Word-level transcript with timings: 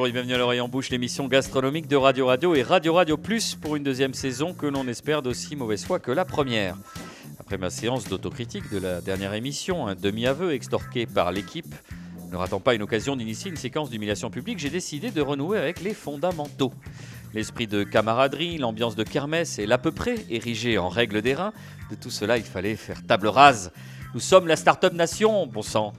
bonjour 0.00 0.08
et 0.08 0.12
bienvenue 0.12 0.32
à 0.32 0.38
l'oreille 0.38 0.62
en 0.62 0.68
bouche, 0.68 0.88
l'émission 0.88 1.28
gastronomique 1.28 1.86
de 1.86 1.94
Radio 1.94 2.24
Radio 2.24 2.54
et 2.54 2.62
Radio 2.62 2.94
Radio 2.94 3.18
Plus 3.18 3.54
pour 3.54 3.76
une 3.76 3.82
deuxième 3.82 4.14
saison 4.14 4.54
que 4.54 4.64
l'on 4.64 4.88
espère 4.88 5.20
d'aussi 5.20 5.56
mauvaise 5.56 5.84
foi 5.84 5.98
que 5.98 6.10
la 6.10 6.24
première. 6.24 6.74
Après 7.38 7.58
ma 7.58 7.68
séance 7.68 8.08
d'autocritique 8.08 8.72
de 8.72 8.78
la 8.78 9.02
dernière 9.02 9.34
émission, 9.34 9.86
un 9.86 9.94
demi-aveu 9.94 10.54
extorqué 10.54 11.04
par 11.04 11.32
l'équipe, 11.32 11.74
ne 12.32 12.36
ratant 12.36 12.60
pas 12.60 12.74
une 12.74 12.80
occasion 12.80 13.14
d'initier 13.14 13.50
une 13.50 13.58
séquence 13.58 13.90
d'humiliation 13.90 14.30
publique, 14.30 14.58
j'ai 14.58 14.70
décidé 14.70 15.10
de 15.10 15.20
renouer 15.20 15.58
avec 15.58 15.82
les 15.82 15.92
fondamentaux. 15.92 16.72
L'esprit 17.34 17.66
de 17.66 17.82
camaraderie, 17.82 18.56
l'ambiance 18.56 18.96
de 18.96 19.04
kermesse 19.04 19.58
et 19.58 19.66
l'à 19.66 19.76
peu 19.76 19.92
près 19.92 20.14
érigé 20.30 20.78
en 20.78 20.88
règle 20.88 21.20
d'airain, 21.20 21.52
de 21.90 21.94
tout 21.94 22.10
cela 22.10 22.38
il 22.38 22.44
fallait 22.44 22.76
faire 22.76 23.06
table 23.06 23.28
rase. 23.28 23.70
Nous 24.14 24.20
sommes 24.20 24.48
la 24.48 24.56
start-up 24.56 24.94
nation, 24.94 25.46
bon 25.46 25.60
sang. 25.60 25.92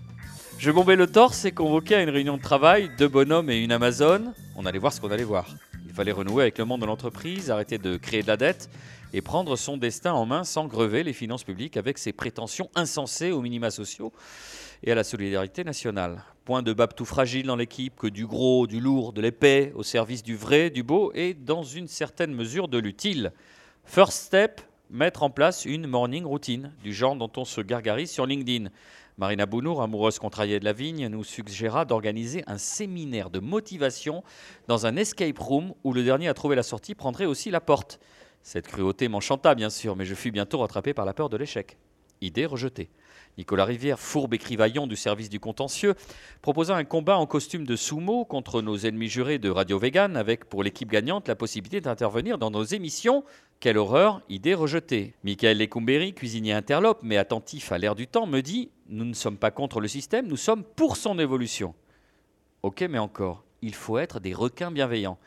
Je 0.61 0.69
bombais 0.69 0.95
le 0.95 1.07
torse 1.07 1.43
et 1.45 1.51
convoqué 1.51 1.95
à 1.95 2.03
une 2.03 2.11
réunion 2.11 2.37
de 2.37 2.41
travail 2.43 2.91
deux 2.95 3.07
bonhommes 3.07 3.49
et 3.49 3.57
une 3.57 3.71
Amazone. 3.71 4.31
On 4.55 4.67
allait 4.67 4.77
voir 4.77 4.93
ce 4.93 5.01
qu'on 5.01 5.09
allait 5.09 5.23
voir. 5.23 5.47
Il 5.87 5.91
fallait 5.91 6.11
renouer 6.11 6.43
avec 6.43 6.59
le 6.59 6.65
monde 6.65 6.81
de 6.81 6.85
l'entreprise, 6.85 7.49
arrêter 7.49 7.79
de 7.79 7.97
créer 7.97 8.21
de 8.21 8.27
la 8.27 8.37
dette 8.37 8.69
et 9.11 9.21
prendre 9.21 9.55
son 9.55 9.75
destin 9.75 10.13
en 10.13 10.27
main 10.27 10.43
sans 10.43 10.67
grever 10.67 11.01
les 11.01 11.13
finances 11.13 11.43
publiques 11.43 11.77
avec 11.77 11.97
ses 11.97 12.13
prétentions 12.13 12.69
insensées 12.75 13.31
aux 13.31 13.41
minima 13.41 13.71
sociaux 13.71 14.13
et 14.83 14.91
à 14.91 14.95
la 14.95 15.03
solidarité 15.03 15.63
nationale. 15.63 16.23
Point 16.45 16.61
de 16.61 16.73
bab 16.73 16.93
tout 16.93 17.05
fragile 17.05 17.47
dans 17.47 17.55
l'équipe, 17.55 17.95
que 17.95 18.05
du 18.05 18.27
gros, 18.27 18.67
du 18.67 18.79
lourd, 18.79 19.13
de 19.13 19.21
l'épais, 19.21 19.71
au 19.73 19.81
service 19.81 20.21
du 20.21 20.35
vrai, 20.35 20.69
du 20.69 20.83
beau 20.83 21.11
et 21.15 21.33
dans 21.33 21.63
une 21.63 21.87
certaine 21.87 22.35
mesure 22.35 22.67
de 22.67 22.77
l'utile. 22.77 23.31
First 23.83 24.25
step, 24.25 24.61
mettre 24.91 25.23
en 25.23 25.31
place 25.31 25.65
une 25.65 25.87
morning 25.87 26.23
routine, 26.23 26.71
du 26.83 26.93
genre 26.93 27.15
dont 27.15 27.31
on 27.37 27.45
se 27.45 27.61
gargarise 27.61 28.11
sur 28.11 28.27
LinkedIn. 28.27 28.69
Marina 29.21 29.45
Bounour, 29.45 29.83
amoureuse 29.83 30.17
contrariée 30.17 30.59
de 30.59 30.65
la 30.65 30.73
vigne, 30.73 31.05
nous 31.05 31.23
suggéra 31.23 31.85
d'organiser 31.85 32.43
un 32.47 32.57
séminaire 32.57 33.29
de 33.29 33.37
motivation 33.37 34.23
dans 34.67 34.87
un 34.87 34.95
escape 34.95 35.37
room 35.37 35.75
où 35.83 35.93
le 35.93 36.03
dernier 36.03 36.27
à 36.27 36.33
trouver 36.33 36.55
la 36.55 36.63
sortie 36.63 36.95
prendrait 36.95 37.27
aussi 37.27 37.51
la 37.51 37.61
porte. 37.61 37.99
Cette 38.41 38.65
cruauté 38.65 39.09
m'enchanta 39.09 39.53
bien 39.53 39.69
sûr, 39.69 39.95
mais 39.95 40.05
je 40.05 40.15
fus 40.15 40.31
bientôt 40.31 40.57
rattrapé 40.57 40.95
par 40.95 41.05
la 41.05 41.13
peur 41.13 41.29
de 41.29 41.37
l'échec. 41.37 41.77
Idée 42.21 42.47
rejetée. 42.47 42.89
Nicolas 43.37 43.65
Rivière, 43.65 43.99
fourbe 43.99 44.33
écrivaillon 44.33 44.87
du 44.87 44.95
service 44.95 45.29
du 45.29 45.39
contentieux, 45.39 45.95
proposa 46.41 46.75
un 46.75 46.83
combat 46.83 47.17
en 47.17 47.25
costume 47.25 47.65
de 47.65 47.75
sumo 47.75 48.25
contre 48.25 48.61
nos 48.61 48.77
ennemis 48.77 49.07
jurés 49.07 49.39
de 49.39 49.49
Radio 49.49 49.79
Vegan, 49.79 50.17
avec 50.17 50.45
pour 50.45 50.63
l'équipe 50.63 50.91
gagnante 50.91 51.27
la 51.27 51.35
possibilité 51.35 51.81
d'intervenir 51.81 52.37
dans 52.37 52.51
nos 52.51 52.63
émissions. 52.63 53.23
Quelle 53.59 53.77
horreur, 53.77 54.21
idée 54.29 54.53
rejetée. 54.53 55.13
Michael 55.23 55.59
Lecumberi, 55.59 56.13
cuisinier 56.13 56.53
interlope, 56.53 57.01
mais 57.03 57.17
attentif 57.17 57.71
à 57.71 57.77
l'air 57.77 57.95
du 57.95 58.07
temps, 58.07 58.25
me 58.25 58.41
dit 58.41 58.69
Nous 58.89 59.05
ne 59.05 59.13
sommes 59.13 59.37
pas 59.37 59.51
contre 59.51 59.79
le 59.79 59.87
système, 59.87 60.27
nous 60.27 60.37
sommes 60.37 60.63
pour 60.63 60.97
son 60.97 61.19
évolution. 61.19 61.73
Ok, 62.63 62.81
mais 62.89 62.99
encore, 62.99 63.43
il 63.61 63.75
faut 63.75 63.97
être 63.97 64.19
des 64.19 64.33
requins 64.33 64.71
bienveillants. 64.71 65.17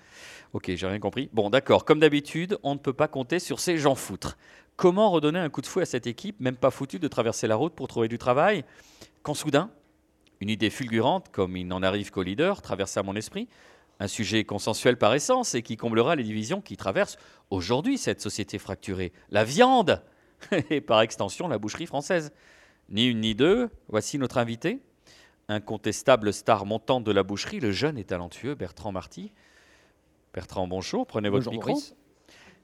Ok, 0.55 0.71
j'ai 0.75 0.87
rien 0.87 1.01
compris. 1.01 1.29
Bon, 1.33 1.51
d'accord, 1.51 1.85
comme 1.85 2.01
d'habitude, 2.01 2.59
on 2.63 2.75
ne 2.75 2.79
peut 2.79 2.93
pas 2.93 3.09
compter 3.09 3.39
sur 3.39 3.61
ces 3.61 3.77
gens 3.77 3.95
foutres. 3.95 4.39
Comment 4.77 5.11
redonner 5.11 5.39
un 5.39 5.51
coup 5.51 5.61
de 5.61 5.67
fouet 5.67 5.83
à 5.83 5.87
cette 5.87 6.07
équipe, 6.07 6.41
même 6.41 6.57
pas 6.57 6.71
foutue 6.71 6.99
de 6.99 7.09
traverser 7.09 7.47
la 7.47 7.57
route 7.57 7.75
pour 7.75 7.89
trouver 7.89 8.09
du 8.09 8.19
travail, 8.19 8.65
quand 9.23 9.35
soudain, 9.35 9.71
une 10.41 10.49
idée 10.49 10.71
fulgurante, 10.71 11.29
comme 11.31 11.57
il 11.57 11.67
n'en 11.67 11.83
arrive 11.83 12.11
qu'au 12.11 12.23
leader, 12.23 12.63
traversa 12.63 13.03
mon 13.03 13.15
esprit, 13.15 13.49
un 14.01 14.09
sujet 14.09 14.45
consensuel 14.45 14.97
par 14.97 15.13
essence 15.15 15.55
et 15.55 15.63
qui 15.63 15.77
comblera 15.77 16.17
les 16.17 16.25
divisions 16.25 16.61
qui 16.61 16.77
traversent 16.77 17.19
aujourd'hui 17.51 17.99
cette 17.99 18.21
société 18.21 18.59
fracturée. 18.59 19.13
La 19.31 19.45
viande 19.45 20.03
Et 20.71 20.81
par 20.81 21.01
extension, 21.01 21.49
la 21.49 21.59
boucherie 21.59 21.87
française. 21.87 22.33
Ni 22.89 23.07
une 23.07 23.21
ni 23.21 23.35
deux, 23.35 23.71
voici 23.89 24.19
notre 24.19 24.39
invité, 24.39 24.81
incontestable 25.49 26.33
star 26.33 26.67
montante 26.67 27.05
de 27.05 27.13
la 27.13 27.23
boucherie, 27.23 27.61
le 27.61 27.73
jeune 27.73 27.99
et 27.99 28.05
talentueux 28.05 28.55
Bertrand 28.55 28.93
Marty. 28.93 29.33
Bertrand, 30.35 30.67
bonjour, 30.67 31.07
prenez 31.07 31.29
votre 31.29 31.45
Bonjour, 31.45 31.53
micro. 31.53 31.71
Maurice. 31.71 31.95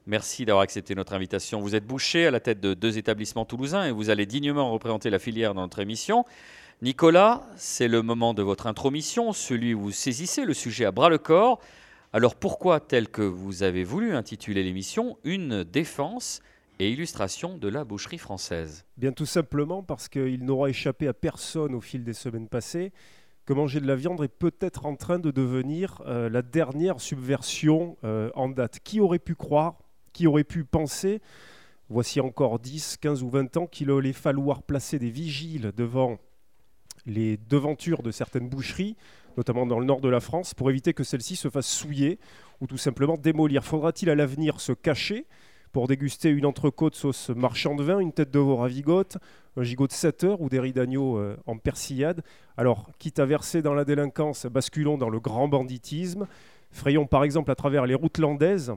Merci 0.05 0.43
d'avoir 0.43 0.63
accepté 0.63 0.93
notre 0.93 1.13
invitation. 1.13 1.61
Vous 1.61 1.73
êtes 1.73 1.87
boucher 1.87 2.25
à 2.25 2.31
la 2.31 2.41
tête 2.41 2.59
de 2.59 2.73
deux 2.73 2.97
établissements 2.97 3.45
toulousains 3.45 3.85
et 3.85 3.91
vous 3.91 4.09
allez 4.09 4.25
dignement 4.25 4.69
représenter 4.73 5.09
la 5.09 5.19
filière 5.19 5.53
dans 5.53 5.61
notre 5.61 5.79
émission. 5.79 6.25
Nicolas, 6.81 7.43
c'est 7.55 7.87
le 7.87 8.01
moment 8.01 8.33
de 8.33 8.41
votre 8.41 8.67
intromission, 8.67 9.31
celui 9.31 9.73
où 9.73 9.79
vous 9.79 9.91
saisissez 9.91 10.43
le 10.43 10.53
sujet 10.53 10.83
à 10.83 10.91
bras 10.91 11.07
le 11.07 11.17
corps. 11.17 11.61
Alors 12.11 12.35
pourquoi, 12.35 12.81
tel 12.81 13.07
que 13.07 13.21
vous 13.21 13.63
avez 13.63 13.85
voulu 13.85 14.15
intituler 14.15 14.63
l'émission, 14.63 15.17
une 15.23 15.63
défense 15.63 16.41
et 16.79 16.89
illustration 16.89 17.57
de 17.57 17.69
la 17.69 17.85
boucherie 17.85 18.17
française? 18.17 18.83
Bien 18.97 19.13
tout 19.13 19.25
simplement 19.25 19.81
parce 19.81 20.09
qu'il 20.09 20.43
n'aura 20.43 20.67
échappé 20.69 21.07
à 21.07 21.13
personne 21.13 21.73
au 21.73 21.79
fil 21.79 22.03
des 22.03 22.13
semaines 22.13 22.49
passées 22.49 22.91
que 23.45 23.53
manger 23.53 23.79
de 23.79 23.87
la 23.87 23.95
viande 23.95 24.23
est 24.23 24.27
peut-être 24.27 24.85
en 24.85 24.95
train 24.95 25.19
de 25.19 25.31
devenir 25.31 26.01
euh, 26.05 26.29
la 26.29 26.41
dernière 26.41 26.99
subversion 27.01 27.97
euh, 28.03 28.29
en 28.35 28.49
date. 28.49 28.79
Qui 28.83 28.99
aurait 28.99 29.19
pu 29.19 29.35
croire, 29.35 29.79
qui 30.13 30.27
aurait 30.27 30.43
pu 30.43 30.63
penser, 30.63 31.21
voici 31.89 32.19
encore 32.19 32.59
10, 32.59 32.97
15 32.97 33.23
ou 33.23 33.29
20 33.29 33.57
ans, 33.57 33.67
qu'il 33.67 33.91
allait 33.91 34.13
falloir 34.13 34.63
placer 34.63 34.99
des 34.99 35.09
vigiles 35.09 35.71
devant 35.75 36.19
les 37.05 37.37
devantures 37.37 38.03
de 38.03 38.11
certaines 38.11 38.47
boucheries, 38.47 38.95
notamment 39.37 39.65
dans 39.65 39.79
le 39.79 39.85
nord 39.85 40.01
de 40.01 40.09
la 40.09 40.19
France, 40.19 40.53
pour 40.53 40.69
éviter 40.69 40.93
que 40.93 41.03
celles-ci 41.03 41.35
se 41.35 41.49
fassent 41.49 41.67
souiller 41.67 42.19
ou 42.59 42.67
tout 42.67 42.77
simplement 42.77 43.17
démolir? 43.17 43.63
Faudra-t-il 43.63 44.09
à 44.09 44.15
l'avenir 44.15 44.59
se 44.61 44.71
cacher 44.71 45.25
pour 45.71 45.87
déguster 45.87 46.29
une 46.29 46.45
entrecôte 46.45 46.95
sauce 46.95 47.29
marchand 47.29 47.75
de 47.75 47.83
vin, 47.83 47.99
une 47.99 48.11
tête 48.11 48.31
de 48.31 48.39
veau 48.39 48.57
ravigote, 48.57 49.17
un 49.57 49.63
gigot 49.63 49.87
de 49.87 49.91
7 49.91 50.23
heures 50.23 50.41
ou 50.41 50.49
des 50.49 50.59
riz 50.59 50.73
d'agneau 50.73 51.17
euh, 51.17 51.37
en 51.45 51.57
persillade 51.57 52.23
Alors, 52.57 52.89
quitte 52.99 53.19
à 53.19 53.25
verser 53.25 53.61
dans 53.61 53.73
la 53.73 53.85
délinquance, 53.85 54.45
basculons 54.45 54.97
dans 54.97 55.09
le 55.09 55.19
grand 55.19 55.47
banditisme. 55.47 56.27
Frayons 56.71 57.05
par 57.05 57.23
exemple 57.23 57.51
à 57.51 57.55
travers 57.55 57.85
les 57.85 57.95
routes 57.95 58.17
landaises 58.17 58.73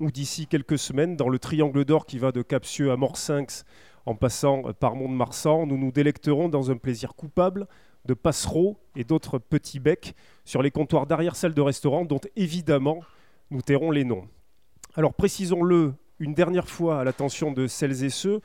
ou 0.00 0.10
d'ici 0.10 0.46
quelques 0.46 0.78
semaines 0.78 1.16
dans 1.16 1.28
le 1.28 1.38
triangle 1.38 1.84
d'or 1.84 2.06
qui 2.06 2.18
va 2.18 2.32
de 2.32 2.42
Capsieux 2.42 2.90
à 2.90 2.96
Morsinx 2.96 3.64
en 4.04 4.14
passant 4.14 4.68
euh, 4.68 4.72
par 4.72 4.94
Mont-de-Marsan, 4.94 5.66
nous 5.66 5.78
nous 5.78 5.92
délecterons 5.92 6.48
dans 6.48 6.70
un 6.70 6.76
plaisir 6.76 7.14
coupable 7.14 7.66
de 8.06 8.14
passereaux 8.14 8.78
et 8.94 9.04
d'autres 9.04 9.38
petits 9.38 9.80
becs 9.80 10.14
sur 10.44 10.62
les 10.62 10.70
comptoirs 10.70 11.06
d'arrière-salle 11.06 11.54
de 11.54 11.60
restaurant 11.60 12.04
dont 12.04 12.20
évidemment 12.36 13.00
nous 13.50 13.62
tairons 13.62 13.90
les 13.90 14.04
noms. 14.04 14.28
Alors 14.94 15.12
précisons-le 15.12 15.94
une 16.18 16.34
dernière 16.34 16.68
fois 16.68 17.00
à 17.00 17.04
l'attention 17.04 17.52
de 17.52 17.66
celles 17.66 18.04
et 18.04 18.10
ceux 18.10 18.40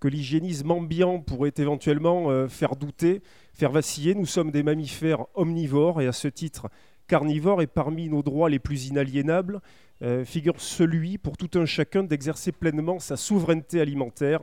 que 0.00 0.08
l'hygiénisme 0.08 0.70
ambiant 0.70 1.20
pourrait 1.20 1.52
éventuellement 1.58 2.30
euh, 2.30 2.48
faire 2.48 2.76
douter, 2.76 3.22
faire 3.52 3.70
vaciller. 3.70 4.14
Nous 4.14 4.26
sommes 4.26 4.50
des 4.50 4.62
mammifères 4.62 5.26
omnivores 5.34 6.00
et 6.00 6.06
à 6.06 6.12
ce 6.12 6.28
titre 6.28 6.68
carnivores 7.06 7.60
et 7.60 7.66
parmi 7.66 8.08
nos 8.08 8.22
droits 8.22 8.48
les 8.48 8.60
plus 8.60 8.86
inaliénables 8.86 9.60
euh, 10.02 10.24
figure 10.24 10.60
celui 10.60 11.18
pour 11.18 11.36
tout 11.36 11.50
un 11.58 11.66
chacun 11.66 12.02
d'exercer 12.02 12.52
pleinement 12.52 12.98
sa 12.98 13.16
souveraineté 13.16 13.80
alimentaire. 13.80 14.40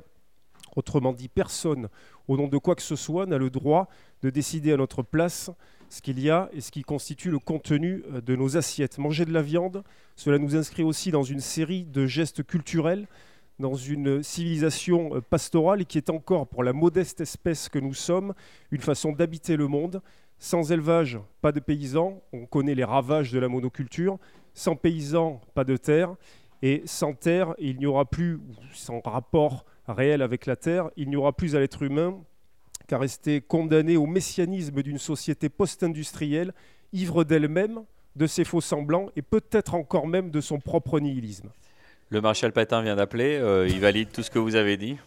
Autrement 0.75 1.13
dit, 1.13 1.29
personne, 1.29 1.87
au 2.27 2.37
nom 2.37 2.47
de 2.47 2.57
quoi 2.59 2.75
que 2.75 2.83
ce 2.83 2.95
soit, 2.95 3.25
n'a 3.25 3.39
le 3.39 3.49
droit 3.49 3.87
de 4.21 4.29
décider 4.29 4.73
à 4.73 4.77
notre 4.77 5.01
place 5.01 5.49
ce 5.89 6.01
qu'il 6.01 6.19
y 6.19 6.29
a 6.29 6.49
et 6.53 6.61
ce 6.61 6.71
qui 6.71 6.81
constitue 6.81 7.31
le 7.31 7.39
contenu 7.39 8.03
euh, 8.11 8.21
de 8.21 8.35
nos 8.35 8.57
assiettes. 8.57 8.97
Manger 8.97 9.25
de 9.25 9.33
la 9.33 9.41
viande, 9.41 9.83
cela 10.15 10.37
nous 10.37 10.55
inscrit 10.55 10.83
aussi 10.83 11.11
dans 11.11 11.23
une 11.23 11.39
série 11.39 11.85
de 11.85 12.05
gestes 12.05 12.43
culturels, 12.43 13.07
dans 13.59 13.75
une 13.75 14.21
civilisation 14.23 15.15
euh, 15.15 15.21
pastorale 15.21 15.85
qui 15.85 15.97
est 15.97 16.09
encore, 16.09 16.47
pour 16.47 16.63
la 16.63 16.73
modeste 16.73 17.21
espèce 17.21 17.69
que 17.69 17.79
nous 17.79 17.93
sommes, 17.93 18.33
une 18.71 18.81
façon 18.81 19.11
d'habiter 19.11 19.57
le 19.57 19.67
monde. 19.67 20.01
Sans 20.39 20.71
élevage, 20.71 21.19
pas 21.41 21.51
de 21.51 21.59
paysans, 21.59 22.21
on 22.31 22.45
connaît 22.45 22.75
les 22.75 22.83
ravages 22.83 23.31
de 23.31 23.39
la 23.39 23.47
monoculture. 23.47 24.19
Sans 24.53 24.75
paysans, 24.75 25.41
pas 25.55 25.63
de 25.63 25.77
terre. 25.77 26.15
Et 26.61 26.83
sans 26.85 27.13
terre, 27.13 27.55
il 27.59 27.77
n'y 27.77 27.85
aura 27.85 28.05
plus, 28.05 28.39
sans 28.73 28.99
rapport 29.01 29.65
réel 29.87 30.21
avec 30.21 30.45
la 30.45 30.55
terre, 30.55 30.89
il 30.97 31.09
n'y 31.09 31.15
aura 31.15 31.31
plus 31.31 31.55
à 31.55 31.59
l'être 31.59 31.83
humain 31.83 32.19
qu'à 32.87 32.97
rester 32.97 33.41
condamné 33.41 33.97
au 33.97 34.05
messianisme 34.05 34.81
d'une 34.81 34.97
société 34.97 35.49
post-industrielle, 35.49 36.53
ivre 36.93 37.23
d'elle-même, 37.23 37.83
de 38.15 38.27
ses 38.27 38.43
faux 38.43 38.61
semblants 38.61 39.09
et 39.15 39.21
peut-être 39.21 39.75
encore 39.75 40.07
même 40.07 40.31
de 40.31 40.41
son 40.41 40.59
propre 40.59 40.99
nihilisme. 40.99 41.49
Le 42.09 42.21
maréchal 42.21 42.51
Pétain 42.51 42.81
vient 42.81 42.95
d'appeler, 42.95 43.35
euh, 43.35 43.67
il 43.67 43.79
valide 43.79 44.09
tout 44.11 44.23
ce 44.23 44.31
que 44.31 44.39
vous 44.39 44.55
avez 44.55 44.77
dit. 44.77 44.97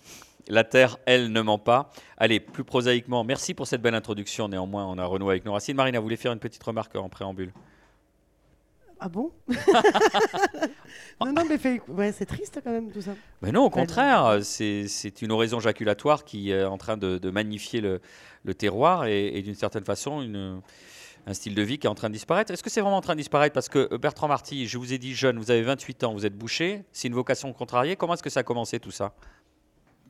La 0.49 0.65
terre, 0.65 0.99
elle, 1.06 1.32
ne 1.32 1.41
ment 1.41 1.59
pas. 1.59 1.91
Allez, 2.17 2.41
plus 2.41 2.65
prosaïquement, 2.65 3.25
merci 3.25 3.55
pour 3.55 3.67
cette 3.67 3.83
belle 3.83 3.94
introduction. 3.94 4.49
Néanmoins, 4.49 4.87
on 4.87 4.99
a 4.99 5.05
renoué 5.05 5.31
avec 5.31 5.44
nos 5.44 5.53
racines. 5.53 5.76
Marina, 5.76 5.99
vous 5.99 6.05
voulez 6.05 6.17
faire 6.17 6.33
une 6.33 6.38
petite 6.38 6.62
remarque 6.62 6.94
en 6.97 7.09
préambule? 7.09 7.53
Ah 9.00 9.08
bon 9.08 9.32
Non, 11.20 11.32
non, 11.32 11.44
mais 11.49 11.58
fait- 11.58 11.82
ouais, 11.88 12.12
c'est 12.12 12.26
triste 12.26 12.61
quand 12.62 12.70
même 12.70 12.91
tout 12.91 13.00
ça. 13.02 13.12
Mais 13.43 13.52
non, 13.52 13.64
au 13.64 13.70
contraire, 13.70 14.38
c'est 14.43 14.87
une 15.23 15.32
oraison 15.32 15.61
jaculatoire 15.61 16.25
qui 16.25 16.50
est 16.50 16.64
en 16.64 16.79
train 16.79 16.97
de, 16.97 17.19
de 17.19 17.31
magnifier 17.31 17.81
le, 17.81 18.00
le 18.44 18.55
terroir 18.55 19.06
et, 19.06 19.29
et 19.37 19.43
d'une 19.43 19.55
certaine 19.55 19.85
façon 19.85 20.23
une- 20.23 20.61
un 21.26 21.35
style 21.35 21.55
de 21.55 21.61
vie 21.62 21.79
qui 21.79 21.87
est 21.87 21.91
en 21.91 21.94
train 21.94 22.08
de 22.08 22.14
disparaître. 22.14 22.50
Est-ce 22.50 22.62
que 22.62 22.70
c'est 22.70 22.81
vraiment 22.81 22.97
en 22.97 23.00
train 23.02 23.12
de 23.14 23.20
disparaître? 23.20 23.52
Parce 23.52 23.69
que 23.69 23.94
Bertrand 23.99 24.26
Marty, 24.29 24.67
je 24.67 24.79
vous 24.79 24.93
ai 24.94 24.99
dit 24.99 25.14
jeune, 25.14 25.38
vous 25.38 25.50
avez 25.50 25.62
28 25.62 26.05
ans, 26.05 26.14
vous 26.14 26.25
êtes 26.25 26.37
boucher, 26.37 26.82
c'est 26.93 27.08
une 27.08 27.14
vocation 27.14 27.52
contrariée. 27.52 27.94
Comment 27.97 28.14
est-ce 28.14 28.23
que 28.23 28.31
ça 28.31 28.41
a 28.41 28.43
commencé 28.43 28.81
tout 28.81 28.91
ça? 28.91 29.12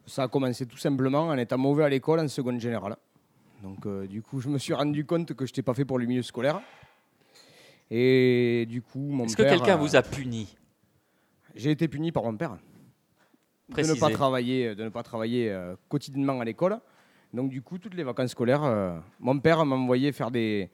Ça 0.06 0.22
a 0.24 0.28
commencé 0.28 0.66
tout 0.66 0.78
simplement 0.78 1.26
en 1.28 1.36
étant 1.36 1.58
mauvais 1.58 1.82
à 1.84 1.88
l'école 1.88 2.20
en 2.20 2.28
seconde 2.28 2.60
générale. 2.60 2.96
Donc 3.62 3.84
euh, 3.86 4.06
du 4.06 4.22
coup, 4.22 4.40
je 4.40 4.48
me 4.48 4.56
suis 4.58 4.72
rendu 4.72 5.04
compte 5.04 5.34
que 5.34 5.44
je 5.46 5.50
n'étais 5.50 5.62
pas 5.62 5.74
fait 5.74 5.84
pour 5.84 5.98
le 5.98 6.06
milieu 6.06 6.22
scolaire. 6.22 6.60
Et 7.90 8.66
du 8.68 8.82
coup, 8.82 9.00
mon 9.10 9.24
Est-ce 9.24 9.36
que 9.36 9.42
quelqu'un 9.42 9.74
euh, 9.74 9.80
vous 9.80 9.96
a 9.96 10.02
puni? 10.02 10.54
J'ai 11.54 11.70
été 11.72 11.88
puni 11.88 12.12
par 12.12 12.22
mon 12.22 12.36
père 12.36 12.56
de 13.68 13.82
ne 13.82 13.94
pas 13.94 14.10
travailler, 14.10 14.74
de 14.74 14.84
ne 14.84 14.88
pas 14.88 15.02
travailler 15.02 15.50
euh, 15.50 15.76
quotidiennement 15.88 16.40
à 16.40 16.44
l'école. 16.44 16.78
Donc 17.32 17.50
du 17.50 17.62
coup, 17.62 17.78
toutes 17.78 17.94
les 17.94 18.02
vacances 18.02 18.30
scolaires, 18.30 18.64
euh, 18.64 18.98
mon 19.20 19.38
père 19.38 19.64
m'a 19.64 19.76
envoyé 19.76 20.10
faire 20.12 20.30
des, 20.30 20.70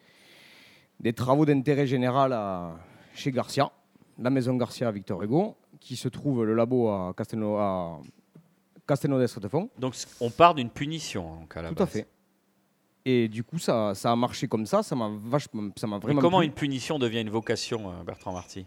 des 1.00 1.12
travaux 1.12 1.44
d'intérêt 1.44 1.86
général 1.86 2.32
à- 2.32 2.76
chez 3.14 3.30
Garcia, 3.32 3.70
la 4.18 4.30
maison 4.30 4.54
Garcia 4.56 4.88
à 4.88 4.92
Victor 4.92 5.22
Hugo, 5.22 5.56
qui 5.80 5.96
se 5.96 6.08
trouve 6.08 6.44
le 6.44 6.54
labo 6.54 6.88
à 6.88 7.14
Castelnau, 7.16 7.56
à 7.56 8.00
Castelnau. 8.86 9.18
Donc 9.78 9.94
on 10.20 10.30
part 10.30 10.54
d'une 10.54 10.70
punition 10.70 11.40
donc, 11.40 11.56
à 11.56 11.62
la 11.62 11.68
Tout 11.70 11.82
à 11.82 11.86
base. 11.86 11.92
fait. 11.92 12.06
Et 13.08 13.28
du 13.28 13.44
coup, 13.44 13.58
ça, 13.60 13.94
ça 13.94 14.10
a 14.10 14.16
marché 14.16 14.48
comme 14.48 14.66
ça, 14.66 14.82
ça 14.82 14.96
m'a 14.96 15.08
vachement, 15.08 15.70
ça 15.76 15.86
m'a 15.86 15.96
Mais 15.98 16.02
vraiment. 16.02 16.20
comment 16.20 16.38
plu. 16.38 16.46
une 16.46 16.52
punition 16.52 16.98
devient 16.98 17.20
une 17.20 17.30
vocation, 17.30 17.88
euh, 17.88 18.02
Bertrand 18.02 18.32
Marty? 18.32 18.66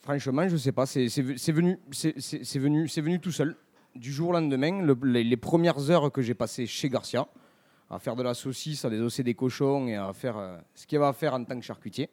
Franchement, 0.00 0.48
je 0.48 0.56
sais 0.56 0.72
pas. 0.72 0.86
C'est 0.86 1.08
c'est 1.08 1.22
ve- 1.22 1.36
c'est 1.36 1.52
venu, 1.52 1.78
c'est 1.90 2.58
venu, 2.58 2.88
c'est 2.88 3.00
venu 3.00 3.20
tout 3.20 3.32
seul. 3.32 3.56
Du 3.94 4.12
jour 4.12 4.30
au 4.30 4.32
lendemain, 4.32 4.82
le- 4.82 4.96
les, 5.04 5.24
les 5.24 5.36
premières 5.36 5.90
heures 5.90 6.10
que 6.12 6.22
j'ai 6.22 6.34
passées 6.34 6.66
chez 6.66 6.88
Garcia, 6.88 7.26
à 7.90 7.98
faire 7.98 8.14
de 8.16 8.22
la 8.22 8.34
saucisse, 8.34 8.84
à 8.84 8.90
désosser 8.90 9.22
des 9.22 9.34
cochons 9.34 9.86
et 9.88 9.96
à 9.96 10.12
faire 10.12 10.36
euh, 10.36 10.56
ce 10.74 10.86
qu'il 10.86 10.96
y 10.96 10.98
avait 10.98 11.08
à 11.08 11.12
faire 11.12 11.34
en 11.34 11.44
tant 11.44 11.58
que 11.58 11.64
charcutier, 11.64 12.08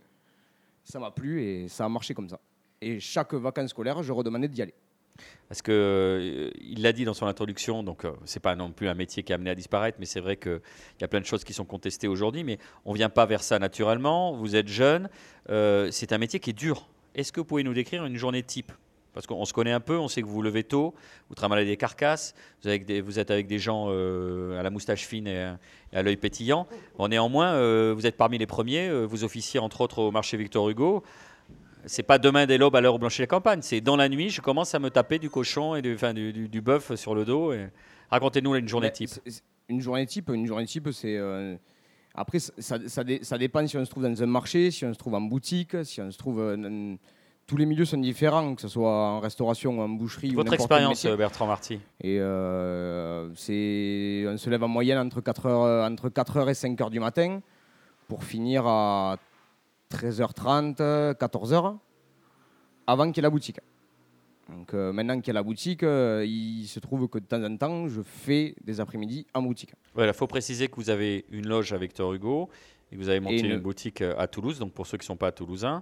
ça 0.84 1.00
m'a 1.00 1.12
plu 1.12 1.42
et 1.42 1.68
ça 1.68 1.86
a 1.86 1.90
marché 1.90 2.14
comme 2.14 2.28
ça. 2.30 2.40
Et 2.82 3.00
chaque 3.00 3.34
vacances 3.34 3.70
scolaires, 3.70 4.02
je 4.04 4.12
redemandais 4.12 4.48
d'y 4.48 4.62
aller. 4.62 4.74
Parce 5.54 5.62
que 5.62 5.72
euh, 5.72 6.52
il 6.62 6.82
l'a 6.82 6.94
dit 6.94 7.06
dans 7.06 7.14
son 7.14 7.28
introduction, 7.28 7.84
donc 7.84 8.06
euh, 8.06 8.12
c'est 8.26 8.40
pas 8.40 8.56
non 8.56 8.72
plus 8.72 8.88
un 8.88 8.96
métier 8.96 9.22
qui 9.22 9.32
est 9.34 9.36
amené 9.36 9.52
à 9.52 9.56
disparaître, 9.56 9.98
mais 10.00 10.08
c'est 10.08 10.20
vrai 10.20 10.36
qu'il 10.36 10.62
y 11.00 11.04
a 11.04 11.08
plein 11.08 11.20
de 11.20 11.26
choses 11.26 11.44
qui 11.44 11.54
sont 11.54 11.66
contestées 11.66 12.08
aujourd'hui, 12.08 12.44
mais 12.44 12.58
on 12.86 12.94
vient 12.94 13.10
pas 13.10 13.28
vers 13.28 13.44
ça 13.44 13.60
naturellement. 13.60 14.34
Vous 14.36 14.56
êtes 14.56 14.68
jeune, 14.68 15.10
euh, 15.52 15.90
c'est 15.92 16.12
un 16.12 16.18
métier 16.18 16.40
qui 16.40 16.50
est 16.50 16.54
dur. 16.54 16.88
Est-ce 17.14 17.32
que 17.32 17.40
vous 17.40 17.46
pouvez 17.46 17.64
nous 17.64 17.76
décrire 17.76 18.04
une 18.06 18.18
journée 18.18 18.42
type? 18.42 18.72
Parce 19.14 19.28
qu'on 19.28 19.46
se 19.46 19.54
connaît 19.54 19.72
un 19.72 19.80
peu, 19.80 19.96
on 19.96 20.08
sait 20.08 20.24
que 20.24 20.26
vous 20.26 20.34
vous 20.34 20.42
levez 20.42 20.64
tôt, 20.64 20.96
vous 21.30 21.36
travaillez 21.36 21.68
des 21.68 21.78
carcasses, 21.78 22.34
vous, 22.64 23.20
êtes 23.20 23.30
avec 23.30 23.46
des 23.46 23.60
gens 23.60 23.90
euh, 23.90 24.60
à 24.60 24.64
la 24.64 24.72
moustache 24.72 25.06
fine 25.06 25.28
et, 25.28 25.54
à- 25.94 26.02
l'œil 26.02 26.18
pétillant. 26.18 26.66
Néanmoins, 26.98 27.94
vous 27.94 28.08
êtes 28.08 28.18
parmi 28.18 28.40
les 28.40 28.48
premiers, 28.48 28.90
vous 29.06 29.24
officiez 29.24 29.60
entre 29.60 29.82
autres 29.82 30.00
au 30.00 30.10
marché 30.10 30.36
Victor 30.36 30.68
Hugo. 30.68 31.04
C'est 31.86 32.04
pas 32.04 32.18
demain 32.18 32.46
dès 32.46 32.58
l'aube 32.58 32.76
à 32.76 32.82
l'heure 32.82 32.96
où 32.96 33.00
blanchit 33.00 33.22
la 33.22 33.28
campagne, 33.28 33.62
c'est 33.62 33.82
dans 33.82 33.96
la 33.96 34.08
nuit, 34.10 34.30
je 34.30 34.42
commence 34.42 34.74
à 34.76 34.80
me 34.80 34.90
taper 34.90 35.20
du 35.20 35.30
cochon 35.30 35.76
et 35.76 35.82
du, 35.82 35.96
enfin, 35.96 36.14
du, 36.14 36.32
du- 36.34 36.48
du 36.50 36.62
bœuf 36.62 36.96
sur 36.96 37.14
le 37.16 37.26
dos. 37.26 37.52
et- 37.54 37.68
Racontez-nous 38.10 38.56
une 38.56 38.68
journée 38.68 38.88
Mais 38.88 38.92
type. 38.92 39.10
Une 39.70 39.82
journée 39.82 40.06
type, 40.06 40.30
une 40.30 40.46
journée 40.46 40.66
type, 40.66 40.90
c'est. 40.92 41.18
euh, 41.18 41.56
après, 42.16 42.40
ça, 42.40 42.54
ça, 42.60 42.78
ça 42.88 43.04
dé- 43.04 43.20
ça 43.24 43.38
dépend 43.38 43.66
si 43.66 43.76
on 43.78 43.84
se 43.86 43.90
trouve 43.90 44.04
dans 44.04 44.22
un 44.24 44.26
marché, 44.28 44.70
si 44.72 44.86
on 44.86 44.94
se 44.94 45.00
trouve 45.00 45.16
en 45.16 45.22
boutique, 45.22 45.84
si 45.84 46.00
on 46.02 46.12
se 46.12 46.18
trouve. 46.18 46.40
euh, 46.40 46.56
dans- 46.58 46.98
tous 47.46 47.58
les 47.58 47.66
milieux 47.66 47.84
sont 47.84 47.98
différents, 47.98 48.56
que 48.56 48.62
ce 48.62 48.70
soit 48.70 48.90
en 48.90 49.20
restauration 49.20 49.78
ou 49.78 49.82
en 49.82 49.90
boucherie. 49.90 50.32
ou 50.32 50.36
Votre 50.36 50.54
expérience, 50.54 51.06
Bertrand 51.18 51.46
Marty 51.48 51.74
Et 52.02 52.18
euh, 52.20 53.30
c'est, 53.36 54.24
on 54.30 54.38
se 54.38 54.50
lève 54.50 54.64
en 54.64 54.70
moyenne 54.70 54.98
entre 55.00 55.20
4h, 55.20 55.86
entre 55.92 56.08
4h 56.10 56.50
et 56.50 56.54
5h 56.54 56.90
du 56.90 57.02
matin 57.02 57.42
pour 58.08 58.24
finir 58.24 58.66
à 58.66 59.18
13h30, 59.94 60.76
14h, 61.16 61.78
avant 62.88 63.06
qu'il 63.12 63.18
y 63.18 63.20
ait 63.20 63.24
la 63.24 63.30
boutique. 63.30 63.60
Donc 64.50 64.74
euh, 64.74 64.92
maintenant 64.92 65.16
qu'il 65.20 65.28
y 65.28 65.30
a 65.32 65.34
la 65.36 65.44
boutique, 65.44 65.84
euh, 65.84 66.26
il 66.28 66.66
se 66.68 66.80
trouve 66.80 67.08
que 67.08 67.18
de 67.20 67.26
temps 67.26 67.42
en 67.44 67.56
temps, 67.56 67.88
je 67.88 68.02
fais 68.02 68.56
des 68.64 68.80
après-midi 68.82 69.26
en 69.34 69.42
boutique. 69.42 69.74
Voilà, 69.94 70.12
il 70.12 70.16
faut 70.16 70.28
préciser 70.28 70.68
que 70.68 70.76
vous 70.76 70.90
avez 70.90 71.26
une 71.32 71.48
loge 71.48 71.72
à 71.72 71.78
Victor 71.78 72.14
Hugo 72.14 72.50
et 72.92 72.96
que 72.96 73.02
vous 73.02 73.10
avez 73.10 73.20
monté 73.22 73.40
une- 73.40 73.46
une... 73.52 73.60
boutique 73.60 74.02
à 74.02 74.28
Toulouse, 74.28 74.60
donc 74.60 74.74
pour 74.74 74.86
ceux 74.86 74.98
qui 74.98 75.04
ne 75.04 75.08
sont 75.08 75.16
pas 75.18 75.32
toulousains. 75.32 75.82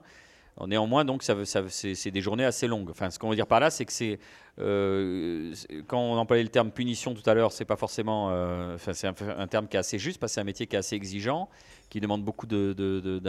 Néanmoins, 0.68 1.06
donc, 1.06 1.24
ça, 1.24 1.44
ça 1.45 1.63
c'est 1.69 2.12
des 2.12 2.21
journées 2.21 2.45
assez 2.45 2.68
longues. 2.68 2.89
Enfin, 2.92 3.09
ce 3.09 3.18
qu'on 3.18 3.30
veut 3.30 3.36
dire 3.36 3.48
par 3.48 3.59
là, 3.59 3.69
c'est 3.69 3.86
que 3.86 3.92
c'est 3.94 4.19
euh, 4.59 5.53
quand 5.88 6.00
on 6.00 6.18
employait 6.18 6.44
le 6.44 6.50
terme 6.50 6.71
punition 6.71 7.13
tout 7.13 7.27
à 7.30 7.33
l'heure, 7.33 7.51
c'est 7.51 7.65
pas 7.65 7.75
forcément, 7.77 8.30
euh, 8.31 8.75
enfin, 8.75 8.94
c'est 8.94 9.07
un, 9.07 9.15
un 9.38 9.48
terme 9.48 9.68
qui 9.68 9.77
est 9.77 9.80
assez 9.80 9.98
juste 9.98 10.19
parce 10.19 10.31
que 10.31 10.36
c'est 10.36 10.42
un 10.42 10.45
métier 10.45 10.68
qui 10.68 10.75
est 10.75 10.80
assez 10.80 10.95
exigeant, 10.95 11.50
qui 11.89 12.00
demande 12.00 12.24
beaucoup 12.24 12.45
de- 12.45 12.74
de- 12.74 13.19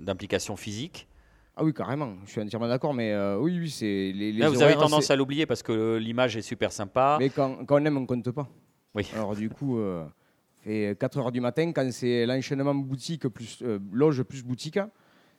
d'implication 0.00 0.56
physique. 0.56 1.08
Ah 1.56 1.64
oui, 1.64 1.74
carrément, 1.74 2.14
je 2.24 2.30
suis 2.30 2.40
entièrement 2.40 2.68
d'accord, 2.68 2.94
mais 2.94 3.12
euh, 3.12 3.36
oui, 3.38 3.58
oui, 3.58 3.68
c'est 3.70 3.84
les, 3.84 4.32
les 4.32 4.38
Là, 4.38 4.48
vous 4.48 4.62
avez 4.62 4.74
tendance 4.74 5.10
à 5.10 5.16
l'oublier 5.16 5.44
parce 5.44 5.62
que 5.62 5.96
l'image 5.96 6.36
est 6.36 6.42
super 6.42 6.72
sympa. 6.72 7.16
Mais 7.20 7.28
quand, 7.28 7.64
quand 7.66 7.80
on 7.80 7.84
aime, 7.84 7.98
on 7.98 8.06
compte 8.06 8.30
pas. 8.30 8.48
Oui. 8.94 9.10
Alors 9.14 9.34
du 9.34 9.50
coup, 9.50 9.78
fait 10.64 10.96
4 10.98 11.18
heures 11.18 11.32
du 11.32 11.40
matin, 11.40 11.72
quand 11.72 11.90
c'est 11.92 12.24
l'enchaînement 12.24 12.74
boutique 12.74 13.28
plus 13.28 13.62
loge 13.92 14.22
plus 14.22 14.42
boutique, 14.42 14.78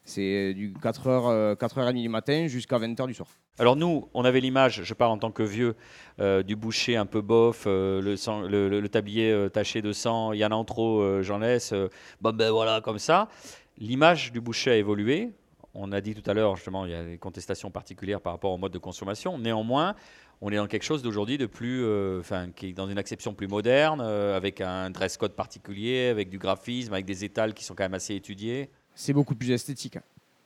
c'est 0.06 0.54
du 0.54 0.74
4 0.74 1.08
heures, 1.08 1.28
euh, 1.28 1.56
4h30 1.56 2.02
du 2.02 2.10
matin 2.10 2.48
jusqu'à 2.48 2.78
20h 2.78 3.08
du 3.08 3.14
soir. 3.14 3.30
Alors 3.60 3.76
nous, 3.76 4.10
on 4.14 4.26
avait 4.26 4.40
l'image, 4.40 4.82
je 4.84 4.94
parle 4.94 5.12
en 5.12 5.18
tant 5.18 5.32
que 5.32 5.44
vieux, 5.44 5.76
euh, 6.20 6.44
du 6.44 6.56
boucher 6.56 6.98
un 6.98 7.06
peu 7.06 7.22
bof, 7.22 7.66
euh, 7.68 8.02
le, 8.02 8.90
tablier 8.90 9.48
taché 9.54 9.82
de 9.82 9.94
sang, 9.94 10.34
il 10.34 10.40
y 10.40 10.46
en 10.46 10.52
a 10.52 10.56
en 10.56 10.66
trop, 10.66 11.22
j'en 11.22 11.40
laisse, 11.40 11.74
ben 12.22 12.52
voilà, 12.52 12.82
comme 12.82 13.00
ça. 13.00 13.30
L'image 13.78 14.32
du 14.32 14.42
boucher 14.42 14.72
a 14.72 14.76
évolué. 14.76 15.32
On 15.76 15.92
a 15.92 16.02
dit 16.02 16.14
tout 16.14 16.30
à 16.30 16.36
l'heure, 16.36 16.56
justement, 16.56 16.86
il 16.86 16.92
y 16.92 16.96
a 16.96 17.04
des 17.04 17.18
contestations 17.18 17.72
particulières 17.72 18.22
par 18.22 18.34
rapport 18.34 18.52
au 18.52 18.58
mode 18.58 18.72
de 18.72 18.78
consommation. 18.78 19.40
Néanmoins, 19.40 19.96
on 20.42 20.52
est 20.52 20.58
dans 20.58 20.68
quelque 20.68 20.84
chose 20.84 21.02
d'aujourd'hui 21.02 21.40
de 21.40 21.48
plus, 21.48 21.84
enfin, 22.20 22.50
qui 22.56 22.68
est 22.68 22.74
dans 22.74 22.88
une 22.88 23.00
acception 23.00 23.34
plus 23.34 23.48
moderne, 23.48 24.02
avec 24.02 24.62
un 24.62 24.92
dress 24.92 25.18
code 25.18 25.34
particulier, 25.34 26.10
avec 26.10 26.30
du 26.30 26.38
graphisme, 26.38 26.94
avec 26.94 27.06
des 27.06 27.24
étals 27.24 27.56
qui 27.56 27.64
sont 27.64 27.74
quand 27.74 27.86
même 27.86 27.96
assez 27.96 28.14
étudiés. 28.14 28.70
C'est 28.96 29.14
beaucoup 29.14 29.36
plus 29.36 29.52
esthétique. 29.52 29.98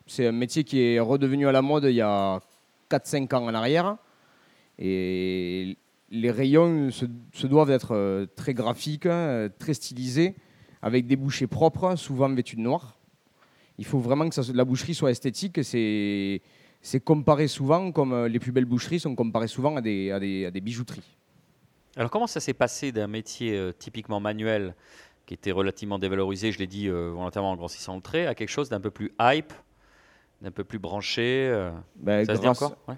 C'est 0.06 0.28
un 0.28 0.32
métier 0.32 0.64
qui 0.64 0.82
est 0.82 1.00
redevenu 1.00 1.48
à 1.48 1.52
la 1.52 1.62
mode 1.62 1.86
il 1.86 1.96
y 1.96 2.02
a 2.02 2.40
4-5 2.90 3.36
ans 3.36 3.46
en 3.46 3.54
arrière. 3.54 3.98
Et 4.80 5.78
les 6.10 6.32
rayons 6.32 6.90
se, 6.92 7.06
doivent 7.46 7.68
d'être 7.68 7.94
euh, 7.94 8.26
très 8.36 8.54
graphiques, 8.54 9.06
euh, 9.06 9.50
très 9.60 9.74
stylisés, 9.74 10.36
avec 10.82 11.08
des 11.08 11.16
bouchées 11.16 11.48
propres, 11.48 11.96
souvent 11.96 12.30
vêtues 12.30 12.56
de 12.56 12.62
noir. 12.62 12.98
Il 13.78 13.86
faut 13.86 14.00
vraiment 14.00 14.30
que 14.30 14.52
la 14.54 14.66
boucherie 14.66 14.96
soit 14.96 15.12
esthétique. 15.12 15.60
C'est 15.64 16.42
comparé 17.04 17.48
souvent, 17.48 17.92
comme 17.92 18.14
euh, 18.14 18.28
les 18.28 18.40
plus 18.40 18.52
belles 18.52 18.66
boucheries 18.66 19.00
sont 19.00 19.16
comparées 19.16 19.48
souvent 19.48 19.76
à 19.76 19.82
des, 19.82 20.12
à 20.12 20.16
à 20.16 20.52
des 20.52 20.62
bijouteries. 20.62 21.18
Alors 21.98 22.12
comment 22.12 22.28
ça 22.28 22.40
s'est 22.40 22.54
passé 22.54 22.92
d'un 22.92 23.08
métier 23.08 23.58
euh, 23.58 23.72
typiquement 23.72 24.20
manuel 24.20 24.76
qui 25.28 25.34
était 25.36 25.52
relativement 25.52 26.00
dévalorisé, 26.00 26.52
je 26.52 26.58
l'ai 26.58 26.66
dit 26.68 26.88
euh, 26.88 27.12
volontairement 27.14 27.52
en 27.52 27.56
grossissant 27.56 27.96
le 27.96 28.02
trait, 28.02 28.26
à 28.26 28.34
quelque 28.34 28.50
chose 28.50 28.70
d'un 28.70 28.80
peu 28.80 28.90
plus 28.90 29.12
hype, 29.22 29.54
d'un 30.42 30.50
peu 30.52 30.64
plus 30.64 30.80
branché 30.80 31.48
euh, 31.52 31.70
Ben, 31.98 32.26
Ça 32.26 32.36
se 32.36 32.42
dit 32.42 32.48
encore? 32.48 32.76
Ouais. 32.88 32.96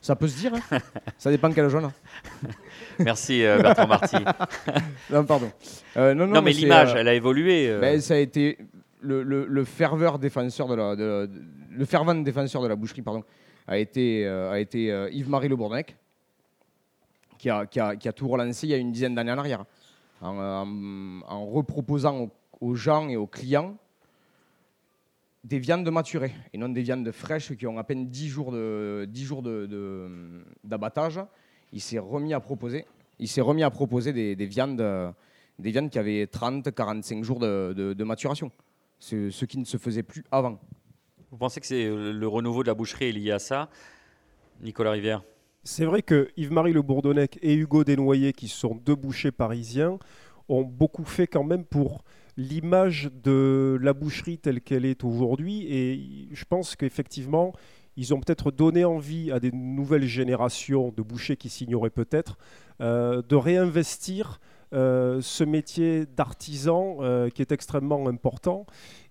Ça 0.00 0.14
peut 0.16 0.28
se 0.28 0.38
dire. 0.38 0.52
hein. 0.70 0.78
ça 1.18 1.30
dépend 1.30 1.50
quel 1.50 1.68
jaune. 1.68 1.90
Merci 2.98 3.44
euh, 3.44 3.60
Bertrand 3.60 3.86
Marty. 3.86 4.16
Non, 5.10 5.24
pardon. 5.24 5.50
Euh, 5.96 6.14
non, 6.14 6.26
Non, 6.26 6.34
non, 6.34 6.42
mais 6.42 6.52
l'image, 6.52 6.94
euh, 6.94 6.98
elle 6.98 7.08
a 7.08 7.14
évolué. 7.14 7.68
euh, 7.68 7.80
Ben, 7.80 8.00
ça 8.00 8.14
a 8.14 8.18
été 8.18 8.58
le, 9.00 9.22
le- 9.22 9.46
le 9.46 9.64
ferveur 9.64 10.18
défenseur 10.18 10.68
de 10.68 10.74
la, 10.74 10.94
de- 10.96 11.26
de- 11.26 11.42
le 11.76 11.84
fervent 11.86 12.14
défenseur 12.14 12.62
de 12.62 12.68
la 12.68 12.76
boucherie, 12.76 13.02
pardon, 13.02 13.24
a 13.66 13.78
été, 13.78 14.26
euh, 14.26 14.52
a 14.52 14.58
été 14.60 14.92
euh, 14.92 15.08
Yves-Marie 15.10 15.48
Le 15.48 15.56
Bournec, 15.56 15.96
qui 17.38 17.50
a, 17.50 17.66
qui, 17.66 17.80
a, 17.80 17.96
qui 17.96 18.08
a 18.08 18.12
tout 18.12 18.28
relancé 18.28 18.66
il 18.66 18.70
y 18.70 18.74
a 18.74 18.76
une 18.76 18.92
dizaine 18.92 19.14
d'années 19.14 19.32
en 19.32 19.38
arrière, 19.38 19.64
en, 20.20 21.46
reproposant 21.46 22.30
aux, 22.60 22.74
gens 22.74 23.08
et 23.08 23.16
aux 23.16 23.26
clients 23.26 23.76
des 25.42 25.58
viandes 25.58 25.88
maturées 25.90 26.32
et 26.52 26.58
non 26.58 26.70
des 26.70 26.82
viandes 26.82 27.10
fraîches 27.12 27.54
qui 27.54 27.66
ont 27.66 27.78
à 27.78 27.84
peine 27.84 28.08
10 28.08 28.28
jours 28.28 28.52
de 28.52 29.06
10 29.08 29.24
jours 29.24 29.42
d'abattage. 30.64 31.20
il 31.72 31.80
s'est 31.80 31.98
remis 31.98 32.32
à 32.32 32.40
proposer, 32.40 32.86
il 33.18 33.28
s'est 33.28 33.42
remis 33.42 33.62
à 33.62 33.70
proposer 33.70 34.12
des, 34.12 34.34
des 34.36 34.46
viandes, 34.46 34.82
des 35.58 35.70
viandes 35.70 35.90
qui 35.90 35.98
avaient 35.98 36.26
30, 36.26 36.70
45 36.74 37.22
jours 37.22 37.40
de, 37.40 37.74
de- 37.74 38.04
maturation, 38.04 38.50
ce, 38.98 39.28
ce 39.30 39.44
qui 39.44 39.58
ne 39.58 39.64
se 39.64 39.76
faisait 39.76 40.02
plus 40.02 40.24
avant. 40.30 40.58
Vous 41.30 41.36
pensez 41.36 41.60
que 41.60 41.66
c'est 41.66 41.88
le 41.90 42.28
renouveau 42.28 42.62
de 42.62 42.68
la 42.68 42.74
boucherie 42.74 43.08
est 43.08 43.12
lié 43.12 43.32
à 43.32 43.38
ça 43.38 43.68
Nicolas 44.62 44.92
Rivière? 44.92 45.22
C'est 45.66 45.86
vrai 45.86 46.02
que 46.02 46.28
Yves-Marie 46.36 46.74
Le 46.74 46.82
Bourdonnec 46.82 47.38
et 47.40 47.54
Hugo 47.54 47.84
Desnoyers, 47.84 48.34
qui 48.34 48.48
sont 48.48 48.74
deux 48.74 48.94
bouchers 48.94 49.32
parisiens, 49.32 49.98
ont 50.50 50.62
beaucoup 50.62 51.06
fait 51.06 51.26
quand 51.26 51.42
même 51.42 51.64
pour 51.64 52.04
l'image 52.36 53.10
de 53.22 53.78
la 53.80 53.94
boucherie 53.94 54.36
telle 54.36 54.60
qu'elle 54.60 54.84
est 54.84 55.04
aujourd'hui. 55.04 55.66
Et 55.72 56.28
je 56.32 56.44
pense 56.44 56.76
qu'effectivement, 56.76 57.54
ils 57.96 58.12
ont 58.12 58.20
peut-être 58.20 58.50
donné 58.50 58.84
envie 58.84 59.32
à 59.32 59.40
des 59.40 59.52
nouvelles 59.52 60.04
générations 60.04 60.92
de 60.94 61.00
bouchers 61.00 61.38
qui 61.38 61.48
s'ignoraient 61.48 61.88
peut-être 61.88 62.36
euh, 62.82 63.22
de 63.22 63.34
réinvestir 63.34 64.40
euh, 64.74 65.22
ce 65.22 65.44
métier 65.44 66.04
d'artisan 66.04 66.98
euh, 67.00 67.30
qui 67.30 67.40
est 67.40 67.52
extrêmement 67.52 68.06
important. 68.06 68.66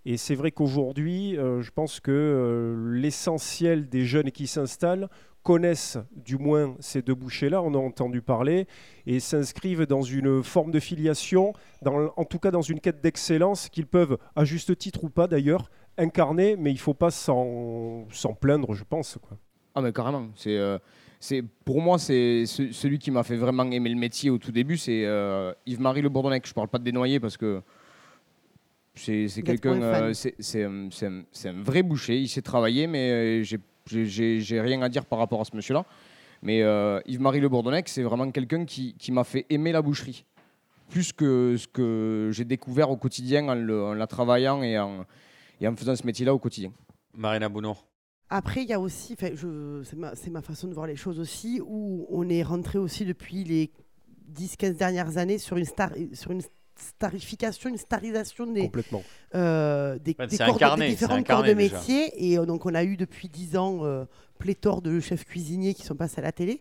Et 0.05 0.17
c'est 0.17 0.35
vrai 0.35 0.51
qu'aujourd'hui, 0.51 1.35
je 1.35 1.71
pense 1.71 2.01
que 2.01 2.89
l'essentiel 2.91 3.87
des 3.87 4.03
jeunes 4.03 4.31
qui 4.31 4.47
s'installent 4.47 5.07
connaissent 5.43 5.97
du 6.15 6.37
moins 6.37 6.75
ces 6.79 7.01
deux 7.01 7.13
bouchers-là, 7.13 7.61
on 7.61 7.73
a 7.73 7.77
entendu 7.77 8.21
parler, 8.21 8.67
et 9.05 9.19
s'inscrivent 9.19 9.85
dans 9.85 10.01
une 10.01 10.41
forme 10.43 10.71
de 10.71 10.79
filiation, 10.79 11.53
dans, 11.81 12.13
en 12.15 12.25
tout 12.25 12.39
cas 12.39 12.51
dans 12.51 12.61
une 12.61 12.79
quête 12.79 13.01
d'excellence 13.01 13.69
qu'ils 13.69 13.87
peuvent, 13.87 14.17
à 14.35 14.45
juste 14.45 14.77
titre 14.77 15.03
ou 15.03 15.09
pas 15.09 15.27
d'ailleurs, 15.27 15.69
incarner, 15.97 16.55
mais 16.55 16.71
il 16.71 16.75
ne 16.75 16.79
faut 16.79 16.93
pas 16.93 17.11
s'en 17.11 18.07
plaindre, 18.39 18.73
je 18.73 18.83
pense. 18.83 19.17
Quoi. 19.21 19.37
Ah 19.75 19.81
mais 19.81 19.91
carrément, 19.91 20.29
c'est... 20.35 20.57
Euh, 20.57 20.77
c'est 21.19 21.41
pour 21.63 21.81
moi 21.81 21.99
c'est 21.99 22.43
celui 22.45 22.99
qui 22.99 23.09
m'a 23.09 23.23
fait 23.23 23.37
vraiment 23.37 23.63
aimer 23.71 23.89
le 23.89 23.95
métier 23.95 24.29
au 24.29 24.37
tout 24.37 24.51
début, 24.51 24.75
c'est 24.75 25.05
euh, 25.05 25.53
Yves-Marie 25.65 26.01
Le 26.01 26.09
Bourdonnec. 26.09 26.45
Je 26.45 26.53
parle 26.53 26.67
pas 26.67 26.79
de 26.79 26.83
dénoyer 26.83 27.21
parce 27.21 27.37
que 27.37 27.61
c'est 28.95 29.41
quelqu'un, 29.43 29.81
euh, 29.81 30.13
c'est 30.13 30.63
un, 30.63 31.61
vrai 31.63 31.81
boucher. 31.81 32.19
Il 32.19 32.27
sait 32.27 32.41
travailler, 32.41 32.87
mais 32.87 33.41
euh, 33.41 33.57
j'ai 33.85 34.61
rien 34.61 34.81
à 34.81 34.89
dire 34.89 35.05
par 35.05 35.19
rapport 35.19 35.41
à 35.41 35.45
ce 35.45 35.55
monsieur-là. 35.55 35.85
Mais 36.41 36.59
Yves-Marie 37.05 37.39
Le 37.39 37.49
Bourdonnec, 37.49 37.87
c'est 37.87 38.03
vraiment 38.03 38.29
quelqu'un 38.31 38.65
qui, 38.65 38.95
m'a 39.11 39.23
fait 39.23 39.45
aimer 39.49 39.71
la 39.71 39.81
boucherie, 39.81 40.25
plus 40.89 41.13
que 41.13 41.55
ce 41.57 41.67
que 41.67 42.29
j'ai 42.33 42.45
découvert 42.45 42.89
au 42.89 42.97
quotidien 42.97 43.47
en, 43.47 43.93
la 43.93 44.07
travaillant 44.07 44.61
et 44.61 44.77
en, 44.77 45.05
et 45.61 45.67
en 45.67 45.75
faisant 45.75 45.95
ce 45.95 46.05
métier-là 46.05 46.33
au 46.33 46.39
quotidien. 46.39 46.71
Marina 47.13 47.47
Bounour. 47.47 47.85
Après, 48.29 48.63
il 48.63 48.69
y 48.69 48.73
a 48.73 48.79
aussi, 48.79 49.15
c'est 49.19 49.93
ma, 49.95 50.13
ma, 50.31 50.41
façon 50.41 50.67
de 50.67 50.73
voir 50.73 50.87
les 50.87 50.95
choses 50.95 51.19
aussi, 51.19 51.61
où 51.63 52.07
on 52.09 52.27
est 52.29 52.41
rentré 52.41 52.79
aussi 52.79 53.05
depuis 53.05 53.43
les 53.43 53.71
10-15 54.33 54.75
dernières 54.75 55.17
années 55.17 55.37
sur 55.37 55.57
une, 55.57 55.65
star, 55.65 55.91
sur 56.13 56.31
une 56.31 56.41
starification, 56.75 57.69
une 57.69 57.77
starisation 57.77 58.47
des, 58.47 58.71
euh, 59.35 59.97
des, 59.99 60.13
des, 60.13 60.37
corps, 60.37 60.75
des, 60.77 60.89
différents 60.89 61.23
corps 61.23 61.43
de 61.43 61.53
métier. 61.53 62.31
Et 62.31 62.37
euh, 62.37 62.45
donc, 62.45 62.65
on 62.65 62.73
a 62.73 62.83
eu 62.83 62.97
depuis 62.97 63.29
10 63.29 63.57
ans 63.57 63.79
euh, 63.83 64.05
pléthore 64.43 64.81
de 64.81 64.99
chefs 64.99 65.23
cuisiniers 65.23 65.73
qui 65.73 65.83
sont 65.83 65.95
passés 65.95 66.19
à 66.19 66.23
la 66.23 66.33
télé 66.33 66.59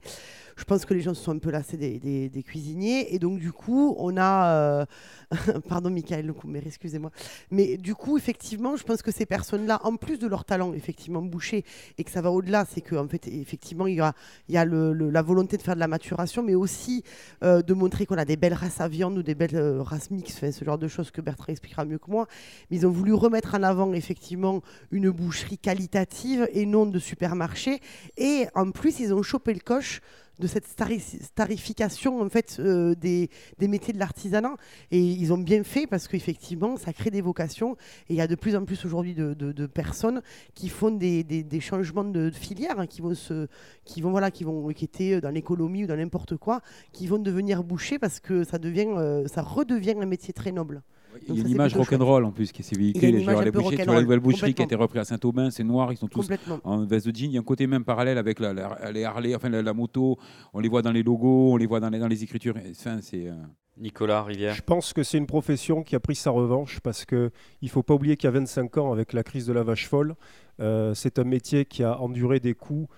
je 0.56 0.64
pense 0.64 0.84
que 0.84 0.94
les 0.94 1.00
gens 1.00 1.14
se 1.14 1.22
sont 1.22 1.32
un 1.32 1.38
peu 1.38 1.50
lassés 1.50 1.76
des, 1.76 2.42
cuisiniers. 2.42 3.14
Et 3.14 3.18
donc, 3.18 3.38
du 3.38 3.52
coup, 3.52 3.94
on 3.98 4.16
a. 4.16 4.46
Euh, 4.48 4.86
pardon, 5.68 5.90
Michael 5.90 6.32
mais 6.44 6.62
excusez-moi. 6.64 7.10
Mais 7.50 7.76
du 7.76 7.94
coup, 7.94 8.16
effectivement, 8.16 8.76
je 8.76 8.82
pense 8.82 9.02
que 9.02 9.10
ces 9.10 9.26
personnes-là, 9.26 9.80
en 9.84 9.96
plus 9.96 10.18
de 10.18 10.26
leur 10.26 10.44
talent, 10.44 10.72
effectivement, 10.72 11.22
bouché, 11.22 11.64
et 11.98 12.04
que 12.04 12.10
ça 12.10 12.20
va 12.20 12.30
au-delà, 12.30 12.64
c'est 12.64 12.80
qu'en 12.80 13.08
fait, 13.08 13.26
effectivement, 13.28 13.86
il 13.86 13.96
y 13.96 14.00
a, 14.00 14.14
il 14.48 14.54
y 14.54 14.58
a 14.58 14.64
la 14.64 15.22
volonté 15.22 15.56
de 15.56 15.62
faire 15.62 15.74
de 15.74 15.80
la 15.80 15.88
maturation, 15.88 16.42
mais 16.42 16.54
aussi 16.54 17.02
euh, 17.42 17.62
de 17.62 17.74
montrer 17.74 18.06
qu'on 18.06 18.18
a 18.18 18.24
des 18.24 18.36
belles 18.36 18.54
races 18.54 18.80
à 18.80 18.88
viande 18.88 19.16
ou 19.18 19.22
des 19.22 19.34
belles 19.34 19.56
euh, 19.56 19.82
races 19.82 20.10
mixtes, 20.10 20.50
ce 20.50 20.64
genre 20.64 20.78
de 20.78 20.88
choses 20.88 21.10
que 21.10 21.20
Bertrand 21.20 21.52
expliquera 21.52 21.84
mieux 21.84 21.98
que 21.98 22.10
moi. 22.10 22.26
Mais 22.70 22.78
ils 22.78 22.86
ont 22.86 22.90
voulu 22.90 23.14
remettre 23.14 23.54
en 23.54 23.62
avant, 23.62 23.92
effectivement, 23.92 24.60
une 24.90 25.10
boucherie 25.10 25.58
qualitative 25.58 26.48
et 26.52 26.66
non 26.66 26.86
de 26.86 26.98
supermarché. 26.98 27.71
Et 28.16 28.46
en 28.54 28.70
plus, 28.70 29.00
ils 29.00 29.14
ont 29.14 29.22
chopé 29.22 29.54
le 29.54 29.60
coche 29.60 30.00
de 30.38 30.46
cette 30.46 30.66
starification 30.66 32.20
en 32.20 32.28
fait 32.28 32.56
euh, 32.58 32.94
des, 32.94 33.28
métiers 33.60 33.92
de 33.92 33.98
l'artisanat. 33.98 34.56
Et 34.90 35.00
ils 35.00 35.32
ont 35.32 35.38
bien 35.38 35.62
fait 35.62 35.86
parce 35.86 36.08
qu'effectivement 36.08 36.76
ça 36.76 36.92
crée 36.92 37.10
des 37.10 37.20
vocations. 37.20 37.76
Et 38.08 38.14
il 38.14 38.16
y 38.16 38.20
a 38.20 38.26
de 38.26 38.34
plus 38.34 38.56
en 38.56 38.64
plus 38.64 38.84
aujourd'hui 38.84 39.14
de, 39.14 39.66
personnes 39.66 40.22
qui 40.54 40.68
font 40.68 40.90
des, 40.90 41.22
des, 41.22 41.60
changements 41.60 42.04
de, 42.04 42.30
filière 42.30 42.78
hein, 42.78 42.86
qui 42.86 43.00
vont 43.00 43.14
se 43.14 43.46
qui 43.84 44.00
vont 44.00 44.10
voilà 44.10 44.30
qui 44.30 44.44
vont 44.44 44.68
qui 44.68 44.84
étaient 44.84 45.20
dans 45.20 45.30
l'économie 45.30 45.84
ou 45.84 45.86
dans 45.86 45.96
n'importe 45.96 46.36
quoi 46.36 46.60
qui 46.92 47.06
vont 47.06 47.18
devenir 47.18 47.62
bouchers 47.62 47.98
parce 47.98 48.18
que 48.18 48.44
ça 48.44 48.58
devient 48.58 48.88
euh, 48.96 49.26
ça 49.28 49.42
redevient 49.42 49.94
un 50.00 50.06
métier 50.06 50.34
très 50.34 50.52
noble. 50.52 50.82
Il 51.28 51.35
y 51.35 51.38
a 51.38 51.42
une 51.42 51.49
image 51.49 51.76
rock'n'roll 51.76 52.25
en 52.25 52.33
plus 52.33 52.52
qui 52.52 52.62
s'est 52.62 52.76
véhiculée. 52.76 53.19
Tu 53.19 53.25
vois 53.25 53.45
la 53.45 54.02
nouvelle 54.02 54.21
boucherie 54.21 54.54
qui 54.54 54.62
a 54.62 54.64
été 54.64 54.75
reprise 54.75 55.02
à 55.02 55.04
Saint-Aubin, 55.04 55.50
c'est 55.50 55.64
noir, 55.64 55.92
ils 55.92 55.97
sont 55.97 56.09
tous 56.09 56.28
en 56.64 56.85
veste 56.85 57.07
de 57.07 57.14
jean. 57.14 57.31
Il 57.31 57.35
y 57.35 57.37
a 57.37 57.40
un 57.40 57.45
côté 57.45 57.66
même 57.66 57.85
parallèle 57.85 58.19
avec 58.19 58.40
la, 58.40 58.52
les 58.92 59.04
Harley, 59.04 59.35
enfin 59.35 59.49
la, 59.49 59.73
moto. 59.73 60.19
On 60.52 60.61
les 60.61 60.69
voit 60.69 60.83
dans 60.83 60.92
les 60.92 61.02
logos, 61.02 61.52
on 61.52 61.57
les 61.57 61.66
voit 61.66 61.81
dans 61.81 61.90
les, 61.90 61.99
dans 61.99 62.09
les 62.09 62.23
écritures. 62.23 62.54
Enfin, 62.71 62.99
c'est. 63.00 63.28
Euh, 63.28 63.35
Nicolas 63.78 64.23
Rivière. 64.23 64.54
Je 64.54 64.62
pense 64.62 64.92
que 64.92 65.02
c'est 65.02 65.16
une 65.16 65.26
profession 65.26 65.83
qui 65.83 65.97
a 65.97 66.00
pris 66.00 66.14
sa 66.14 66.31
revanche 66.31 66.81
parce 66.81 67.07
qu'il 67.07 67.31
ne 67.62 67.69
faut 67.69 67.83
pas 67.83 67.95
oublier 67.95 68.16
qu'il 68.16 68.26
y 68.26 68.28
a 68.28 68.33
25 68.33 68.76
ans, 68.78 68.92
avec 68.92 69.12
la 69.12 69.23
crise 69.23 69.47
de 69.47 69.52
la 69.52 69.62
vache 69.62 69.88
folle, 69.88 70.14
euh, 70.61 70.95
c'est 70.95 71.19
un 71.19 71.25
métier 71.25 71.64
qui 71.64 71.83
a 71.83 71.99
enduré 71.99 72.38
des 72.38 72.54
coups 72.54 72.88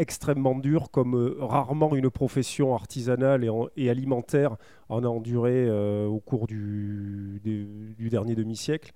extrêmement 0.00 0.54
dur, 0.54 0.90
comme 0.90 1.14
euh, 1.14 1.36
rarement 1.40 1.94
une 1.94 2.10
profession 2.10 2.74
artisanale 2.74 3.46
et, 3.76 3.90
alimentaire 3.90 4.56
en 4.88 5.04
a 5.04 5.06
enduré 5.06 5.66
euh, 5.68 6.06
au 6.06 6.20
cours 6.20 6.46
du, 6.46 7.40
dernier 7.98 8.34
demi-siècle. 8.34 8.92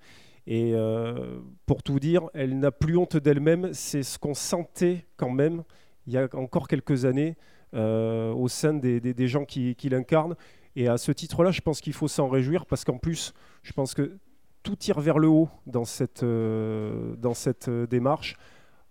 Et 0.47 0.73
euh, 0.73 1.39
pour 1.67 1.83
tout 1.83 1.99
dire, 1.99 2.23
elle 2.33 2.57
n'a 2.57 2.71
plus 2.71 2.97
honte 2.97 3.17
d'elle-même. 3.17 3.69
C'est 3.71 4.01
ce 4.01 4.17
qu'on 4.17 4.33
sentait 4.33 5.05
quand 5.15 5.29
même 5.29 5.63
il 6.07 6.13
y 6.13 6.17
a 6.17 6.27
encore 6.33 6.67
quelques 6.67 7.05
années 7.05 7.35
au 7.73 8.47
sein 8.47 8.73
des, 8.73 9.01
des, 9.01 9.27
gens 9.27 9.43
qui, 9.43 9.75
qui 9.75 9.89
l'incarnent. 9.89 10.35
Et 10.77 10.87
à 10.87 10.97
ce 10.97 11.11
titre-là, 11.11 11.51
je 11.51 11.61
pense 11.61 11.81
qu'il 11.81 11.93
faut 11.93 12.07
s'en 12.07 12.29
réjouir 12.29 12.65
parce 12.65 12.85
qu'en 12.85 12.97
plus, 12.97 13.33
je 13.63 13.73
pense 13.73 13.93
que 13.93 14.17
tout 14.63 14.75
tire 14.75 15.01
vers 15.01 15.19
le 15.19 15.27
haut 15.27 15.49
dans 15.65 15.83
cette, 15.83 16.23
dans 16.23 17.33
cette 17.33 17.69
démarche. 17.69 18.37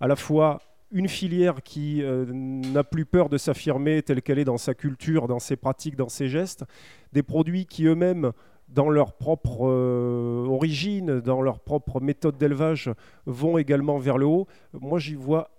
À 0.00 0.08
la 0.08 0.16
fois 0.16 0.60
une 0.94 1.08
filière 1.08 1.62
qui 1.62 2.02
euh, 2.02 2.24
n'a 2.32 2.84
plus 2.84 3.04
peur 3.04 3.28
de 3.28 3.36
s'affirmer 3.36 4.00
telle 4.02 4.22
qu'elle 4.22 4.38
est 4.38 4.44
dans 4.44 4.56
sa 4.56 4.74
culture, 4.74 5.26
dans 5.26 5.40
ses 5.40 5.56
pratiques, 5.56 5.96
dans 5.96 6.08
ses 6.08 6.28
gestes, 6.28 6.64
des 7.12 7.24
produits 7.24 7.66
qui 7.66 7.84
eux-mêmes, 7.84 8.30
dans 8.68 8.88
leur 8.88 9.12
propre 9.12 9.66
euh, 9.66 10.46
origine, 10.46 11.20
dans 11.20 11.42
leur 11.42 11.58
propre 11.58 12.00
méthode 12.00 12.38
d'élevage, 12.38 12.92
vont 13.26 13.58
également 13.58 13.98
vers 13.98 14.18
le 14.18 14.26
haut. 14.26 14.46
Moi, 14.72 15.00
j'y 15.00 15.16
vois 15.16 15.50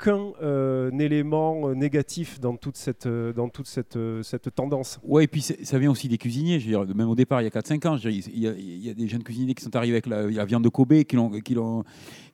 aucun 0.00 0.32
euh, 0.42 0.90
élément 0.98 1.74
négatif 1.74 2.40
dans 2.40 2.56
toute 2.56 2.76
cette, 2.76 3.08
dans 3.08 3.48
toute 3.48 3.66
cette, 3.66 3.98
cette 4.22 4.54
tendance. 4.54 5.00
Oui, 5.02 5.24
et 5.24 5.28
puis 5.28 5.42
ça 5.42 5.78
vient 5.78 5.90
aussi 5.90 6.08
des 6.08 6.18
cuisiniers. 6.18 6.60
Je 6.60 6.70
veux 6.70 6.84
dire, 6.86 6.96
même 6.96 7.08
au 7.08 7.14
départ, 7.14 7.40
il 7.40 7.44
y 7.44 7.46
a 7.48 7.50
4-5 7.50 7.88
ans, 7.88 7.96
il, 8.04 8.38
y 8.38 8.90
a, 8.90 8.94
des 8.94 9.08
jeunes 9.08 9.24
cuisiniers 9.24 9.54
qui 9.54 9.64
sont 9.64 9.74
arrivés 9.74 9.94
avec 9.94 10.06
la, 10.06 10.30
la 10.30 10.44
viande 10.44 10.64
de 10.64 10.68
Kobe, 10.68 11.02
qui 11.02 11.16
l'ont 11.16 11.84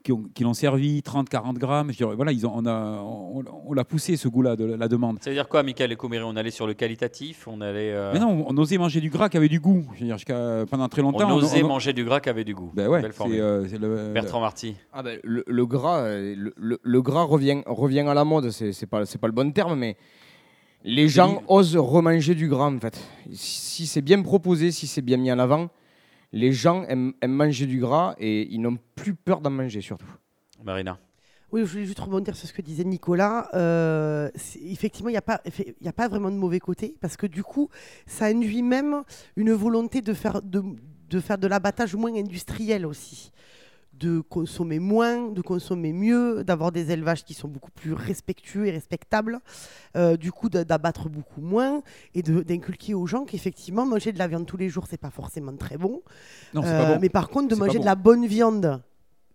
qui 0.04 0.42
l'ont 0.42 0.54
servi 0.54 1.00
30-40 1.00 1.54
grammes. 1.54 1.90
Je 1.90 1.96
dirais, 1.96 2.14
voilà, 2.14 2.32
ils 2.32 2.46
ont, 2.46 2.52
on 2.54 2.66
a, 2.66 3.00
on, 3.00 3.72
l'a 3.72 3.84
poussé 3.84 4.16
ce 4.16 4.28
goût-là 4.28 4.54
de 4.56 4.64
la 4.64 4.88
demande. 4.88 5.18
Ça 5.22 5.30
veut 5.30 5.36
dire 5.36 5.48
quoi, 5.48 5.62
Michael 5.62 5.92
et 5.92 5.96
Coméré 5.96 6.24
On 6.24 6.36
allait 6.36 6.50
sur 6.50 6.66
le 6.66 6.74
qualitatif, 6.74 7.48
on 7.48 7.60
allait. 7.60 7.92
Euh, 7.92 8.12
Mais 8.12 8.20
non, 8.20 8.44
on, 8.46 8.56
osait 8.58 8.76
manger 8.76 9.00
du 9.00 9.08
gras 9.08 9.28
qui 9.28 9.38
avait 9.38 9.48
du 9.48 9.60
goût. 9.60 9.86
Je 9.94 10.04
veux 10.04 10.14
dire, 10.14 10.66
pendant 10.66 10.88
très 10.88 11.02
longtemps. 11.02 11.30
On, 11.30 11.36
osait 11.36 11.62
manger 11.62 11.92
du 11.92 12.04
gras 12.04 12.20
qui 12.20 12.28
avait 12.28 12.44
du 12.44 12.54
goût. 12.54 12.70
Ben 12.74 12.88
ouais, 12.88 13.02
euh, 13.02 13.66
le, 13.80 14.12
Bertrand 14.12 14.40
Marty. 14.40 14.76
Ah 14.92 15.02
ben, 15.02 15.18
le, 15.24 15.66
gras, 15.66 16.02
euh, 16.02 16.34
le, 16.36 16.78
le, 16.82 17.02
gras 17.02 17.22
revient, 17.22 17.53
revient 17.66 18.00
à 18.08 18.14
la 18.14 18.24
mode. 18.24 18.50
C'est, 18.50 18.72
c'est 18.72 18.86
pas, 18.86 19.06
c'est 19.06 19.18
pas 19.18 19.28
le 19.28 19.32
bon 19.32 19.52
terme, 19.52 19.78
mais. 19.78 19.96
Les 20.86 21.08
gens 21.08 21.42
osent 21.48 21.78
remanger 21.78 22.34
du 22.34 22.46
gras 22.46 22.66
en 22.66 22.78
fait. 22.78 23.02
Si 23.32 23.86
c'est 23.86 24.02
bien 24.02 24.20
proposé, 24.20 24.70
si 24.70 24.86
c'est 24.86 25.00
bien 25.00 25.16
mis 25.16 25.32
en 25.32 25.38
avant, 25.38 25.70
les 26.30 26.52
gens 26.52 26.84
aiment, 26.84 27.14
manger 27.26 27.64
du 27.64 27.80
gras 27.80 28.14
et 28.18 28.46
ils 28.52 28.60
n'ont 28.60 28.76
plus 28.94 29.14
peur 29.14 29.40
d'en 29.40 29.48
manger 29.48 29.80
surtout. 29.80 30.04
Marina. 30.62 30.98
Oui, 31.52 31.62
je 31.64 31.70
voulais 31.70 31.86
juste 31.86 32.00
rebondir 32.00 32.36
sur 32.36 32.46
ce 32.46 32.52
que 32.52 32.60
disait 32.60 32.84
Nicolas. 32.84 33.48
Euh, 33.54 34.28
effectivement, 34.62 35.08
il 35.08 35.12
n'y 35.12 35.18
a, 35.18 35.22
pas, 35.22 35.40
a 35.86 35.92
pas 35.92 36.08
vraiment 36.08 36.30
de 36.30 36.36
mauvais 36.36 36.60
côté, 36.60 36.96
parce 37.00 37.16
que 37.16 37.26
du 37.26 37.42
coup, 37.42 37.70
ça 38.06 38.26
induit 38.26 38.62
même 38.62 39.04
une 39.36 39.52
volonté 39.52 40.02
de 40.02 40.12
faire 40.12 40.42
de, 40.42 40.62
de 41.08 41.20
faire 41.20 41.38
de 41.38 41.46
l'abattage 41.46 41.94
moins 41.94 42.14
industriel 42.14 42.84
aussi 42.84 43.32
de 43.98 44.20
consommer 44.20 44.78
moins, 44.78 45.30
de 45.30 45.40
consommer 45.40 45.92
mieux, 45.92 46.44
d'avoir 46.44 46.72
des 46.72 46.90
élevages 46.90 47.24
qui 47.24 47.34
sont 47.34 47.48
beaucoup 47.48 47.70
plus 47.70 47.92
respectueux 47.92 48.66
et 48.66 48.70
respectables, 48.70 49.40
euh, 49.96 50.16
du 50.16 50.32
coup 50.32 50.48
d'abattre 50.48 51.08
beaucoup 51.08 51.40
moins 51.40 51.82
et 52.14 52.22
d'inculquer 52.22 52.94
aux 52.94 53.06
gens 53.06 53.24
qu'effectivement 53.24 53.86
manger 53.86 54.12
de 54.12 54.18
la 54.18 54.28
viande 54.28 54.46
tous 54.46 54.56
les 54.56 54.68
jours 54.68 54.86
c'est 54.88 55.00
pas 55.00 55.10
forcément 55.10 55.56
très 55.56 55.76
bon. 55.76 56.02
Non, 56.52 56.62
pas 56.62 56.94
bon. 56.94 56.98
Mais 57.00 57.08
par 57.08 57.28
contre 57.28 57.48
de 57.48 57.54
manger 57.54 57.78
de 57.78 57.84
la 57.84 57.94
bonne 57.94 58.26
viande 58.26 58.82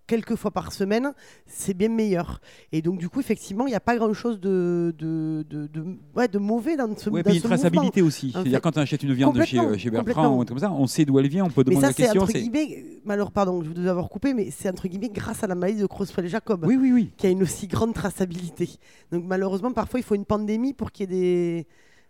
quelques 0.10 0.36
fois 0.36 0.50
par 0.50 0.74
semaine, 0.74 1.14
c'est 1.46 1.76
bien 1.76 1.90
meilleur. 1.90 2.42
Et 2.72 2.82
donc, 2.82 2.98
du 2.98 3.10
coup, 3.10 3.20
effectivement, 3.20 3.68
il 3.68 3.70
n'y 3.70 3.76
a 3.76 3.80
pas 3.80 3.96
grand-chose 3.96 4.40
de, 4.40 4.94
de, 4.98 5.46
de, 5.48 5.86
ouais, 6.16 6.28
de, 6.28 6.40
mauvais 6.40 6.76
dans 6.76 6.90
ce 6.98 7.10
Oui, 7.12 7.22
puis 7.24 7.36
une 7.36 7.42
traçabilité 7.42 8.02
aussi. 8.02 8.32
C'est-à-dire, 8.32 8.60
quand 8.60 8.76
on 8.76 8.82
achète 8.82 9.04
une 9.04 9.14
viande 9.14 9.38
de 9.38 9.44
chez, 9.44 9.60
chez 9.78 9.92
Bertrand 9.92 10.36
ou 10.36 10.44
comme 10.46 10.60
ça, 10.60 10.72
on 10.72 10.88
sait 10.88 11.06
d'où 11.06 11.20
elle 11.20 11.28
vient, 11.28 11.46
on 11.46 11.50
peut 11.50 11.64
demander 11.64 11.86
mais 11.86 11.94
ça, 11.94 12.02
la 12.02 12.06
question. 12.06 12.24
Entre 12.24 12.34
guillemets, 12.34 12.84
malheur, 13.06 13.32
pardon, 13.32 13.62
je 13.62 13.68
vous 13.68 13.76
devais 13.76 13.90
avoir 13.90 14.10
coupé, 14.10 14.34
mais 14.34 14.50
c'est 14.50 14.70
entre 14.70 14.88
guillemets 14.88 15.10
grâce 15.10 15.44
à 15.44 15.48
la 15.48 15.56
maladie 15.56 15.82
de 15.82 15.86
Creutzfeldt-Jacob 15.86 16.66
oui, 16.66 16.76
oui, 16.76 16.92
oui. 16.92 17.12
qui 17.16 17.28
a 17.28 17.30
une 17.30 17.44
aussi 17.44 17.68
grande 17.68 17.94
traçabilité. 17.94 18.70
Donc, 19.12 19.24
malheureusement, 19.28 19.72
parfois, 19.72 20.00
il 20.00 20.04
faut 20.04 20.16
une 20.16 20.26
pandémie 20.26 20.74
pour 20.74 20.92
qu'il 20.92 21.12
y 21.12 21.14
ait 21.14 21.20
des 21.20 21.68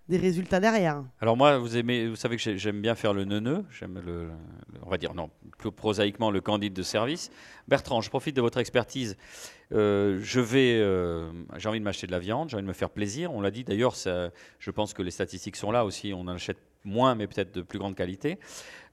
des 0.10 0.18
résultats 0.18 0.60
derrière. 0.60 1.04
Alors 1.22 1.38
moi, 1.38 1.60
vous 1.60 1.78
aimez, 1.78 2.08
vous 2.08 2.16
savez 2.16 2.36
que 2.36 2.58
j'aime 2.58 2.82
bien 2.82 2.96
faire 2.96 3.14
le 3.14 3.26
neuneu, 3.26 3.64
j'aime 3.72 4.02
on 4.84 4.90
va 4.90 4.98
dire 4.98 5.14
non, 5.14 5.30
plus 5.58 5.72
prosaïquement 5.72 6.32
le 6.32 6.42
candide 6.42 6.74
de 6.74 6.82
service. 6.82 7.30
Bertrand, 7.68 8.02
je 8.02 8.10
profite 8.10 8.36
de 8.36 8.42
votre 8.42 8.58
expertise. 8.58 9.18
Euh, 9.72 10.20
je 10.22 10.40
vais, 10.40 10.80
euh, 10.80 11.32
j'ai 11.58 11.70
envie 11.70 11.80
de 11.80 11.86
m'acheter 11.86 12.08
de 12.08 12.12
la 12.12 12.18
viande, 12.18 12.50
j'ai 12.50 12.56
envie 12.56 12.64
de 12.64 12.68
me 12.68 12.74
faire 12.74 12.90
plaisir. 12.90 13.32
On 13.32 13.40
l'a 13.40 13.52
dit 13.52 13.64
d'ailleurs, 13.64 13.94
je 13.96 14.72
pense 14.72 14.94
que 14.94 15.04
les 15.04 15.12
statistiques 15.12 15.56
sont 15.56 15.72
là 15.72 15.86
aussi. 15.86 16.12
On 16.14 16.22
en 16.22 16.30
achète 16.30 16.58
moins, 16.84 17.14
mais 17.14 17.28
peut-être 17.28 17.54
de 17.54 17.62
plus 17.62 17.78
grande 17.78 17.96
qualité. 17.96 18.40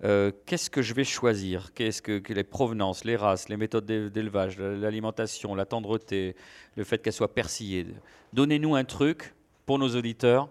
Euh, 0.04 0.30
qu'est-ce 0.44 0.68
que 0.68 0.82
je 0.82 0.92
vais 0.92 1.04
choisir? 1.04 1.72
Qu'est-ce 1.72 2.02
que, 2.02 2.20
les 2.30 2.44
provenances, 2.44 3.04
les 3.04 3.16
races, 3.16 3.48
les 3.48 3.56
méthodes 3.56 3.86
d'élevage, 3.86 4.58
l'alimentation, 4.58 5.54
la 5.54 5.64
tendreté, 5.64 6.36
le 6.76 6.84
fait 6.84 6.98
qu'elle 6.98 7.14
soit 7.14 7.34
persillée 7.34 7.86
Donnez-nous 8.34 8.74
un 8.74 8.84
truc 8.84 9.34
pour 9.64 9.78
nos 9.78 9.96
auditeurs. 9.96 10.50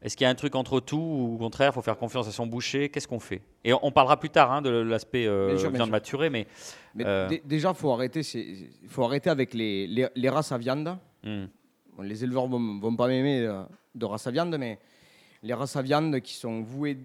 Est-ce 0.00 0.16
qu'il 0.16 0.24
y 0.24 0.28
a 0.28 0.30
un 0.30 0.34
truc 0.34 0.54
entre 0.54 0.78
tout 0.80 0.96
ou 0.96 1.34
au 1.34 1.38
contraire, 1.38 1.70
il 1.72 1.74
faut 1.74 1.82
faire 1.82 1.98
confiance 1.98 2.28
à 2.28 2.30
son 2.30 2.46
boucher? 2.46 2.88
Qu'est-ce 2.88 3.08
qu'on 3.08 3.18
fait? 3.18 3.42
Et 3.64 3.72
on, 3.72 3.90
parlera 3.90 4.18
plus 4.18 4.30
tard 4.30 4.52
hein, 4.52 4.62
de 4.62 4.70
l'aspect 4.70 5.26
euh, 5.26 5.56
viande 5.72 5.90
maturée, 5.90 6.30
mais, 6.30 6.46
euh, 7.00 7.28
déjà, 7.44 7.74
faut 7.74 7.92
arrêter. 7.92 8.20
Il 8.34 8.88
faut 8.88 9.02
arrêter 9.04 9.28
avec 9.28 9.54
les, 9.54 10.28
races 10.28 10.52
à 10.52 10.58
viande. 10.58 10.96
Hmm. 11.24 11.46
les 12.00 12.22
éleveurs 12.22 12.46
vont, 12.46 12.78
vont 12.78 12.94
pas 12.94 13.08
m'aimer 13.08 13.40
de, 13.40 13.52
de 13.96 14.04
races 14.04 14.28
à 14.28 14.30
viande, 14.30 14.56
mais 14.56 14.78
les 15.42 15.54
races 15.54 15.74
à 15.76 15.82
viande 15.82 16.20
qui 16.20 16.34
sont 16.34 16.62
vouées 16.62 16.98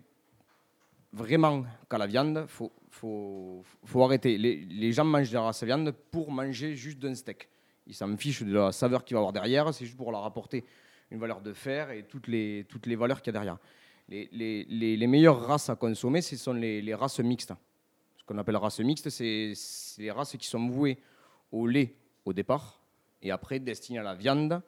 vraiment 1.13 1.63
qu'à 1.89 1.97
la 1.97 2.07
viande, 2.07 2.45
faut, 2.47 2.71
faut, 2.89 3.63
faut 3.85 4.03
arrêter. 4.03 4.37
Les, 4.37 4.91
gens 4.91 5.05
mangent 5.05 5.29
de 5.29 5.35
la 5.35 5.43
race 5.43 5.63
à 5.63 5.65
viande 5.65 5.91
pour 6.11 6.31
manger 6.31 6.75
juste 6.75 6.99
d'un 6.99 7.15
steak. 7.15 7.47
Ils 7.85 7.93
s'en 7.93 8.15
fichent 8.17 8.43
de 8.43 8.53
la 8.53 8.71
saveur 8.71 9.05
qu'il 9.05 9.15
va 9.15 9.19
avoir 9.19 9.33
derrière, 9.33 9.73
c'est 9.73 9.85
juste 9.85 9.97
pour 9.97 10.11
leur 10.11 10.25
apporter 10.25 10.65
une 11.13 11.19
valeur 11.19 11.41
de 11.41 11.53
fer 11.53 11.91
et 11.91 12.03
toutes 12.03 12.27
les, 12.27 12.65
toutes 12.67 12.87
les 12.87 12.95
valeurs 12.95 13.21
qu'il 13.21 13.33
y 13.33 13.37
a 13.37 13.39
derrière. 13.39 13.57
Les, 14.09 14.27
les, 14.31 14.97
les, 14.97 15.07
meilleures 15.07 15.45
races 15.45 15.69
à 15.69 15.75
consommer, 15.75 16.21
ce 16.21 16.35
sont 16.35 16.53
les, 16.53 16.93
races 16.93 17.19
mixtes. 17.19 17.53
Ce 18.17 18.23
qu'on 18.25 18.37
appelle 18.37 18.57
races 18.57 18.79
mixtes, 18.79 19.09
c'est 19.09 19.53
les 19.99 20.11
races 20.11 20.35
qui 20.35 20.47
sont 20.47 20.67
vouées 20.67 20.97
au 21.51 21.67
lait 21.67 21.95
au 22.25 22.33
départ 22.33 22.81
et 23.21 23.31
après 23.31 23.59
destinées 23.59 23.99
à 23.99 24.03
la 24.03 24.15
viande 24.15 24.61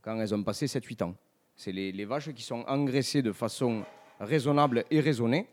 quand 0.00 0.18
elles 0.18 0.34
ont 0.34 0.42
passé 0.42 0.66
7-8 0.66 1.04
ans. 1.04 1.14
C'est 1.56 1.72
les, 1.72 2.04
vaches 2.04 2.32
qui 2.32 2.42
sont 2.42 2.64
engraissées 2.66 3.22
de 3.22 3.32
façon 3.32 3.84
raisonnable 4.20 4.84
et 4.90 5.00
raisonnée 5.00 5.48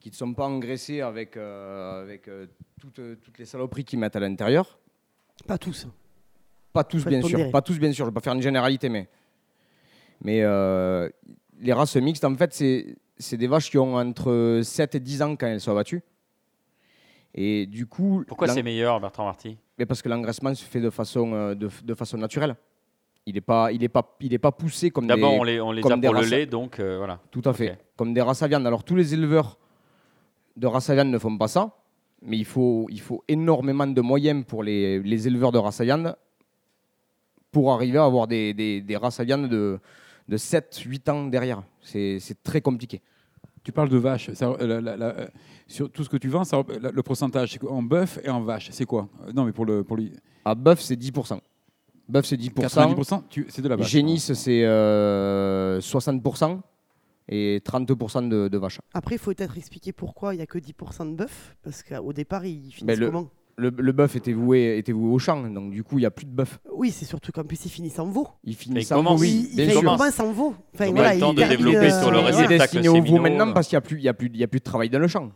qui 0.00 0.10
ne 0.10 0.14
sont 0.14 0.32
pas 0.32 0.46
engraissés 0.46 1.00
avec, 1.00 1.36
euh, 1.36 2.02
avec 2.02 2.28
euh, 2.28 2.46
toutes, 2.80 3.00
toutes, 3.20 3.38
les 3.38 3.44
saloperies 3.44 3.84
qu'ils 3.84 3.98
mettent 3.98 4.14
à 4.14 4.20
l'intérieur. 4.20 4.78
Pas 5.46 5.58
tous. 5.58 5.88
Pas 6.72 6.84
tous, 6.84 7.04
bien 7.04 7.20
sûr. 7.20 7.50
Pas 7.50 7.62
tous, 7.62 7.78
bien 7.78 7.90
sûr. 7.92 8.04
Je 8.04 8.10
ne 8.10 8.10
vais 8.10 8.14
pas 8.14 8.20
faire 8.20 8.34
une 8.34 8.42
généralité, 8.42 8.88
mais, 8.88 9.08
mais 10.22 10.42
euh, 10.42 11.08
les 11.60 11.72
races 11.72 11.96
mixtes, 11.96 12.24
en 12.24 12.34
fait, 12.36 12.52
c'est 13.18 13.36
des 13.36 13.46
vaches 13.46 13.70
qui 13.70 13.78
ont 13.78 13.96
entre 13.96 14.60
7 14.62 14.94
et 14.94 15.00
10 15.00 15.22
ans 15.22 15.36
quand 15.36 15.46
elles 15.46 15.60
sont 15.60 15.72
abattues. 15.72 16.02
Et 17.34 17.66
du 17.66 17.86
coup. 17.86 18.24
Pourquoi 18.26 18.48
c'est 18.48 18.62
meilleur, 18.62 19.00
Bertrand 19.00 19.24
Marty? 19.24 19.56
Mais 19.78 19.86
Parce 19.86 20.02
que 20.02 20.08
l'engraissement 20.08 20.54
se 20.54 20.64
fait 20.64 20.80
de 20.80 20.90
façon, 20.90 21.54
de, 21.54 21.68
de 21.84 21.94
façon 21.94 22.16
naturelle. 22.18 22.56
Il 23.26 23.34
n'est 23.34 23.40
pas, 23.40 23.70
il 23.70 23.84
est 23.84 23.88
pas, 23.88 24.16
il 24.20 24.32
est 24.32 24.38
pas 24.38 24.52
poussé 24.52 24.90
comme 24.90 25.06
D'abord, 25.06 25.34
on 25.34 25.44
les, 25.44 25.60
on 25.60 25.70
les 25.70 25.82
a 25.86 25.96
pour 25.96 26.14
le 26.14 26.26
lait, 26.26 26.46
donc 26.46 26.80
voilà. 26.80 27.20
Tout 27.30 27.42
à 27.44 27.52
fait. 27.52 27.78
Comme 27.96 28.14
des 28.14 28.22
races 28.22 28.42
à 28.42 28.48
viande. 28.48 28.66
Alors, 28.66 28.82
tous 28.84 28.96
les 28.96 29.12
éleveurs 29.12 29.58
de 30.56 30.66
race 30.66 30.90
à 30.90 30.94
viande 30.94 31.08
ne 31.08 31.18
font 31.18 31.36
pas 31.36 31.46
ça, 31.48 31.76
mais 32.22 32.38
il 32.38 32.44
faut, 32.44 32.86
il 32.90 33.00
faut 33.00 33.22
énormément 33.28 33.86
de 33.86 34.00
moyens 34.00 34.44
pour 34.44 34.62
les, 34.62 35.00
les 35.00 35.26
éleveurs 35.28 35.52
de 35.52 35.58
race 35.58 35.80
à 35.80 35.84
viande 35.84 36.16
pour 37.50 37.72
arriver 37.72 37.98
à 37.98 38.04
avoir 38.04 38.26
des, 38.26 38.52
des, 38.54 38.80
des 38.80 38.96
races 38.96 39.20
à 39.20 39.24
viande 39.24 39.48
de, 39.48 39.78
de 40.28 40.36
7-8 40.36 41.10
ans 41.10 41.26
derrière. 41.26 41.62
C'est 41.80 42.42
très 42.42 42.60
compliqué. 42.60 43.00
Tu 43.62 43.72
parles 43.72 43.88
de 43.88 43.98
vaches. 43.98 44.30
Euh, 44.40 45.26
sur 45.66 45.90
tout 45.90 46.04
ce 46.04 46.08
que 46.08 46.16
tu 46.16 46.28
vends, 46.28 46.42
le 46.42 47.02
pourcentage 47.02 47.58
en 47.68 47.82
bœuf 47.82 48.18
et 48.22 48.30
en 48.30 48.42
vache, 48.42 48.68
c'est 48.70 48.86
quoi? 48.86 49.08
Non, 49.34 49.44
mais 49.44 49.52
pour, 49.52 49.66
le, 49.66 49.84
pour 49.84 49.96
lui. 49.96 50.12
À 50.44 50.54
bœuf, 50.54 50.80
c'est 50.80 50.96
10%. 50.96 51.38
Bœuf, 52.08 52.24
c'est 52.24 52.36
10%. 52.36 52.52
90%, 52.54 53.22
c'est 53.48 53.60
de 53.60 53.68
la 53.68 53.76
vache. 53.76 53.88
Génisse, 53.88 54.32
c'est 54.32 54.64
euh, 54.64 55.80
60% 55.80 56.60
et 57.28 57.60
32% 57.62 58.28
de, 58.28 58.48
de, 58.48 58.58
vaches. 58.58 58.80
Après, 58.94 59.16
il 59.16 59.18
faut 59.18 59.34
peut-être 59.34 59.58
expliquer 59.58 59.92
pourquoi 59.92 60.34
il 60.34 60.38
n'y 60.38 60.42
a 60.42 60.46
que 60.46 60.58
10% 60.58 61.10
de 61.10 61.16
bœuf, 61.16 61.56
parce 61.62 61.82
qu'au 61.82 62.14
départ, 62.14 62.46
ils 62.46 62.70
finissent 62.72 62.98
le, 62.98 63.06
comment? 63.06 63.28
Le, 63.58 63.70
le 63.76 63.92
bœuf 63.92 64.16
était 64.16 64.32
voué, 64.32 64.78
était 64.78 64.92
voué 64.92 65.12
au 65.12 65.18
champ, 65.18 65.42
donc 65.50 65.72
du 65.72 65.82
coup, 65.84 65.98
il 65.98 66.02
n'y 66.02 66.06
a 66.06 66.10
plus 66.10 66.24
de 66.24 66.30
bœuf. 66.30 66.58
Oui, 66.72 66.90
c'est 66.90 67.04
surtout 67.04 67.32
qu'en 67.32 67.44
plus, 67.44 67.66
ils 67.66 67.70
finissent 67.70 67.98
en 67.98 68.06
veau. 68.06 68.28
Ils 68.44 68.54
finissent 68.54 68.92
en 68.92 69.02
veau, 69.02 69.18
oui. 69.18 69.50
Ils, 69.52 69.60
ils 69.60 69.74
commencent 69.74 70.20
en 70.20 70.32
veau. 70.32 70.54
Enfin, 70.74 70.90
voilà, 70.92 71.14
le 71.14 71.20
temps 71.20 71.34
de 71.34 71.42
développer 71.42 71.90
sur 71.90 72.10
le 72.10 72.18
réceptacle. 72.18 72.52
Il 72.52 72.54
est 72.54 72.58
destiné 72.58 72.88
au 72.88 73.02
veau 73.02 73.18
maintenant 73.18 73.52
parce 73.52 73.68
qu'il 73.68 73.76
n'y 73.76 73.78
a, 73.78 73.82
plus, 73.82 74.08
a, 74.08 74.14
plus, 74.14 74.42
a 74.42 74.46
plus 74.46 74.60
de 74.60 74.64
travail 74.64 74.88
dans 74.88 75.00
le 75.00 75.08
champ. 75.08 75.30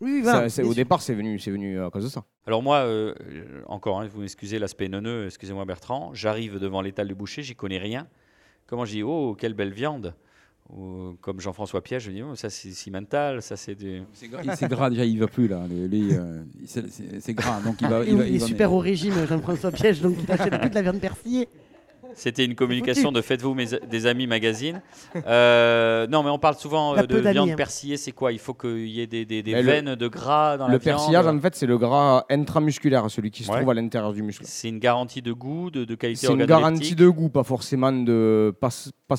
Oui, 0.00 0.20
voilà, 0.20 0.48
au 0.64 0.74
départ, 0.74 1.00
c'est 1.00 1.14
venu, 1.14 1.36
venu 1.36 1.80
à 1.80 1.88
cause 1.88 2.02
de 2.02 2.08
ça. 2.08 2.24
Alors 2.44 2.60
moi, 2.60 2.78
euh, 2.78 3.14
encore, 3.68 4.00
hein, 4.00 4.08
vous 4.12 4.22
m'excusez 4.22 4.58
l'aspect 4.58 4.88
neuneux, 4.88 5.26
excusez-moi 5.26 5.64
Bertrand, 5.64 6.10
j'arrive 6.12 6.58
devant 6.58 6.82
l'étal 6.82 7.06
du 7.06 7.14
boucher, 7.14 7.44
j'y 7.44 7.54
connais 7.54 7.78
rien. 7.78 8.08
Comment 8.66 8.84
je 8.84 8.90
dis, 8.90 9.02
oh, 9.04 9.36
quelle 9.38 9.54
belle 9.54 9.72
viande 9.72 10.14
ou, 10.76 11.14
comme 11.20 11.40
Jean-François 11.40 11.82
Piège, 11.82 12.04
je 12.04 12.10
dis 12.10 12.22
oh, 12.22 12.34
ça 12.34 12.48
c'est 12.50 12.70
cimental, 12.70 13.42
ça 13.42 13.56
c'est 13.56 13.74
du. 13.74 14.02
C'est 14.14 14.28
gras, 14.28 14.90
déjà, 14.90 15.04
il 15.04 15.18
va 15.18 15.26
plus 15.26 15.48
là. 15.48 15.66
Euh, 15.70 16.42
c'est 17.20 17.34
gras, 17.34 17.60
donc 17.60 17.80
il 17.80 17.88
va. 17.88 18.04
Il, 18.04 18.12
il, 18.12 18.36
est 18.36 18.46
super 18.46 18.72
au 18.72 18.78
régime, 18.78 19.14
Jean-François 19.26 19.70
Piège, 19.70 20.00
donc 20.00 20.16
il 20.18 20.28
n'achète 20.28 20.58
plus 20.58 20.70
de 20.70 20.74
la 20.74 20.82
viande 20.82 21.00
persillée. 21.00 21.48
C'était 22.14 22.44
une 22.44 22.54
communication 22.54 23.12
de 23.12 23.20
Faites-vous 23.20 23.56
des 23.88 24.06
amis 24.06 24.26
magazine. 24.26 24.80
Euh, 25.26 26.06
non, 26.08 26.22
mais 26.22 26.30
on 26.30 26.38
parle 26.38 26.56
souvent 26.56 26.96
euh, 26.96 27.02
de 27.02 27.18
viande 27.18 27.50
hein. 27.50 27.54
persillée. 27.54 27.96
C'est 27.96 28.12
quoi? 28.12 28.32
Il 28.32 28.38
faut 28.38 28.54
qu'il 28.54 28.88
y 28.88 29.00
ait 29.00 29.06
des, 29.06 29.24
des, 29.24 29.42
veines 29.62 29.94
de 29.94 30.08
gras 30.08 30.56
dans 30.56 30.66
le 30.66 30.72
la 30.72 30.78
viande. 30.78 30.94
Le 30.94 30.98
persillage, 30.98 31.26
en 31.26 31.38
fait, 31.40 31.54
c'est 31.54 31.66
le 31.66 31.78
gras 31.78 32.24
intramusculaire, 32.28 33.08
celui 33.10 33.30
qui 33.30 33.44
se 33.44 33.52
trouve 33.52 33.70
à 33.70 33.74
l'intérieur 33.74 34.12
du 34.12 34.22
muscle. 34.22 34.44
C'est 34.46 34.68
une 34.68 34.78
garantie 34.78 35.22
de 35.22 35.32
goût, 35.32 35.70
de, 35.70 35.84
de 35.84 35.94
qualité 35.94 36.26
C'est 36.26 36.32
une 36.32 36.44
garantie 36.44 36.94
de 36.94 37.08
goût, 37.08 37.28
pas 37.28 37.44
forcément 37.44 37.92
de, 37.92 38.54
pas, 38.60 38.70
pas, 39.06 39.16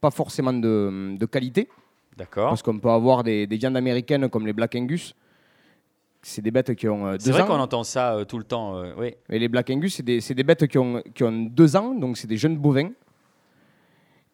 pas 0.00 0.10
forcément 0.10 0.52
de, 0.52 1.16
de 1.16 1.26
qualité. 1.26 1.68
D'accord. 2.16 2.48
Parce 2.48 2.62
qu'on 2.62 2.78
peut 2.78 2.90
avoir 2.90 3.22
des, 3.22 3.46
des 3.46 3.56
viandes 3.56 3.76
américaines 3.76 4.28
comme 4.28 4.46
les 4.46 4.52
Black 4.52 4.74
Angus 4.74 5.14
c'est 6.26 6.42
des 6.42 6.50
bêtes 6.50 6.74
qui 6.74 6.88
ont 6.88 7.06
euh, 7.06 7.16
C'est 7.20 7.30
vrai 7.30 7.46
qu'on 7.46 7.60
entend 7.60 7.84
ça 7.84 8.14
euh, 8.14 8.24
tout 8.24 8.38
le 8.38 8.44
temps, 8.44 8.76
euh, 8.76 8.92
oui. 8.98 9.14
Et 9.30 9.38
les 9.38 9.48
Black 9.48 9.70
Angus, 9.70 9.94
c'est 9.94 10.02
des, 10.02 10.18
des, 10.18 10.42
bêtes 10.42 10.66
qui 10.66 10.76
ont, 10.76 11.00
qui 11.14 11.22
ont 11.22 11.32
deux 11.32 11.76
ans, 11.76 11.94
donc 11.94 12.16
c'est 12.16 12.26
des 12.26 12.36
jeunes 12.36 12.56
bovins, 12.56 12.90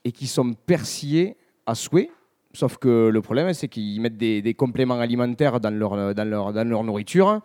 et 0.02 0.10
qui 0.10 0.26
sont 0.26 0.54
persillés 0.54 1.36
à 1.66 1.74
souhait. 1.74 2.10
Sauf 2.54 2.78
que 2.78 3.08
le 3.08 3.20
problème, 3.20 3.52
c'est 3.52 3.68
qu'ils 3.68 4.00
mettent 4.00 4.16
des, 4.16 4.40
des, 4.40 4.54
compléments 4.54 5.00
alimentaires 5.00 5.60
dans 5.60 5.70
leur, 5.70 6.14
dans 6.14 6.28
leur, 6.28 6.52
dans 6.52 6.68
leur 6.68 6.82
nourriture. 6.82 7.40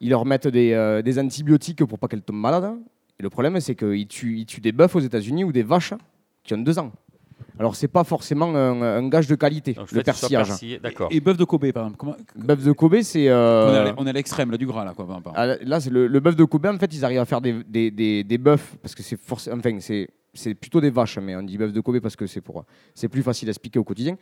Ils 0.00 0.10
leur 0.10 0.24
mettent 0.26 0.48
des, 0.48 1.00
des 1.04 1.18
antibiotiques 1.18 1.84
pour 1.84 1.98
pas 1.98 2.08
qu'elles 2.08 2.22
tombent 2.22 2.36
malades. 2.36 2.74
Et 3.18 3.22
le 3.22 3.30
problème, 3.30 3.58
c'est 3.60 3.74
qu'ils 3.74 4.06
tuent, 4.06 4.38
ils 4.38 4.46
tuent 4.46 4.60
des 4.60 4.72
bœufs 4.72 4.94
aux 4.94 5.00
États-Unis 5.00 5.44
ou 5.44 5.52
des 5.52 5.62
vaches 5.62 5.94
qui 6.44 6.54
ont 6.54 6.58
deux 6.58 6.78
ans. 6.78 6.92
Alors, 7.58 7.76
c'est 7.76 7.88
pas 7.88 8.04
forcément 8.04 8.54
un, 8.54 9.08
gage 9.08 9.26
de 9.26 9.34
qualité, 9.34 9.76
le 9.92 10.02
persillage. 10.02 10.48
D'accord. 10.82 11.08
Et 11.10 11.20
bœuf 11.20 11.36
de 11.36 11.44
Kobe, 11.44 11.70
par 11.72 11.84
exemple. 11.84 11.96
Comment... 11.98 12.16
Bœuf 12.36 12.64
de 12.64 12.72
Kobe, 12.72 13.00
c'est. 13.02 13.28
Euh, 13.28 13.92
on 13.96 14.06
est 14.06 14.10
à 14.10 14.12
l'extrême, 14.12 14.50
là, 14.50 14.56
du 14.56 14.66
gras, 14.66 14.84
là, 14.84 14.92
quoi. 14.94 15.06
Ah, 15.34 15.56
là, 15.62 15.80
c'est 15.80 15.90
le, 15.90 16.08
bœuf 16.20 16.36
de 16.36 16.44
Kobe, 16.44 16.66
en 16.66 16.78
fait, 16.78 16.92
ils 16.94 17.04
arrivent 17.04 17.20
à 17.20 17.24
faire 17.24 17.40
des, 17.40 17.62
des, 17.64 17.90
des, 17.90 18.24
des 18.24 18.38
bœufs, 18.38 18.76
parce 18.80 18.94
que 18.94 19.02
c'est 19.02 19.18
forcément. 19.18 19.56
Enfin, 19.58 19.78
c'est. 19.80 20.08
C'est 20.34 20.54
plutôt 20.54 20.80
des 20.80 20.88
vaches, 20.88 21.18
mais 21.18 21.36
on 21.36 21.42
dit 21.42 21.58
bœuf 21.58 21.74
de 21.74 21.80
Kobe 21.82 22.00
parce 22.00 22.16
que 22.16 22.26
c'est 22.26 22.40
pour, 22.40 22.64
c'est 22.94 23.08
plus 23.08 23.22
facile 23.22 23.48
à 23.48 23.50
expliquer 23.50 23.78
au 23.78 23.84
quotidien. 23.84 24.16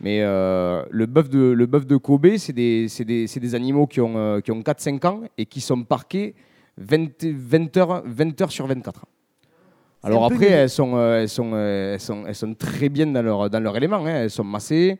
Mais 0.00 0.22
euh, 0.22 0.82
le 0.90 1.04
bœuf 1.04 1.28
de, 1.28 1.38
le 1.38 1.66
bœuf 1.66 1.86
de 1.86 1.98
Kobe, 1.98 2.36
c'est 2.38 2.54
des, 2.54 2.86
des, 3.00 3.26
des, 3.26 3.54
animaux 3.54 3.86
qui 3.86 4.00
ont, 4.00 4.16
euh, 4.16 4.40
qui 4.40 4.50
ont 4.50 4.60
4-5 4.60 5.06
ans 5.06 5.20
et 5.36 5.44
qui 5.44 5.60
sont 5.60 5.84
parqués 5.84 6.34
20, 6.78 7.22
20, 7.22 7.76
heures, 7.76 8.02
20 8.06 8.40
heures 8.40 8.50
sur 8.50 8.66
24. 8.66 9.04
Alors 10.02 10.24
après, 10.24 10.46
elles 10.46 10.70
sont, 10.70 10.96
euh, 10.96 11.22
elles, 11.22 11.28
sont, 11.28 11.50
euh, 11.52 11.94
elles, 11.94 12.00
sont, 12.00 12.24
elles 12.26 12.34
sont 12.34 12.54
très 12.54 12.88
bien 12.88 13.06
dans 13.06 13.22
leur, 13.22 13.50
dans 13.50 13.60
leur 13.60 13.76
élément. 13.76 14.04
Hein. 14.06 14.22
Elles 14.22 14.30
sont 14.30 14.44
massées, 14.44 14.98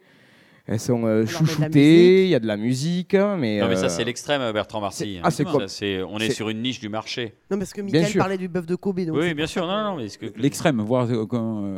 elles 0.67 0.81
sont 0.81 1.05
euh, 1.05 1.25
chouchoutées, 1.25 2.25
il 2.25 2.29
y 2.29 2.35
a 2.35 2.39
de 2.39 2.47
la 2.47 2.59
musique. 2.59 3.15
Mais, 3.15 3.61
non, 3.61 3.69
mais 3.69 3.77
ça, 3.77 3.89
c'est 3.89 4.05
l'extrême, 4.05 4.53
Bertrand 4.53 4.81
Marcy. 4.81 5.19
Ah, 5.23 5.31
c'est 5.31 5.45
quoi 5.45 5.65
On 6.09 6.19
est, 6.19 6.31
sur 6.31 6.51
une 6.51 6.61
niche 6.61 6.81
du 6.81 6.91
marché. 6.91 7.35
Non, 7.51 7.59
parce 7.59 7.73
que 7.73 7.81
Michael 7.81 8.13
parlait 8.15 8.39
du 8.39 8.49
bœuf 8.49 8.67
de 8.67 8.75
Kobe. 8.75 9.01
Donc 9.01 9.17
oui, 9.17 9.33
bien 9.33 9.47
sûr. 9.47 9.67
Non, 9.67 9.97
non, 9.97 10.07
que... 10.07 10.27
L'extrême, 10.37 10.81
voir. 10.83 11.09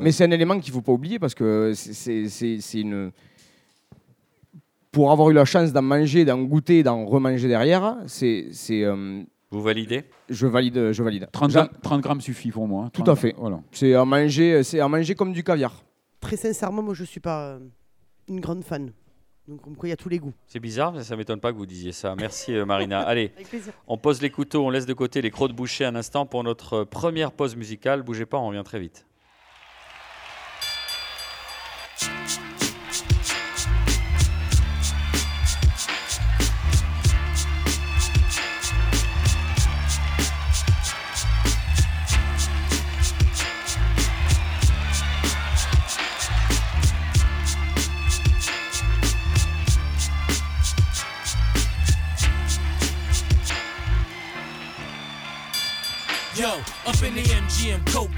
Mais 0.00 0.10
c'est 0.10 0.24
un 0.24 0.30
élément 0.30 0.58
qu'il 0.58 0.72
ne 0.72 0.74
faut 0.74 0.82
pas 0.82 0.92
oublier 0.92 1.18
parce 1.18 1.34
que 1.34 1.72
c'est 1.74 2.80
une. 2.80 3.12
Pour 4.90 5.10
avoir 5.10 5.30
eu 5.30 5.32
la 5.32 5.46
chance 5.46 5.72
d'en 5.72 5.80
manger, 5.80 6.26
d'en 6.26 6.42
goûter, 6.42 6.82
d'en 6.82 7.06
remanger 7.06 7.48
derrière, 7.48 7.96
c'est 8.06 8.50
vous 9.52 9.62
validez 9.62 10.04
Je 10.28 10.46
valide, 10.46 10.92
je 10.92 11.02
valide. 11.02 11.28
30, 11.30 12.00
grammes 12.00 12.20
suffit 12.20 12.50
pour 12.50 12.66
moi. 12.66 12.86
Hein. 12.86 12.90
Tout 12.92 13.08
à 13.10 13.14
fait. 13.14 13.34
Voilà. 13.36 13.60
C'est 13.70 13.94
à 13.94 14.04
manger, 14.04 14.62
c'est 14.62 14.80
à 14.80 14.88
manger 14.88 15.14
comme 15.14 15.32
du 15.32 15.44
caviar. 15.44 15.84
Très 16.20 16.36
sincèrement, 16.36 16.82
moi 16.82 16.94
je 16.94 17.04
suis 17.04 17.20
pas 17.20 17.42
euh, 17.42 17.58
une 18.28 18.40
grande 18.40 18.64
fan. 18.64 18.92
Donc 19.48 19.60
il 19.82 19.88
y 19.88 19.92
a 19.92 19.96
tous 19.96 20.08
les 20.08 20.18
goûts. 20.18 20.32
C'est 20.46 20.60
bizarre, 20.60 20.92
mais 20.92 21.02
ça 21.02 21.16
m'étonne 21.16 21.40
pas 21.40 21.52
que 21.52 21.58
vous 21.58 21.66
disiez 21.66 21.92
ça. 21.92 22.14
Merci 22.16 22.54
euh, 22.54 22.64
Marina. 22.64 23.00
Allez, 23.06 23.32
on 23.88 23.98
pose 23.98 24.22
les 24.22 24.30
couteaux, 24.30 24.64
on 24.64 24.70
laisse 24.70 24.86
de 24.86 24.94
côté 24.94 25.20
les 25.20 25.30
crocs 25.30 25.50
de 25.50 25.56
boucher 25.56 25.84
un 25.84 25.96
instant 25.96 26.26
pour 26.26 26.44
notre 26.44 26.84
première 26.84 27.32
pause 27.32 27.56
musicale. 27.56 28.02
Bougez 28.02 28.24
pas, 28.24 28.38
on 28.38 28.48
revient 28.48 28.62
très 28.64 28.78
vite. 28.78 29.04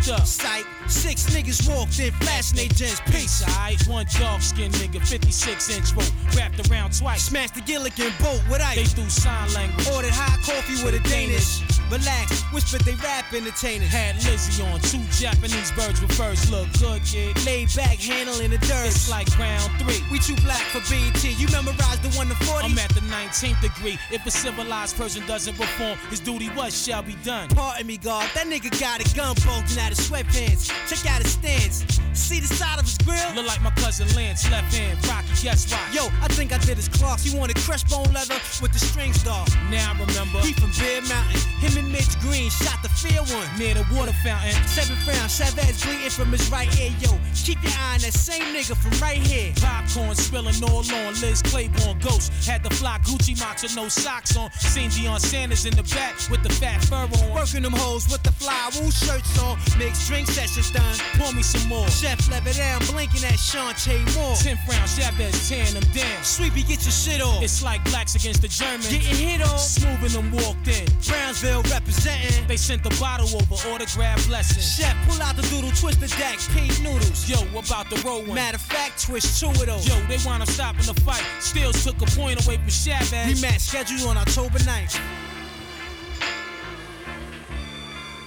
MGM, 0.05 0.19
up. 0.19 0.27
Sight, 0.27 0.65
six 0.89 1.25
niggas 1.27 1.69
walked 1.69 1.99
in, 1.99 2.13
flashing 2.15 2.57
they 2.57 2.69
gents. 2.69 3.01
Peace, 3.07 3.43
alright. 3.49 3.81
One 3.87 4.07
dark 4.19 4.43
skin 4.43 4.71
nigga, 4.73 5.07
56 5.07 5.77
inch 5.77 5.93
rope, 5.95 6.37
wrapped 6.37 6.71
around 6.71 6.93
twice. 6.93 7.25
Smashed 7.25 7.55
the 7.55 7.61
Gilligan 7.63 8.13
boat 8.21 8.41
with 8.51 8.61
ice. 8.61 8.77
They 8.77 8.85
threw 8.85 9.09
sign 9.09 9.53
language. 9.55 9.89
Ordered 9.89 10.11
hot 10.13 10.41
coffee 10.45 10.85
with 10.85 10.95
a 10.95 11.09
Danish. 11.09 11.74
Relax, 11.91 12.43
whispered 12.53 12.83
they 12.83 12.95
rap 12.97 13.33
entertainers. 13.33 13.89
Had 13.89 14.17
Lizzie 14.25 14.63
on, 14.65 14.81
two 14.81 15.03
Japanese 15.13 15.71
birds 15.73 16.01
with 16.01 16.13
first 16.13 16.51
Look 16.51 16.69
good, 16.79 17.03
kid. 17.05 17.37
Laid 17.45 17.75
back, 17.75 17.99
handling 17.99 18.51
the 18.51 18.59
dirt. 18.59 18.87
It's 18.87 19.11
like 19.11 19.29
round 19.39 19.71
three. 19.79 20.03
We 20.11 20.19
too 20.19 20.37
black 20.43 20.63
for 20.73 20.81
BT. 20.91 21.33
You 21.33 21.49
memorized 21.49 22.03
the 22.03 22.11
one 22.17 22.29
to 22.29 22.35
40? 22.47 22.67
I'm 22.67 22.79
at 22.79 22.91
the 22.95 23.01
19th 23.01 23.61
degree. 23.61 23.99
If 24.11 24.25
a 24.27 24.31
civilized 24.31 24.97
person 24.97 25.27
doesn't 25.27 25.57
perform, 25.57 25.99
his 26.11 26.21
duty 26.21 26.49
what 26.49 26.73
shall 26.73 27.03
be 27.03 27.15
done. 27.25 27.49
Pardon 27.49 27.87
me, 27.87 27.97
God. 27.97 28.29
That 28.35 28.47
nigga 28.47 28.71
got 28.81 29.01
a 29.01 29.17
gun 29.17 29.37
bulging 29.45 29.79
out 29.79 29.91
his 29.91 30.01
sweatpants. 30.01 30.71
Check 30.89 31.11
out 31.11 31.23
his 31.23 31.33
stance. 31.33 31.85
See 32.15 32.39
the 32.39 32.47
side 32.47 32.79
of 32.79 32.85
his 32.85 32.97
grill? 32.99 33.35
Look 33.35 33.47
like 33.47 33.61
my 33.61 33.71
cousin 33.73 34.07
Lance, 34.15 34.49
left 34.51 34.73
hand. 34.73 34.97
Rocky, 35.09 35.29
guess 35.43 35.71
why? 35.71 35.83
Yo, 35.93 36.07
I 36.23 36.29
think 36.29 36.53
I 36.53 36.59
did 36.59 36.77
his 36.77 36.89
clocks. 36.89 37.25
He 37.25 37.37
wanted 37.37 37.57
crushed 37.57 37.89
bone 37.91 38.11
leather 38.13 38.39
with 38.63 38.73
the 38.73 38.79
strings 38.79 39.23
dog. 39.25 39.49
Now 39.69 39.93
I 39.93 39.99
remember. 39.99 40.39
He 40.41 40.53
from 40.53 40.71
Bear 40.79 41.03
Mountain. 41.03 41.41
Him 41.59 41.74
and 41.77 41.91
Mitch 41.91 42.19
Green 42.21 42.51
shot 42.51 42.83
the 42.83 42.89
fair 42.89 43.23
one 43.23 43.49
near 43.59 43.75
the 43.75 43.85
water 43.95 44.13
fountain. 44.25 44.55
Seven 44.69 44.97
round, 45.07 45.31
Chavez 45.31 45.83
bleeding 45.85 46.11
from 46.11 46.31
his 46.33 46.49
right 46.51 46.69
ear. 46.81 46.93
Yo, 47.01 47.19
keep 47.35 47.63
your 47.63 47.73
eye 47.73 47.95
on 47.95 48.01
that 48.01 48.13
same 48.13 48.55
nigga 48.55 48.77
from 48.77 48.93
right 49.01 49.19
here. 49.19 49.53
Popcorn 49.57 50.15
spilling 50.15 50.63
all 50.65 50.85
on. 50.85 51.15
Liz 51.21 51.43
Claiborne 51.43 51.99
ghost 52.01 52.33
had 52.47 52.63
the 52.63 52.71
fly 52.71 52.99
Gucci 53.05 53.35
matcha, 53.37 53.75
no 53.77 53.89
socks 53.89 54.37
on. 54.37 54.51
Seen 54.53 54.91
Deion 54.91 55.21
Sanders 55.21 55.67
in 55.67 55.75
the 55.75 55.83
back 55.95 56.15
with 56.31 56.43
the 56.43 56.53
fat 56.53 56.83
fur 56.85 57.09
on. 57.09 57.35
Working 57.35 57.63
them 57.63 57.73
hoes 57.73 58.09
with 58.11 58.23
the 58.23 58.33
fly 58.33 58.71
wool 58.75 58.91
shirts 58.91 59.39
on. 59.41 59.59
Mixed 59.79 60.09
drink 60.09 60.29
sessions 60.29 60.71
done. 60.71 60.97
Pour 61.19 61.33
me 61.33 61.43
some 61.43 61.69
more. 61.69 61.89
Chef 61.89 62.19
down, 62.29 62.79
blinking 62.87 63.25
at 63.25 63.39
Shantae 63.39 64.01
Moore. 64.15 64.37
10th 64.37 64.63
round, 64.69 64.89
Chavez 64.89 65.49
tearing 65.49 65.75
them 65.75 65.89
down. 65.93 66.23
Sweepy, 66.23 66.63
get 66.63 66.83
your 66.85 66.93
shit 66.93 67.21
off. 67.21 67.43
It's 67.43 67.63
like 67.63 67.83
blacks 67.85 68.15
against 68.15 68.43
the 68.43 68.49
Germans. 68.49 68.89
Getting 68.89 69.17
hit 69.17 69.43
off. 69.43 69.61
Smoothing 69.61 70.13
them 70.13 70.31
walked 70.33 70.69
in. 70.69 70.87
Brownsville 71.07 71.64
representing. 71.71 72.47
They 72.47 72.57
sent 72.57 72.83
the 72.83 72.95
bottle 73.01 73.29
over, 73.35 73.55
autograph 73.69 74.27
blessings. 74.27 74.77
Chef, 74.77 74.97
pull 75.07 75.21
out 75.23 75.37
the 75.37 75.43
doodle, 75.43 75.71
twist 75.71 76.01
the 76.01 76.09
deck, 76.09 76.39
pink 76.53 76.73
noodles. 76.83 77.29
Yo, 77.29 77.41
about 77.59 77.91
the 77.91 78.01
roll 78.07 78.23
one. 78.23 78.35
Matter 78.35 78.57
of 78.57 78.63
fact, 78.63 79.03
twist 79.03 79.41
two 79.41 79.49
of 79.49 79.67
those. 79.67 79.87
Yo, 79.89 79.95
they 80.07 80.19
wound 80.25 80.43
up 80.43 80.49
stopping 80.49 80.87
the 80.87 80.95
fight. 81.01 81.25
Still 81.41 81.73
took 81.73 82.01
a 82.03 82.07
point 82.17 82.45
away 82.47 82.57
from 82.57 82.69
Chavez. 82.69 83.43
Rematch 83.43 83.61
scheduled 83.61 84.09
on 84.09 84.17
October 84.17 84.59
9th. 84.59 85.01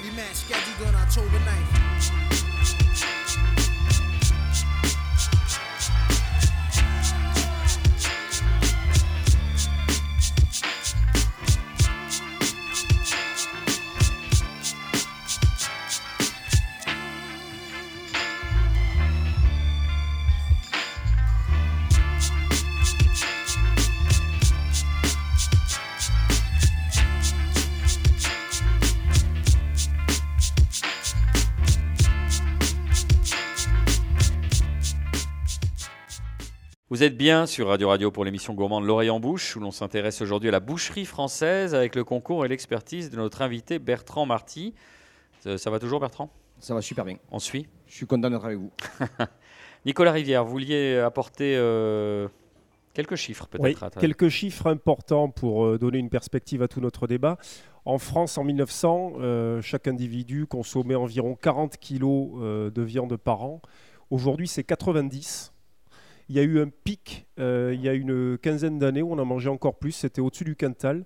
Rematch 0.03 0.35
scheduled 0.35 0.87
on 0.87 0.95
October 0.95 1.37
9th. 1.37 2.36
Vous 36.97 37.03
êtes 37.03 37.15
bien 37.15 37.45
sur 37.45 37.67
Radio 37.67 37.89
Radio 37.89 38.09
pour 38.09 38.25
l'émission 38.25 38.55
Gourmand 38.55 38.81
de 38.81 38.87
l'oreille 38.87 39.11
en 39.11 39.19
bouche, 39.19 39.55
où 39.55 39.59
l'on 39.59 39.69
s'intéresse 39.69 40.19
aujourd'hui 40.23 40.49
à 40.49 40.51
la 40.51 40.59
boucherie 40.59 41.05
française 41.05 41.75
avec 41.75 41.93
le 41.93 42.03
concours 42.03 42.43
et 42.43 42.47
l'expertise 42.47 43.11
de 43.11 43.17
notre 43.17 43.43
invité 43.43 43.77
Bertrand 43.77 44.25
Marty. 44.25 44.73
Ça, 45.41 45.69
va 45.69 45.77
toujours 45.77 45.99
Bertrand? 45.99 46.31
Ça 46.59 46.73
va 46.73 46.81
super 46.81 47.05
bien. 47.05 47.17
On 47.29 47.37
suit? 47.37 47.67
Je 47.85 47.93
suis 47.97 48.07
content 48.07 48.31
d'être 48.31 48.43
avec 48.43 48.57
vous. 48.57 48.71
Nicolas 49.85 50.11
Rivière, 50.11 50.43
vous 50.43 50.49
vouliez 50.49 50.97
apporter 50.97 51.55
euh, 51.55 52.29
quelques 52.95 53.15
chiffres 53.15 53.45
peut-être 53.45 53.83
oui, 53.83 53.99
quelques 53.99 54.29
chiffres 54.29 54.65
importants 54.65 55.29
pour 55.29 55.67
euh, 55.67 55.77
donner 55.77 55.99
une 55.99 56.09
perspective 56.09 56.63
à 56.63 56.67
tout 56.67 56.81
notre 56.81 57.05
débat. 57.05 57.37
En 57.85 57.99
France, 57.99 58.39
en 58.39 58.43
1900, 58.43 59.17
euh, 59.19 59.61
chaque 59.61 59.87
individu 59.87 60.47
consommait 60.47 60.95
environ 60.95 61.35
40 61.35 61.77
kg 61.77 62.71
de 62.73 62.81
viande 62.81 63.17
par 63.17 63.43
an. 63.43 63.61
Aujourd'hui, 64.09 64.47
c'est 64.47 64.63
90 64.63 65.53
il 66.29 66.35
y 66.35 66.39
a 66.39 66.43
eu 66.43 66.59
un 66.59 66.69
pic 66.83 67.27
euh, 67.39 67.71
il 67.73 67.81
y 67.81 67.89
a 67.89 67.93
une 67.93 68.37
quinzaine 68.37 68.79
d'années 68.79 69.01
où 69.01 69.11
on 69.11 69.19
a 69.19 69.23
mangé 69.23 69.49
encore 69.49 69.75
plus, 69.75 69.91
c'était 69.91 70.21
au-dessus 70.21 70.43
du 70.43 70.55
quintal. 70.55 71.05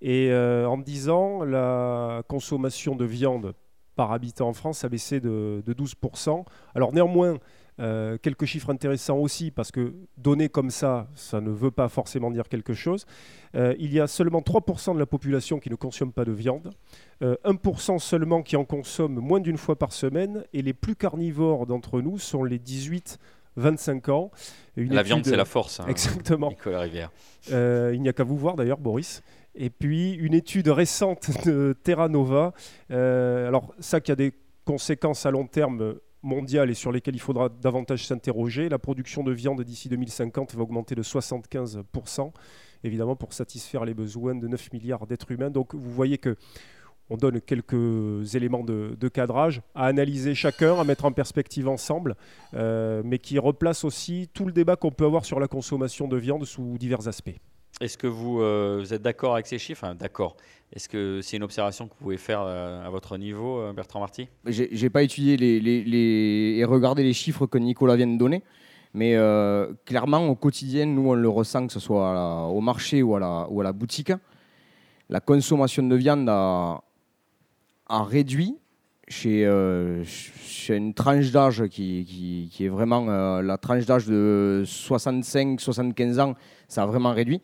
Et 0.00 0.30
euh, 0.30 0.66
en 0.66 0.78
10 0.78 1.08
ans, 1.08 1.44
la 1.44 2.22
consommation 2.28 2.94
de 2.94 3.04
viande 3.04 3.54
par 3.96 4.12
habitant 4.12 4.48
en 4.48 4.52
France 4.52 4.84
a 4.84 4.88
baissé 4.88 5.20
de, 5.20 5.62
12%. 5.66 6.44
Alors 6.74 6.92
néanmoins, 6.92 7.38
euh, 7.80 8.16
quelques 8.16 8.44
chiffres 8.44 8.70
intéressants 8.70 9.18
aussi, 9.18 9.50
parce 9.50 9.72
que 9.72 9.94
donner 10.16 10.48
comme 10.48 10.70
ça, 10.70 11.08
ça 11.14 11.40
ne 11.40 11.50
veut 11.50 11.72
pas 11.72 11.88
forcément 11.88 12.30
dire 12.30 12.48
quelque 12.48 12.74
chose. 12.74 13.06
il 13.54 13.92
y 13.92 13.98
a 13.98 14.06
seulement 14.06 14.40
3% 14.40 14.94
de 14.94 15.00
la 15.00 15.06
population 15.06 15.58
qui 15.58 15.68
ne 15.68 15.74
consomme 15.74 16.12
pas 16.12 16.24
de 16.24 16.32
viande, 16.32 16.70
1% 17.22 17.98
seulement 17.98 18.42
qui 18.42 18.56
en 18.56 18.64
consomme 18.64 19.14
moins 19.14 19.40
d'une 19.40 19.58
fois 19.58 19.76
par 19.76 19.92
semaine, 19.92 20.44
et 20.52 20.62
les 20.62 20.74
plus 20.74 20.94
carnivores 20.94 21.66
d'entre 21.66 22.00
nous 22.00 22.18
sont 22.18 22.44
les 22.44 22.60
18 22.60 23.18
25 23.58 24.08
ans. 24.08 24.30
la 24.76 25.02
viande, 25.02 25.24
c'est 25.24 25.36
la 25.36 25.44
force. 25.44 25.80
Hein, 25.80 25.86
exactement. 25.88 26.48
Nicolas 26.48 26.80
Rivière. 26.80 27.10
Euh, 27.52 27.92
il 27.94 28.00
n'y 28.00 28.08
a 28.08 28.12
qu'à 28.12 28.24
vous 28.24 28.36
voir 28.36 28.56
d'ailleurs, 28.56 28.78
Boris. 28.78 29.22
Et 29.54 29.70
puis 29.70 30.12
une 30.12 30.34
étude 30.34 30.68
récente 30.68 31.30
de 31.46 31.76
Terra 31.82 32.08
Nova. 32.08 32.52
Euh, 32.90 33.48
alors 33.48 33.74
ça 33.80 34.00
qui 34.00 34.12
a 34.12 34.16
des 34.16 34.32
conséquences 34.64 35.26
à 35.26 35.30
long 35.30 35.46
terme 35.46 35.96
mondiales 36.22 36.70
et 36.70 36.74
sur 36.74 36.92
lesquelles 36.92 37.16
il 37.16 37.20
faudra 37.20 37.48
davantage 37.48 38.06
s'interroger. 38.06 38.68
La 38.68 38.78
production 38.78 39.22
de 39.22 39.32
viande 39.32 39.62
d'ici 39.62 39.88
2050 39.88 40.54
va 40.54 40.62
augmenter 40.62 40.94
de 40.94 41.02
75%, 41.02 42.32
évidemment 42.84 43.16
pour 43.16 43.32
satisfaire 43.32 43.84
les 43.84 43.94
besoins 43.94 44.34
de 44.34 44.46
9 44.46 44.72
milliards 44.72 45.06
d'êtres 45.06 45.30
humains. 45.30 45.50
Donc 45.50 45.74
vous 45.74 45.90
voyez 45.90 46.18
que 46.18 46.36
on 47.10 47.16
donne 47.16 47.40
quelques 47.40 48.34
éléments 48.34 48.64
de, 48.64 49.08
cadrage 49.08 49.62
à 49.74 49.86
analyser 49.86 50.34
chacun, 50.34 50.78
à 50.78 50.84
mettre 50.84 51.04
en 51.04 51.12
perspective 51.12 51.68
ensemble, 51.68 52.14
euh, 52.54 53.02
mais 53.04 53.18
qui 53.18 53.38
replace 53.38 53.84
aussi 53.84 54.28
tout 54.34 54.44
le 54.44 54.52
débat 54.52 54.76
qu'on 54.76 54.90
peut 54.90 55.06
avoir 55.06 55.24
sur 55.24 55.40
la 55.40 55.48
consommation 55.48 56.08
de 56.08 56.16
viande 56.16 56.44
sous 56.44 56.76
divers 56.78 57.08
aspects. 57.08 57.36
Est-ce 57.80 57.96
que 57.96 58.06
vous, 58.06 58.40
euh, 58.42 58.84
êtes 58.84 59.02
d'accord 59.02 59.34
avec 59.34 59.46
ces 59.46 59.58
chiffres? 59.58 59.94
D'accord. 59.94 60.36
Est-ce 60.72 60.88
que 60.88 61.20
c'est 61.22 61.36
une 61.36 61.42
observation 61.44 61.86
que 61.86 61.94
vous 61.94 62.04
pouvez 62.04 62.16
faire 62.18 62.42
euh, 62.42 62.84
à 62.84 62.90
votre 62.90 63.16
niveau, 63.16 63.72
Bertrand 63.72 64.00
Marty? 64.00 64.28
J'ai 64.46 64.90
pas 64.90 65.02
étudié 65.02 65.36
les, 65.36 66.58
et 66.58 66.64
regardé 66.64 67.02
les 67.02 67.12
chiffres 67.14 67.46
que 67.46 67.56
Nicolas 67.56 67.96
vient 67.96 68.06
de 68.06 68.18
donner, 68.18 68.42
mais 68.92 69.16
clairement, 69.86 70.26
au 70.28 70.34
quotidien, 70.34 70.86
nous, 70.86 71.10
on 71.10 71.14
le 71.14 71.28
ressent, 71.28 71.66
que 71.66 71.72
ce 71.72 71.80
soit 71.80 72.46
au 72.48 72.60
marché 72.60 73.02
ou 73.02 73.16
à, 73.16 73.20
la, 73.20 73.46
ou 73.48 73.60
à 73.60 73.64
la 73.64 73.72
boutique. 73.72 74.12
La 75.08 75.20
consommation 75.20 75.84
de 75.84 75.96
viande 75.96 76.28
a, 76.28 76.82
a 77.88 78.04
réduit 78.04 78.58
chez, 79.08 79.46
euh, 79.46 80.04
chez 80.04 80.76
une 80.76 80.94
tranche 80.94 81.30
d'âge 81.30 81.66
qui, 81.68 82.50
est 82.60 82.68
vraiment 82.68 83.06
euh, 83.08 83.42
la 83.42 83.58
tranche 83.58 83.86
d'âge 83.86 84.06
de 84.06 84.62
65-75 84.66 86.20
ans, 86.20 86.34
ça 86.68 86.82
a 86.82 86.86
vraiment 86.86 87.12
réduit. 87.12 87.40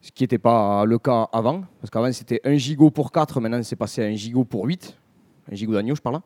Ce 0.00 0.10
qui 0.12 0.22
n'était 0.24 0.38
pas 0.38 0.84
le 0.84 0.98
cas 0.98 1.28
avant, 1.32 1.64
parce 1.80 1.90
qu'avant 1.90 2.12
c'était 2.12 2.40
1 2.44 2.56
gigot 2.56 2.90
pour 2.90 3.10
4, 3.10 3.40
maintenant 3.40 3.62
c'est 3.62 3.76
passé 3.76 4.02
à 4.02 4.06
1 4.06 4.14
gigot 4.14 4.44
pour 4.44 4.64
8, 4.64 4.96
1 5.50 5.54
gigot 5.54 5.72
d'agneau 5.72 5.94
je 5.94 6.02
parle. 6.02 6.20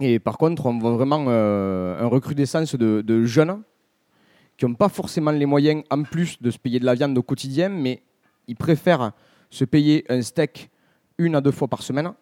Et 0.00 0.18
par 0.18 0.36
contre, 0.36 0.66
on 0.66 0.78
voit 0.78 0.92
vraiment 0.92 1.26
euh, 1.28 2.02
un 2.02 2.06
recrudescence 2.06 2.74
de, 2.74 3.02
de 3.02 3.24
jeunes 3.24 3.62
qui 4.56 4.66
n'ont 4.66 4.74
pas 4.74 4.88
forcément 4.88 5.30
les 5.30 5.46
moyens, 5.46 5.84
en 5.90 6.02
plus 6.02 6.40
de 6.40 6.50
se 6.50 6.58
payer 6.58 6.80
de 6.80 6.84
la 6.84 6.94
viande 6.94 7.16
au 7.16 7.22
quotidien, 7.22 7.68
mais 7.68 8.02
ils 8.48 8.56
préfèrent 8.56 9.12
se 9.48 9.64
payer 9.64 10.04
un 10.08 10.22
steak 10.22 10.70
une 11.18 11.36
à 11.36 11.40
deux 11.40 11.50
fois 11.50 11.68
par 11.68 11.82
semaine 11.82 12.12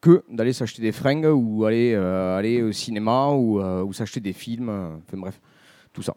que 0.00 0.24
d'aller 0.28 0.52
s'acheter 0.52 0.82
des 0.82 0.92
fringues 0.92 1.26
ou 1.26 1.64
aller, 1.64 1.94
euh, 1.94 2.36
aller 2.36 2.62
au 2.62 2.72
cinéma 2.72 3.28
ou, 3.30 3.60
euh, 3.60 3.82
ou 3.82 3.92
s'acheter 3.92 4.20
des 4.20 4.32
films, 4.32 4.68
euh, 4.68 4.96
enfin 4.96 5.16
bref, 5.16 5.40
tout 5.92 6.02
ça. 6.02 6.14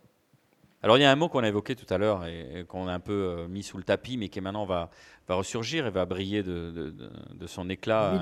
Alors 0.83 0.97
il 0.97 1.01
y 1.01 1.03
a 1.03 1.11
un 1.11 1.15
mot 1.15 1.29
qu'on 1.29 1.43
a 1.43 1.47
évoqué 1.47 1.75
tout 1.75 1.91
à 1.93 1.97
l'heure 1.97 2.25
et, 2.25 2.65
qu'on 2.67 2.87
a 2.87 2.93
un 2.93 2.99
peu 2.99 3.45
mis 3.47 3.61
sous 3.61 3.77
le 3.77 3.83
tapis, 3.83 4.17
mais 4.17 4.29
qui 4.29 4.41
maintenant 4.41 4.65
va, 4.65 4.89
va 5.27 5.35
ressurgir 5.35 5.85
et 5.85 5.91
va 5.91 6.05
briller 6.05 6.41
de, 6.41 6.71
de, 6.71 7.11
de, 7.35 7.47
son 7.47 7.69
éclat 7.69 8.19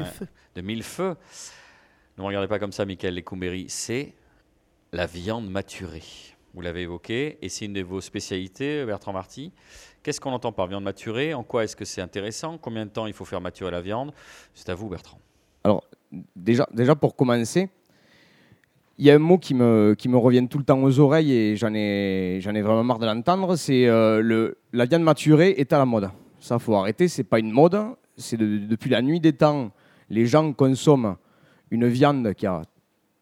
de 0.55 0.61
mille 0.61 0.83
feux. 0.83 1.15
Ne 2.17 2.23
me 2.23 2.27
regardez 2.27 2.49
pas 2.49 2.59
comme 2.59 2.73
ça, 2.73 2.85
Michael 2.85 3.15
Lecumberi, 3.15 3.65
c'est 3.69 4.13
la 4.91 5.05
viande 5.05 5.49
maturée. 5.49 6.03
vous 6.53 6.59
l'avez 6.59 6.81
évoqué, 6.81 7.37
et 7.41 7.47
c'est 7.47 7.65
une 7.65 7.73
de 7.73 7.81
vos 7.81 8.01
spécialités, 8.01 8.85
Bertrand 8.85 9.13
Marty. 9.13 9.53
Qu'est-ce 10.03 10.19
qu'on 10.19 10.33
entend 10.33 10.51
par 10.51 10.67
viande 10.67 10.83
maturée? 10.83 11.33
En 11.33 11.43
quoi 11.43 11.63
est-ce 11.63 11.77
que 11.77 11.85
c'est 11.85 12.01
intéressant? 12.01 12.57
Combien 12.57 12.85
de 12.85 12.91
temps 12.91 13.07
il 13.07 13.13
faut 13.13 13.25
faire 13.25 13.39
maturer 13.39 13.71
la 13.71 13.81
viande? 13.81 14.13
C'est 14.53 14.67
à 14.67 14.75
vous, 14.75 14.89
Bertrand. 14.89 15.19
Déjà, 16.35 16.67
déjà 16.73 16.95
pour 16.95 17.15
commencer, 17.15 17.69
il 18.97 19.05
y 19.05 19.11
a 19.11 19.15
un 19.15 19.19
mot 19.19 19.37
qui 19.37 19.53
me, 19.53 19.95
qui 19.97 20.09
me 20.09 20.17
revient 20.17 20.47
tout 20.47 20.57
le 20.57 20.63
temps 20.63 20.81
aux 20.81 20.99
oreilles 20.99 21.31
et 21.31 21.55
j'en 21.55 21.73
ai, 21.73 22.39
j'en 22.41 22.53
ai 22.53 22.61
vraiment 22.61 22.83
marre 22.83 22.99
de 22.99 23.05
l'entendre, 23.05 23.55
c'est 23.55 23.87
euh, 23.87 24.21
le 24.21 24.57
la 24.73 24.85
viande 24.85 25.03
maturée 25.03 25.51
est 25.57 25.71
à 25.71 25.77
la 25.77 25.85
mode. 25.85 26.09
Ça, 26.39 26.59
faut 26.59 26.75
arrêter, 26.75 27.07
c'est 27.07 27.23
pas 27.23 27.39
une 27.39 27.51
mode, 27.51 27.79
c'est 28.17 28.37
depuis 28.37 28.89
la 28.89 29.01
nuit 29.01 29.19
des 29.19 29.33
temps, 29.33 29.71
les 30.09 30.25
gens 30.25 30.51
consomment 30.53 31.15
une 31.71 31.87
viande 31.87 32.33
qui 32.33 32.45
a 32.45 32.61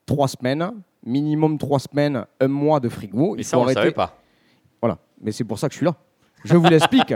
trois 0.06 0.28
semaines, 0.28 0.72
minimum 1.06 1.58
trois 1.58 1.80
semaines, 1.80 2.26
un 2.40 2.48
mois 2.48 2.80
de 2.80 2.90
frigo. 2.90 3.36
Et 3.38 3.44
ça, 3.44 3.60
on 3.60 3.66
ne 3.66 3.74
savait 3.74 3.92
pas. 3.92 4.20
Voilà, 4.82 4.98
mais 5.22 5.32
c'est 5.32 5.44
pour 5.44 5.60
ça 5.60 5.68
que 5.68 5.74
je 5.74 5.78
suis 5.78 5.86
là. 5.86 5.96
Je 6.44 6.56
vous 6.56 6.68
l'explique. 6.68 7.14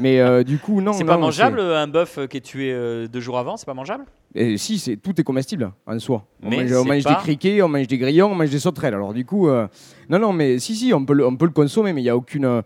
mais 0.00 0.20
euh, 0.20 0.42
du 0.42 0.58
coup, 0.58 0.80
non. 0.80 0.92
C'est 0.92 1.04
pas 1.04 1.18
mangeable 1.18 1.60
un 1.60 1.88
bœuf 1.88 2.18
qui 2.28 2.38
est 2.38 2.40
tué 2.40 2.72
euh, 2.72 3.06
deux 3.06 3.20
jours 3.20 3.38
avant 3.38 3.56
C'est 3.56 3.66
pas 3.66 3.74
mangeable? 3.74 4.04
Et 4.34 4.56
Si, 4.58 4.78
c'est 4.78 4.96
tout 4.96 5.20
est 5.20 5.24
comestible 5.24 5.72
en 5.86 5.98
soi. 5.98 6.26
On 6.42 6.50
mais 6.50 6.64
mange, 6.64 7.04
des 7.04 7.14
criquets, 7.16 7.62
on 7.62 7.68
mange 7.68 7.86
des 7.86 7.98
grillons, 7.98 8.30
on 8.30 8.34
mange 8.34 8.50
des 8.50 8.58
sauterelles. 8.58 8.94
Alors 8.94 9.12
du 9.14 9.24
coup, 9.24 9.48
euh, 9.48 9.66
non, 10.08 10.18
non, 10.18 10.32
mais 10.32 10.58
si, 10.58 10.76
si, 10.76 10.92
on 10.92 11.04
peut 11.04 11.14
le, 11.14 11.26
on 11.26 11.36
peut 11.36 11.46
le 11.46 11.52
consommer, 11.52 11.92
mais 11.92 12.00
il 12.00 12.04
n'y 12.04 12.10
a 12.10 12.16
aucune. 12.16 12.62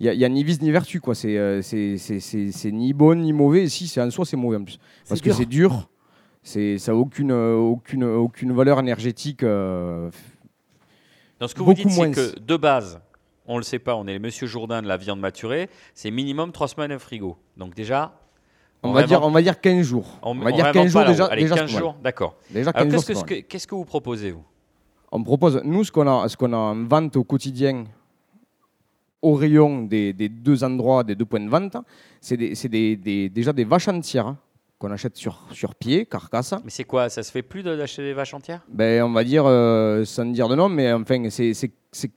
Il 0.00 0.12
y, 0.12 0.24
a 0.24 0.28
ni 0.28 0.42
vis 0.42 0.60
ni 0.60 0.72
vertu, 0.72 1.00
quoi. 1.00 1.14
C'est 1.14 1.62
c'est 1.62 2.72
ni 2.72 2.92
bon 2.92 3.20
ni 3.20 3.32
mauvais. 3.32 3.68
Si, 3.68 3.86
c'est 3.86 4.00
en 4.00 4.10
soi, 4.10 4.24
c'est 4.26 4.36
mauvais 4.36 4.56
en 4.56 4.64
plus. 4.64 4.78
Parce 5.08 5.20
que 5.20 5.32
c'est 5.32 5.46
dur. 5.46 5.88
C'est 6.42 6.76
ça 6.76 6.92
n'a 6.92 6.98
aucune, 6.98 7.32
aucune, 7.32 8.04
aucune 8.04 8.52
valeur 8.52 8.80
énergétique. 8.80 9.42
Dans 9.42 10.10
ce 11.48 11.54
que 11.54 11.62
vous 11.62 11.74
dites, 11.74 11.90
c'est 11.90 12.10
que 12.10 12.38
de 12.38 12.56
base, 12.56 13.00
on 13.46 13.54
ne 13.54 13.58
le 13.58 13.64
sait 13.64 13.78
pas, 13.78 13.94
on 13.96 14.06
est 14.06 14.18
Monsieur 14.18 14.46
Jourdain 14.46 14.82
de 14.82 14.88
la 14.88 14.96
viande 14.96 15.20
maturée, 15.20 15.68
c'est 15.94 16.10
minimum 16.10 16.52
3 16.52 16.68
semaines 16.68 16.92
au 16.92 16.98
frigo. 16.98 17.36
Donc 17.56 17.74
déjà... 17.74 18.20
On, 18.82 18.92
va, 18.92 19.04
dire, 19.04 19.22
on 19.22 19.30
va 19.30 19.40
dire 19.40 19.58
15 19.58 19.86
jours. 19.86 20.18
On, 20.22 20.34
va 20.34 20.52
dire 20.52 20.70
15 20.70 20.92
jours 20.92 21.04
déjà. 21.06 21.24
Allez, 21.24 21.48
15 21.48 21.70
jours, 21.70 21.96
d'accord. 22.02 22.36
Qu'est-ce 22.52 23.24
que, 23.24 23.40
qu'est-ce 23.40 23.66
que 23.66 23.74
vous 23.74 23.86
proposez, 23.86 24.30
vous? 24.30 24.44
On 25.10 25.22
propose, 25.22 25.62
nous, 25.64 25.84
ce 25.84 25.90
qu'on 25.90 26.06
a, 26.06 26.28
ce 26.28 26.36
qu'on 26.36 26.52
a 26.52 26.56
en 26.56 26.84
vente 26.84 27.16
au 27.16 27.24
quotidien, 27.24 27.84
au 29.22 29.34
rayon 29.34 29.84
des, 29.84 30.12
deux 30.12 30.62
endroits, 30.62 31.02
des 31.02 31.14
deux 31.14 31.24
points 31.24 31.40
de 31.40 31.48
vente, 31.48 31.76
c'est 32.20 32.36
déjà 32.36 33.52
des 33.52 33.64
vaches 33.64 33.88
entières 33.88 34.34
qu'on 34.84 34.92
achète 34.92 35.16
sur, 35.16 35.40
sur 35.52 35.74
pied, 35.74 36.04
carcasse. 36.04 36.54
Mais 36.62 36.70
c'est 36.70 36.84
quoi 36.84 37.08
Ça 37.08 37.22
se 37.22 37.30
fait 37.30 37.42
plus 37.42 37.62
d'acheter 37.62 38.02
des 38.02 38.12
vaches 38.12 38.34
entières? 38.34 38.60
Ben, 38.68 39.02
On 39.02 39.12
va 39.12 39.24
dire, 39.24 39.44
euh, 39.46 40.04
sans 40.04 40.26
dire 40.26 40.48
de 40.48 40.56
nom, 40.56 40.68
mais 40.68 40.92
enfin, 40.92 41.28
c'est 41.30 41.70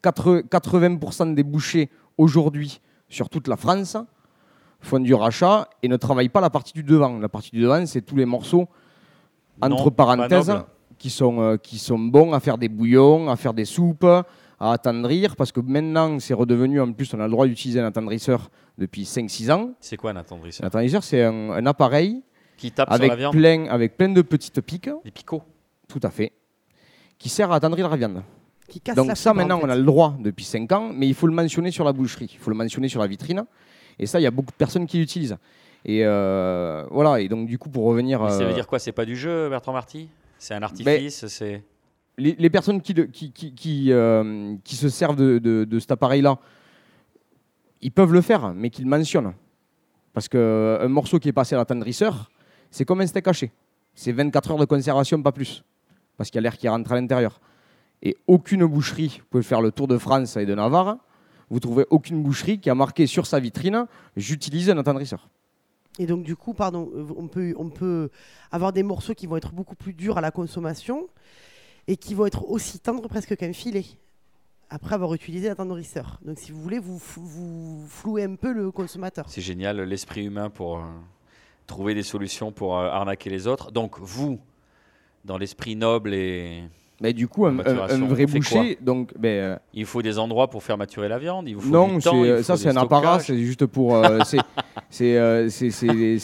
80% 0.04 1.34
des 1.34 1.44
bouchers 1.44 1.90
aujourd'hui 2.18 2.82
sur 3.08 3.30
toute 3.30 3.48
la 3.48 3.56
France 3.56 3.96
font 4.82 5.00
du 5.00 5.14
rachat 5.14 5.70
et 5.82 5.88
ne 5.88 5.96
travaillent 5.96 6.30
pas 6.30 6.42
la 6.42 6.50
partie 6.50 6.74
du 6.74 6.84
devant. 6.84 7.18
La 7.20 7.30
partie 7.30 7.52
du 7.52 7.62
devant, 7.62 7.86
c'est 7.86 8.02
tous 8.02 8.18
les 8.18 8.26
morceaux, 8.26 8.68
entre 9.62 9.90
parenthèses, 9.90 10.54
qui 10.98 11.10
sont, 11.10 11.40
euh, 11.40 11.58
qui 11.58 11.78
sont 11.78 12.00
bons 12.00 12.34
à 12.34 12.40
faire 12.42 12.58
des 12.58 12.70
bouillons, 12.70 13.30
à 13.30 13.38
faire 13.38 13.54
des 13.54 13.66
soupes, 13.66 14.04
à 14.04 14.26
attendrir, 14.60 15.36
parce 15.36 15.52
que 15.52 15.62
maintenant, 15.62 16.20
c'est 16.20 16.34
redevenu, 16.34 16.82
en 16.82 16.92
plus, 16.92 17.14
on 17.14 17.20
a 17.20 17.26
le 17.26 17.32
droit 17.32 17.48
d'utiliser 17.48 17.80
un 17.80 17.86
attendrisseur 17.86 18.50
depuis 18.78 19.04
5-6 19.04 19.52
ans. 19.52 19.72
C'est 19.80 19.98
quoi 19.98 20.12
un 20.12 20.16
attendrisseur? 20.16 20.66
Un 20.66 20.68
attendrisseur, 20.68 21.04
c'est 21.04 21.24
un, 21.24 21.66
appareil 21.66 22.24
qui 22.58 22.72
tape 22.72 22.92
avec 22.92 23.06
sur 23.06 23.12
la 23.12 23.16
viande 23.16 23.34
plein, 23.34 23.66
avec 23.68 23.96
plein 23.96 24.10
de 24.10 24.22
petites 24.22 24.62
piques. 24.62 24.90
Des 25.04 25.12
picots. 25.12 25.44
Tout 25.88 26.00
à 26.04 26.10
fait. 26.10 26.34
Qui 27.18 27.30
sert 27.30 27.52
à 27.52 27.56
attendrir 27.56 27.90
la 27.90 27.96
viande. 27.96 28.24
Qui 28.68 28.82
casse 28.82 28.96
Donc 28.96 29.16
ça, 29.16 29.34
maintenant, 29.34 29.60
on 29.64 29.70
a 29.70 29.76
le 29.76 29.84
droit 29.84 30.16
depuis 30.20 30.44
5 30.44 30.72
ans, 30.74 30.92
mais 30.94 31.08
il 31.08 31.14
faut 31.14 31.28
le 31.28 31.34
mentionner 31.34 31.72
sur 31.72 31.86
la 31.86 31.94
boucherie. 31.94 32.30
Il 32.34 32.40
faut 32.40 32.50
le 32.50 32.58
mentionner 32.58 32.90
sur 32.90 33.00
la 33.00 33.08
vitrine. 33.08 33.46
Et 33.98 34.06
ça, 34.06 34.20
il 34.20 34.24
y 34.24 34.28
a 34.28 34.32
beaucoup 34.32 34.52
de 34.52 34.58
personnes 34.58 34.86
qui 34.86 34.98
l'utilisent. 34.98 35.38
Et 35.86 36.02
euh, 36.04 36.86
voilà. 36.92 37.22
Et 37.22 37.30
donc, 37.30 37.48
du 37.48 37.58
coup, 37.58 37.70
pour 37.70 37.86
revenir. 37.86 38.20
ça 38.30 38.40
veut 38.40 38.52
euh, 38.52 38.54
dire 38.54 38.68
quoi? 38.68 38.80
C'est 38.80 38.92
pas 38.92 39.06
du 39.06 39.16
jeu, 39.16 39.50
Bertrand 39.50 39.74
Marty? 39.74 40.10
C'est 40.38 40.54
un 40.54 40.62
artifice 40.62 41.26
C'est 41.28 41.64
les, 42.18 42.50
personnes 42.50 42.82
qui, 42.82 42.94
qui, 42.94 43.32
qui, 43.32 43.54
qui, 43.54 43.92
euh, 43.92 44.56
qui, 44.64 44.76
se 44.76 44.90
servent 44.90 45.16
de, 45.16 45.38
de, 45.38 45.66
de 45.66 45.80
cet 45.80 45.92
appareil-là, 45.92 46.40
ils 47.82 47.92
peuvent 47.92 48.14
le 48.14 48.22
faire, 48.22 48.54
mais 48.56 48.70
qu'ils 48.70 48.88
mentionnent. 48.88 49.34
Parce 50.14 50.28
qu'un 50.28 50.88
morceau 50.88 51.20
qui 51.20 51.30
est 51.30 51.34
passé 51.34 51.54
à 51.54 51.60
l'attendrisseur, 51.60 52.30
c'est 52.72 52.86
comme 52.86 53.02
un 53.02 53.08
steak 53.08 53.28
haché. 53.28 53.52
C'est 53.96 54.12
24 54.12 54.52
heures 54.52 54.58
de 54.58 54.66
conservation, 54.66 55.22
pas 55.22 55.32
plus. 55.32 55.64
Parce 56.18 56.30
qu'il 56.30 56.38
y 56.38 56.40
a 56.40 56.42
l'air 56.42 56.58
qui 56.58 56.68
rentre 56.68 56.92
à 56.92 56.96
l'intérieur. 56.96 57.40
Et 58.02 58.16
aucune 58.28 58.66
boucherie, 58.66 59.18
vous 59.20 59.26
pouvez 59.30 59.44
faire 59.44 59.62
le 59.62 59.72
tour 59.72 59.88
de 59.88 59.98
France 59.98 60.38
et 60.38 60.46
de 60.46 60.54
Navarre, 60.54 60.98
vous 61.50 61.60
trouvez 61.60 61.86
aucune 61.90 62.22
boucherie 62.22 62.60
qui 62.60 62.70
a 62.70 62.76
marqué 62.76 63.08
sur 63.08 63.26
sa 63.26 63.40
vitrine 63.40 63.88
j'utilise 64.16 64.70
un 64.70 64.78
attendrisseur. 64.78 65.30
Et 66.00 66.06
donc 66.06 66.24
du 66.24 66.36
coup, 66.36 66.54
pardon, 66.54 66.92
on 67.18 67.28
peut, 67.28 67.56
on 67.58 67.70
peut 67.70 68.10
avoir 68.52 68.72
des 68.72 68.84
morceaux 68.84 69.16
qui 69.16 69.26
vont 69.26 69.38
être 69.38 69.52
beaucoup 69.52 69.76
plus 69.76 69.94
durs 69.94 70.18
à 70.18 70.22
la 70.22 70.30
consommation 70.30 71.08
et 71.88 71.98
qui 71.98 72.14
vont 72.14 72.26
être 72.26 72.50
aussi 72.50 72.80
tendres 72.80 73.08
presque 73.08 73.36
qu'un 73.36 73.54
filet 73.54 73.86
après 74.70 74.94
avoir 74.94 75.14
utilisé 75.14 75.48
l'attendrisseur. 75.48 76.20
Donc 76.24 76.38
si 76.38 76.52
vous 76.52 76.62
voulez, 76.62 76.80
vous, 76.80 76.98
vous 76.98 77.86
flouez 77.88 78.24
un 78.24 78.36
peu 78.36 78.52
le 78.52 78.70
consommateur. 78.72 79.26
C'est 79.30 79.42
génial, 79.42 79.80
l'esprit 79.82 80.26
humain 80.26 80.50
pour... 80.50 80.84
Euh, 81.68 81.74
trouver 81.74 81.94
des 81.94 82.04
solutions 82.04 82.52
pour 82.52 82.78
euh, 82.78 82.90
arnaquer 82.90 83.30
les 83.30 83.48
autres. 83.48 83.72
Donc 83.72 84.00
vous, 84.00 84.40
dans 85.26 85.38
l'esprit 85.38 85.76
noble 85.76 86.14
et 86.14 86.64
mais 87.00 87.14
du 87.14 87.28
coup, 87.28 87.46
un, 87.46 87.52
vrai 87.54 88.26
boucher, 88.26 88.80
donc, 88.82 89.14
ben, 89.20 89.28
euh, 89.28 89.56
il 89.72 89.86
faut 89.86 90.02
des 90.02 90.18
endroits 90.18 90.50
pour 90.50 90.64
faire 90.64 90.80
maturer 90.80 91.08
la 91.08 91.20
viande. 91.20 91.48
Il 91.48 91.56
vous 91.56 91.62
faut 91.62 91.70
non, 91.70 91.98
du 91.98 92.02
ça 92.42 92.58
c'est 92.58 92.70
un 92.70 92.76
apparat, 92.76 93.20
c'est 93.20 93.38
juste 93.38 93.68
pour, 93.68 93.98
euh, 93.98 94.22
c'est 94.90 95.14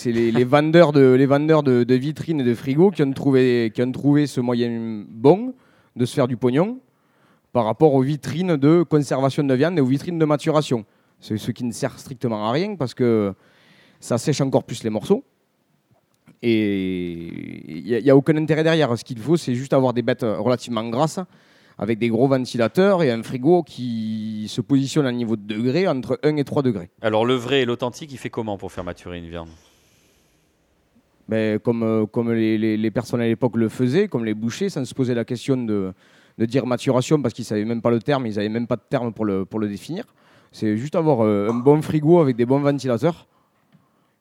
les, 0.08 0.32
les, 0.32 0.44
vendeurs 0.44 0.92
de 0.92 1.14
les 1.14 1.28
vendeurs 1.28 1.62
de, 1.62 1.84
de, 1.84 1.94
vitrines 1.94 2.42
et 2.42 2.44
de 2.44 2.56
frigos 2.56 2.90
qui 2.90 3.04
ont 3.04 3.12
trouvé 3.12 3.72
qui 3.72 3.84
ont 3.84 3.92
trouvé 3.92 4.26
ce 4.26 4.42
moyen 4.42 5.06
bon 5.08 5.54
de 5.96 6.06
se 6.06 6.16
faire 6.16 6.28
du 6.28 6.38
pognon 6.38 6.80
par 7.52 7.66
rapport 7.66 7.94
aux 7.94 8.02
vitrines 8.02 8.58
de 8.58 8.82
conservation 8.82 9.44
de 9.44 9.54
viande 9.54 9.78
et 9.78 9.82
aux 9.82 9.86
vitrines 9.86 10.18
de 10.18 10.26
maturation. 10.26 10.86
C'est 11.20 11.38
ce 11.38 11.52
qui 11.52 11.66
ne 11.66 11.72
sert 11.72 12.00
strictement 12.00 12.50
à 12.50 12.52
rien 12.52 12.76
parce 12.78 12.96
que 12.96 13.36
ça 14.00 14.18
sèche 14.18 14.42
encore 14.42 14.64
plus 14.64 14.84
les 14.84 14.90
morceaux. 14.90 15.24
Et 16.46 17.30
il 17.70 18.04
n'y 18.04 18.10
a, 18.10 18.16
aucun 18.18 18.36
intérêt 18.36 18.66
derrière. 18.66 18.98
Ce 18.98 19.06
qu'il 19.06 19.18
faut, 19.18 19.38
c'est 19.38 19.56
juste 19.56 19.72
avoir 19.72 19.94
des 19.94 20.02
bêtes 20.02 20.24
relativement 20.24 20.88
grasses, 20.90 21.22
avec 21.78 22.00
des 22.00 22.10
gros 22.10 22.28
ventilateurs 22.28 23.02
et 23.02 23.12
un 23.12 23.24
frigo 23.24 23.64
qui 23.64 24.46
se 24.50 24.60
positionne 24.60 25.06
à 25.06 25.10
un 25.10 25.14
niveau 25.14 25.38
de 25.38 25.42
degré 25.42 25.88
entre 25.88 26.20
1 26.22 26.36
et 26.36 26.44
3 26.44 26.62
degrés. 26.62 26.90
Alors 27.02 27.26
le 27.26 27.36
vrai 27.36 27.62
et 27.62 27.66
l'authentique, 27.66 28.12
il 28.12 28.18
fait 28.18 28.30
comment 28.30 28.58
pour 28.58 28.74
faire 28.74 28.84
maturer 28.84 29.20
une 29.20 29.30
viande? 29.30 29.48
Ben, 31.30 31.60
Comme, 31.60 31.84
euh, 31.84 32.06
comme 32.06 32.34
les, 32.34 32.92
personnes 32.92 33.22
à 33.22 33.26
l'époque 33.26 33.56
le 33.56 33.70
faisaient, 33.70 34.10
comme 34.10 34.26
les 34.26 34.34
bouchers, 34.34 34.68
sans 34.68 34.84
se 34.84 34.94
poser 34.94 35.14
la 35.14 35.24
question 35.24 35.56
de, 35.56 35.94
de 36.38 36.46
dire 36.46 36.66
maturation, 36.66 37.22
parce 37.22 37.34
qu'ils 37.34 37.44
ne 37.44 37.48
savaient 37.48 37.64
même 37.64 37.82
pas 37.82 37.90
le 37.90 38.00
terme, 38.00 38.28
ils 38.28 38.36
n'avaient 38.36 38.50
même 38.50 38.68
pas 38.68 38.76
de 38.76 38.84
terme 38.90 39.14
pour 39.14 39.24
le, 39.24 39.46
pour 39.46 39.62
le 39.62 39.70
définir. 39.70 40.04
C'est 40.52 40.76
juste 40.76 40.96
avoir 40.96 41.22
euh, 41.22 41.50
un 41.50 41.54
bon 41.54 41.82
frigo 41.82 42.20
avec 42.20 42.36
des 42.36 42.46
bons 42.46 42.60
ventilateurs 42.60 43.28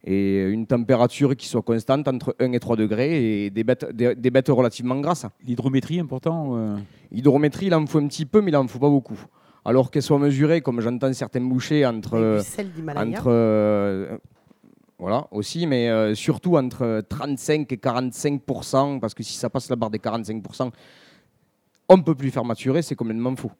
et 0.04 0.42
une 0.42 0.66
température 0.66 1.36
qui 1.36 1.46
soit 1.46 1.62
constante 1.62 2.08
entre 2.08 2.34
1 2.40 2.52
et 2.52 2.60
3 2.60 2.76
degrés 2.76 3.44
et 3.44 3.50
des 3.50 3.62
bêtes, 3.62 3.84
des, 3.94 4.30
bêtes 4.30 4.48
relativement 4.48 4.98
grasses. 5.00 5.26
L'hydrométrie 5.46 6.00
important 6.00 6.56
euh 6.56 6.76
L'hydrométrie, 7.12 7.66
il 7.66 7.74
en 7.74 7.86
faut 7.86 7.98
un 7.98 8.08
petit 8.08 8.26
peu, 8.26 8.40
mais 8.40 8.50
il 8.50 8.56
en 8.56 8.66
faut 8.66 8.78
pas 8.78 8.88
beaucoup. 8.88 9.20
Alors 9.64 9.90
qu'elle 9.90 10.02
soit 10.02 10.18
mesurée, 10.18 10.60
comme 10.60 10.80
j'entends 10.80 11.12
certains 11.12 11.42
bouchers, 11.42 11.86
entre. 11.86 12.40
entre 12.96 13.26
euh, 13.28 14.16
voilà, 14.98 15.26
aussi, 15.30 15.66
mais 15.66 15.88
euh, 15.88 16.14
surtout 16.14 16.56
entre 16.56 17.02
35 17.08 17.70
et 17.72 17.76
45% 17.76 18.98
parce 18.98 19.14
que 19.14 19.22
si 19.22 19.34
ça 19.34 19.50
passe 19.50 19.68
la 19.68 19.76
barre 19.76 19.90
des 19.90 19.98
45% 19.98 20.70
on 21.88 21.96
ne 21.96 22.02
peut 22.02 22.14
plus 22.14 22.30
faire 22.30 22.44
maturer, 22.44 22.82
c'est 22.82 22.94
complètement 22.94 23.34
faux. 23.36 23.50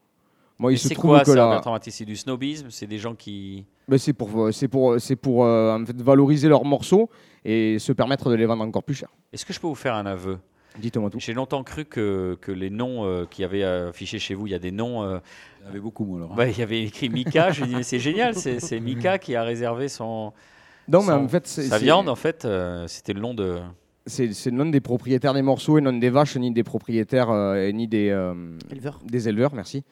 Moi, 0.62 0.72
il 0.72 0.78
se 0.78 0.94
trouve 0.94 1.10
quoi, 1.10 1.24
que 1.24 1.34
ça, 1.34 1.80
C'est 1.88 2.04
du 2.04 2.14
snobisme 2.14 2.68
C'est 2.70 2.86
des 2.86 2.98
gens 2.98 3.16
qui. 3.16 3.66
Ben, 3.88 3.98
c'est 3.98 4.12
pour, 4.12 4.48
c'est 4.52 4.68
pour, 4.68 5.00
c'est 5.00 5.16
pour 5.16 5.44
euh, 5.44 5.76
en 5.76 5.84
fait, 5.84 6.00
valoriser 6.00 6.48
leurs 6.48 6.64
morceaux 6.64 7.10
et 7.44 7.80
se 7.80 7.90
permettre 7.90 8.30
de 8.30 8.36
les 8.36 8.46
vendre 8.46 8.62
encore 8.62 8.84
plus 8.84 8.94
cher. 8.94 9.08
Est-ce 9.32 9.44
que 9.44 9.52
je 9.52 9.58
peux 9.58 9.66
vous 9.66 9.74
faire 9.74 9.94
un 9.96 10.06
aveu? 10.06 10.38
Dites-moi 10.78 11.10
tout. 11.10 11.18
J'ai 11.18 11.34
longtemps 11.34 11.64
cru 11.64 11.84
que, 11.84 12.38
que 12.40 12.52
les 12.52 12.70
noms 12.70 13.04
euh, 13.04 13.26
qui 13.28 13.42
avaient 13.42 13.64
affiché 13.64 14.20
chez 14.20 14.34
vous, 14.34 14.46
il 14.46 14.50
y 14.50 14.54
a 14.54 14.60
des 14.60 14.70
noms. 14.70 15.02
Euh, 15.02 15.18
il 15.62 15.66
y 15.66 15.70
avait 15.70 15.80
beaucoup, 15.80 16.04
moi, 16.04 16.18
alors. 16.18 16.40
Hein. 16.40 16.46
il 16.46 16.58
y 16.58 16.62
avait 16.62 16.84
écrit 16.84 17.08
Mika. 17.08 17.50
je 17.50 17.62
me 17.62 17.66
dit, 17.66 17.74
mais 17.74 17.82
c'est 17.82 17.98
génial, 17.98 18.36
c'est, 18.36 18.78
Mika 18.78 19.18
qui 19.18 19.34
a 19.34 19.42
réservé 19.42 19.88
son. 19.88 20.32
Non, 20.86 21.02
mais 21.02 21.12
en 21.12 21.28
fait, 21.28 21.48
sa 21.48 21.78
viande, 21.78 22.08
en 22.08 22.16
fait, 22.16 22.46
c'était 22.86 23.14
le 23.14 23.20
nom 23.20 23.34
de. 23.34 23.58
C'est, 24.06 24.28
le 24.46 24.50
nom 24.52 24.66
des 24.66 24.80
propriétaires 24.80 25.34
des 25.34 25.42
morceaux 25.42 25.78
et 25.78 25.80
non 25.80 25.92
des 25.92 26.10
vaches, 26.10 26.36
ni 26.36 26.52
des 26.52 26.64
propriétaires, 26.64 27.32
ni 27.72 27.88
des, 27.88 28.14
éleveurs. 28.70 29.00
des 29.04 29.28
éleveurs, 29.28 29.54
merci. 29.54 29.82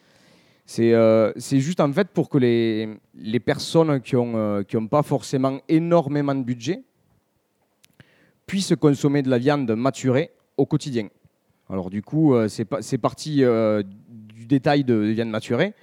Euh, 0.78 1.32
c'est 1.36 1.58
juste 1.58 1.80
en 1.80 1.92
fait 1.92 2.08
pour 2.08 2.28
que 2.28 2.38
les, 2.38 2.88
les 3.14 3.40
personnes 3.40 4.00
qui 4.00 4.14
n'ont 4.14 4.36
euh, 4.36 4.62
pas 4.90 5.02
forcément 5.02 5.58
énormément 5.68 6.34
de 6.34 6.42
budget 6.42 6.82
puissent 8.46 8.74
consommer 8.78 9.22
de 9.22 9.30
la 9.30 9.38
viande 9.38 9.70
maturée 9.72 10.30
au 10.56 10.66
quotidien. 10.66 11.08
Alors 11.68 11.90
du 11.90 12.02
coup, 12.02 12.34
euh, 12.34 12.48
c'est 12.48 12.98
parti 12.98 13.42
du 13.42 14.46
détail 14.46 14.84
de, 14.84 14.94
viande 14.94 15.30
maturée. 15.30 15.74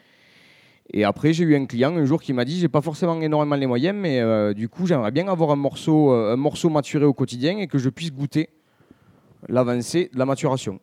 Et 0.93 1.03
après, 1.03 1.33
j'ai 1.33 1.43
eu 1.43 1.55
un 1.55 1.65
client 1.65 1.97
un 1.97 2.05
jour 2.05 2.21
qui 2.21 2.31
m'a 2.31 2.45
dit 2.45 2.59
j'ai 2.59 2.69
pas 2.69 2.81
forcément 2.81 3.19
énormément 3.21 3.55
les 3.55 3.67
moyens, 3.67 3.97
mais 3.97 4.53
du 4.53 4.69
coup, 4.69 4.85
j'aimerais 4.85 5.11
bien 5.11 5.27
avoir 5.27 5.51
un 5.51 5.57
morceau, 5.57 6.11
un 6.11 6.37
morceau 6.37 6.69
maturé 6.69 7.03
au 7.03 7.13
quotidien 7.13 7.57
et 7.57 7.67
que 7.67 7.77
je 7.77 7.89
puisse 7.89 8.13
goûter 8.13 8.49
l'avancée 9.49 10.09
de 10.13 10.19
la 10.19 10.25
maturation. 10.25 10.79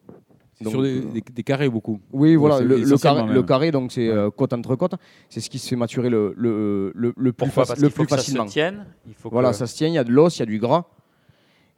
Sur 0.63 0.83
des, 0.83 1.43
carrés 1.43 1.69
beaucoup. 1.69 2.01
Oui, 2.13 2.37
voilà, 2.37 2.61
le, 2.61 2.97
carré, 2.97 3.33
le, 3.33 3.43
carré, 3.43 3.71
donc 3.71 3.93
c'est 3.93 4.11
côte 4.37 4.53
entre 4.53 4.77
côte, 4.77 4.95
c'est 5.29 5.41
ce 5.41 5.51
qui 5.51 5.59
se 5.59 5.69
fait 5.69 5.77
maturer 5.77 6.11
le, 6.11 6.35
le, 6.37 6.93
le, 6.95 7.13
le 7.17 7.33
plus, 7.33 7.47
le 7.47 7.91
plus 7.91 8.07
facilement. 8.07 8.45
Ça 8.45 8.49
se 8.49 8.53
tienne, 8.53 8.87
il 9.07 9.15
faut 9.15 9.31
voilà, 9.31 9.53
ça 9.53 9.67
se 9.67 9.77
tient, 9.77 9.89
il 9.89 9.95
y 9.95 9.99
a 9.99 10.05
de 10.05 10.13
l'os, 10.13 10.37
il 10.37 10.41
y 10.41 10.43
a 10.43 10.47
du 10.47 10.59
gras. 10.59 10.87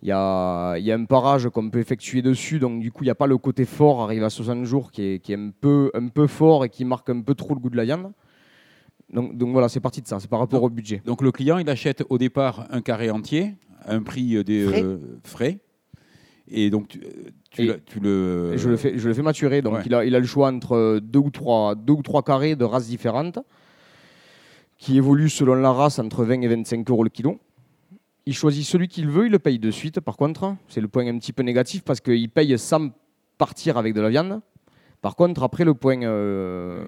Il 0.02 0.08
y 0.08 0.12
a, 0.12 0.76
y 0.78 0.92
a, 0.92 0.94
un 0.94 1.04
parage 1.04 1.48
qu'on 1.48 1.70
peut 1.70 1.78
effectuer 1.78 2.20
dessus, 2.20 2.58
donc 2.58 2.80
du 2.80 2.92
coup, 2.92 3.02
il 3.02 3.06
n'y 3.06 3.10
a 3.10 3.14
pas 3.14 3.26
le 3.26 3.38
côté 3.38 3.64
fort, 3.64 4.02
arrive 4.02 4.24
à 4.24 4.30
60 4.30 4.64
jours, 4.64 4.92
qui 4.92 5.02
est, 5.02 5.18
qui 5.20 5.32
est 5.32 5.36
un, 5.36 5.50
peu, 5.58 5.90
un 5.94 6.08
peu 6.08 6.26
fort 6.26 6.64
et 6.64 6.68
qui 6.68 6.84
marque 6.84 7.08
un 7.08 7.22
peu 7.22 7.34
trop 7.34 7.54
le 7.54 7.60
goût 7.60 7.70
de 7.70 7.76
la 7.76 7.84
viande. 7.84 8.12
Donc, 9.12 9.36
donc 9.36 9.52
voilà, 9.52 9.68
c'est 9.68 9.80
parti 9.80 10.02
de 10.02 10.06
ça, 10.06 10.20
c'est 10.20 10.28
par 10.28 10.40
rapport 10.40 10.62
au 10.62 10.68
budget. 10.68 11.00
Donc 11.04 11.22
le 11.22 11.32
client, 11.32 11.58
il 11.58 11.70
achète 11.70 12.04
au 12.08 12.18
départ 12.18 12.66
un 12.70 12.82
carré 12.82 13.10
entier, 13.10 13.54
un 13.86 14.02
prix 14.02 14.44
des 14.44 14.66
frais. 15.24 15.60
Euh, 15.60 15.65
et 16.48 16.70
donc 16.70 16.88
tu, 16.88 17.00
tu, 17.50 18.00
le... 18.00 18.56
Je 18.56 18.68
le, 18.68 18.76
fais, 18.76 18.98
je 18.98 19.08
le 19.08 19.14
fais 19.14 19.22
maturer, 19.22 19.62
donc 19.62 19.80
il, 19.84 19.94
a, 19.94 20.04
il 20.04 20.14
a 20.14 20.20
le 20.20 20.26
choix 20.26 20.48
entre 20.48 21.00
deux 21.02 21.18
ou, 21.18 21.30
trois, 21.30 21.74
deux 21.74 21.94
ou 21.94 22.02
trois 22.02 22.22
carrés 22.22 22.56
de 22.56 22.64
races 22.64 22.86
différentes, 22.86 23.38
qui 24.78 24.96
évoluent 24.96 25.30
selon 25.30 25.54
la 25.54 25.72
race 25.72 25.98
entre 25.98 26.24
20 26.24 26.42
et 26.42 26.48
25 26.48 26.88
euros 26.90 27.02
le 27.02 27.10
kilo. 27.10 27.38
Il 28.26 28.34
choisit 28.34 28.64
celui 28.64 28.88
qu'il 28.88 29.08
veut, 29.08 29.26
il 29.26 29.32
le 29.32 29.38
paye 29.38 29.58
de 29.58 29.70
suite. 29.70 30.00
Par 30.00 30.16
contre, 30.16 30.56
c'est 30.68 30.80
le 30.80 30.88
point 30.88 31.06
un 31.06 31.18
petit 31.18 31.32
peu 31.32 31.42
négatif 31.42 31.82
parce 31.82 32.00
qu'il 32.00 32.28
paye 32.28 32.58
sans 32.58 32.90
partir 33.38 33.76
avec 33.78 33.94
de 33.94 34.00
la 34.00 34.10
viande. 34.10 34.40
Par 35.00 35.14
contre, 35.14 35.42
après, 35.42 35.64
le 35.64 35.74
point, 35.74 36.02
euh, 36.02 36.84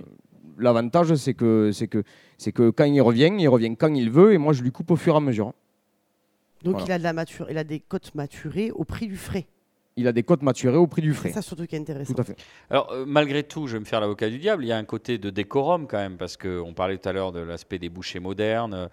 l'avantage, 0.58 1.14
c'est 1.14 1.34
que, 1.34 1.70
c'est 1.72 1.86
que, 1.86 2.02
c'est 2.36 2.52
que 2.52 2.70
quand 2.70 2.84
il 2.84 3.00
revient, 3.00 3.32
il 3.38 3.48
revient 3.48 3.76
quand 3.76 3.94
il 3.94 4.10
veut 4.10 4.32
et 4.32 4.38
moi, 4.38 4.52
je 4.52 4.62
lui 4.62 4.72
coupe 4.72 4.90
au 4.90 4.96
fur 4.96 5.14
et 5.14 5.16
à 5.16 5.20
mesure. 5.20 5.54
Donc, 6.64 6.82
il, 6.84 6.92
a 6.92 6.98
de 6.98 7.02
la 7.02 7.12
mature, 7.12 7.50
il 7.50 7.58
a 7.58 7.64
des 7.64 7.80
côtes 7.80 8.14
maturées 8.14 8.70
au 8.70 8.84
prix 8.84 9.06
du 9.06 9.16
frais 9.16 9.46
il 9.98 10.06
a 10.06 10.12
des 10.12 10.22
côtes 10.22 10.42
maturées 10.42 10.76
au 10.76 10.86
prix 10.86 11.02
du 11.02 11.12
frais. 11.12 11.30
C'est 11.30 11.34
ça 11.34 11.42
surtout 11.42 11.66
qui 11.66 11.74
est 11.74 11.78
intéressant. 11.78 12.14
Tout 12.14 12.20
à 12.20 12.24
fait. 12.24 12.36
Alors, 12.70 12.92
euh, 12.92 13.04
malgré 13.04 13.42
tout, 13.42 13.66
je 13.66 13.72
vais 13.72 13.80
me 13.80 13.84
faire 13.84 14.00
l'avocat 14.00 14.30
du 14.30 14.38
diable, 14.38 14.64
il 14.64 14.68
y 14.68 14.72
a 14.72 14.78
un 14.78 14.84
côté 14.84 15.18
de 15.18 15.28
décorum 15.28 15.88
quand 15.88 15.98
même, 15.98 16.16
parce 16.16 16.36
qu'on 16.36 16.72
parlait 16.72 16.98
tout 16.98 17.08
à 17.08 17.12
l'heure 17.12 17.32
de 17.32 17.40
l'aspect 17.40 17.78
des 17.78 17.88
bouchers 17.88 18.20
modernes. 18.20 18.88